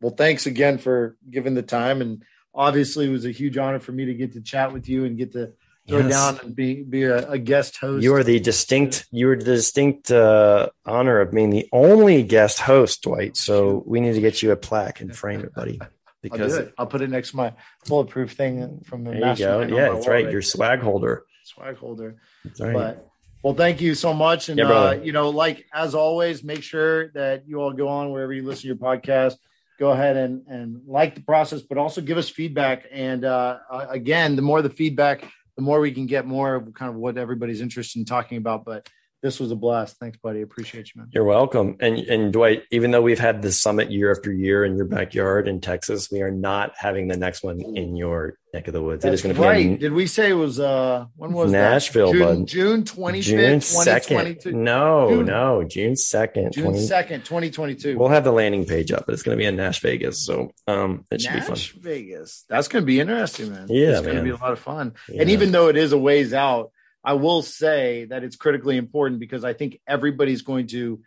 [0.00, 2.00] Well, thanks again for giving the time.
[2.00, 2.22] And
[2.54, 5.16] obviously, it was a huge honor for me to get to chat with you and
[5.16, 5.52] get to
[5.88, 6.10] throw Yes.
[6.10, 8.02] down and be be a, a guest host.
[8.02, 9.06] You are the distinct.
[9.10, 13.36] You are the distinct uh, honor of being the only guest host, Dwight.
[13.36, 15.78] So we need to get you a plaque and frame it, buddy.
[15.82, 15.88] I'll
[16.22, 16.74] Because it.
[16.76, 17.52] I'll put it next to my
[17.86, 19.60] bulletproof thing from the there you go.
[19.62, 20.30] Yeah, that's wall right.
[20.30, 21.24] Your swag holder.
[21.44, 22.16] swag holder.
[22.44, 22.72] That's right.
[22.74, 23.08] But
[23.42, 24.48] well, thank you so much.
[24.48, 28.10] And Yeah, uh, you know, like as always, make sure that you all go on
[28.10, 29.36] wherever you listen to your podcast.
[29.78, 32.86] Go ahead and and like the process, but also give us feedback.
[32.90, 35.24] And uh, again, the more the feedback,
[35.56, 38.64] the more we can get more of kind of what everybody's interested in talking about.
[38.64, 38.88] But
[39.22, 39.96] this was a blast.
[39.98, 40.42] Thanks, buddy.
[40.42, 41.08] Appreciate you, man.
[41.12, 41.76] You're welcome.
[41.80, 45.48] And and Dwight, even though we've had this summit year after year in your backyard
[45.48, 49.04] in Texas, we are not having the next one in your neck of the woods.
[49.04, 49.80] it is That's going to be right.
[49.80, 52.46] Did we say it was uh when was Nashville, that?
[52.46, 54.64] June, twenty June fifth, twenty twenty second.
[54.64, 56.52] No, June- no, June second.
[56.52, 57.98] June 20 second, twenty twenty two.
[57.98, 60.52] We'll have the landing page up, but it's going to be in Nash Vegas, so
[60.66, 61.56] um, it should be fun.
[61.80, 62.44] Vegas.
[62.48, 63.66] That's going to be interesting, man.
[63.68, 64.94] Yeah, it's going to be a lot of fun.
[65.08, 65.22] Yeah.
[65.22, 66.70] And even though it is a ways out,
[67.08, 71.00] I will say that it's critically important because I think everybody's going to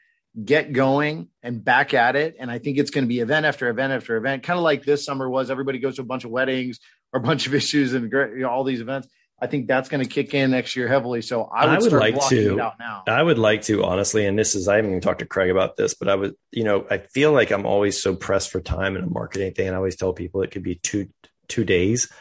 [0.44, 2.38] get going and back at it.
[2.40, 4.84] And I think it's going to be event after event after event, kind of like
[4.84, 5.52] this summer was.
[5.52, 6.80] Everybody goes to a bunch of weddings
[7.14, 9.10] or a bunch of issues and you know, all these events.
[9.40, 11.22] I think that's going to kick in next year heavily.
[11.22, 13.04] So I would, I would start like to- it out now.
[13.06, 15.78] I would like to honestly, and this is I haven't even talked to Craig about
[15.78, 18.96] this, but I would, you know, I feel like I'm always so pressed for time
[18.96, 21.10] in a marketing thing, and I always tell people it could be two
[21.48, 22.12] two days.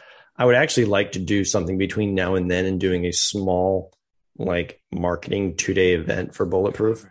[0.41, 3.93] I would actually like to do something between now and then and doing a small
[4.39, 7.05] like marketing two day event for Bulletproof.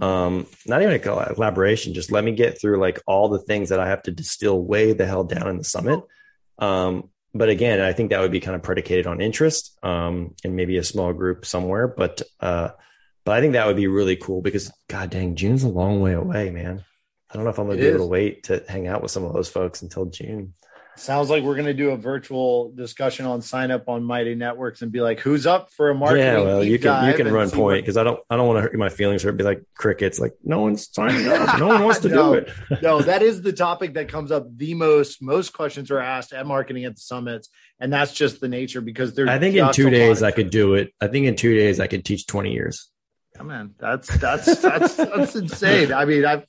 [0.00, 3.80] Um, not even a collaboration, just let me get through like all the things that
[3.80, 6.04] I have to distill way the hell down in the summit.
[6.60, 10.54] Um, but again, I think that would be kind of predicated on interest, um, and
[10.54, 11.88] maybe a small group somewhere.
[11.88, 12.68] But uh,
[13.24, 16.12] but I think that would be really cool because God dang, June's a long way
[16.12, 16.84] away, man.
[17.28, 19.10] I don't know if I'm gonna It be able to wait to hang out with
[19.10, 20.54] some of those folks until June.
[20.98, 24.82] Sounds like we're going to do a virtual discussion on sign up on Mighty Networks
[24.82, 27.50] and be like, "Who's up for a marketing?" Yeah, well, you can you can run
[27.50, 30.18] point because I don't I don't want to hurt my feelings or be like crickets.
[30.18, 31.58] Like no one's signing up.
[31.58, 32.32] No one wants to No.
[32.34, 32.82] do it.
[32.82, 35.22] no, that is the topic that comes up the most.
[35.22, 37.48] Most questions are asked at marketing at the summits,
[37.78, 39.28] and that's just the nature because there's.
[39.28, 40.92] I think in two days I could do it.
[41.00, 42.90] I think in two days I could teach twenty years.
[43.38, 45.92] Yeah, man, that's that's that's that's insane.
[45.92, 46.44] I mean, I've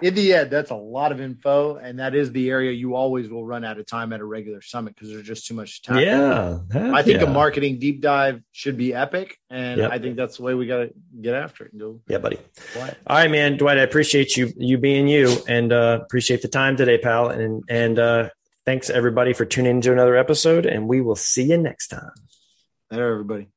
[0.00, 3.28] in the end, that's a lot of info, and that is the area you always
[3.28, 5.98] will run out of time at a regular summit because there's just too much time.
[5.98, 7.26] Yeah, I think yeah.
[7.26, 9.90] a marketing deep dive should be epic, and Yep.
[9.90, 10.90] I think that's the way we got to
[11.20, 12.00] get after it go.
[12.06, 12.38] Yeah, buddy.
[12.76, 13.78] All right, man, Dwight.
[13.78, 17.30] I appreciate you you being you, and uh, appreciate the time today, pal.
[17.30, 18.28] And and uh,
[18.64, 20.64] thanks everybody for tuning into another episode.
[20.64, 22.12] And we will see you next time.
[22.88, 23.48] There, everybody.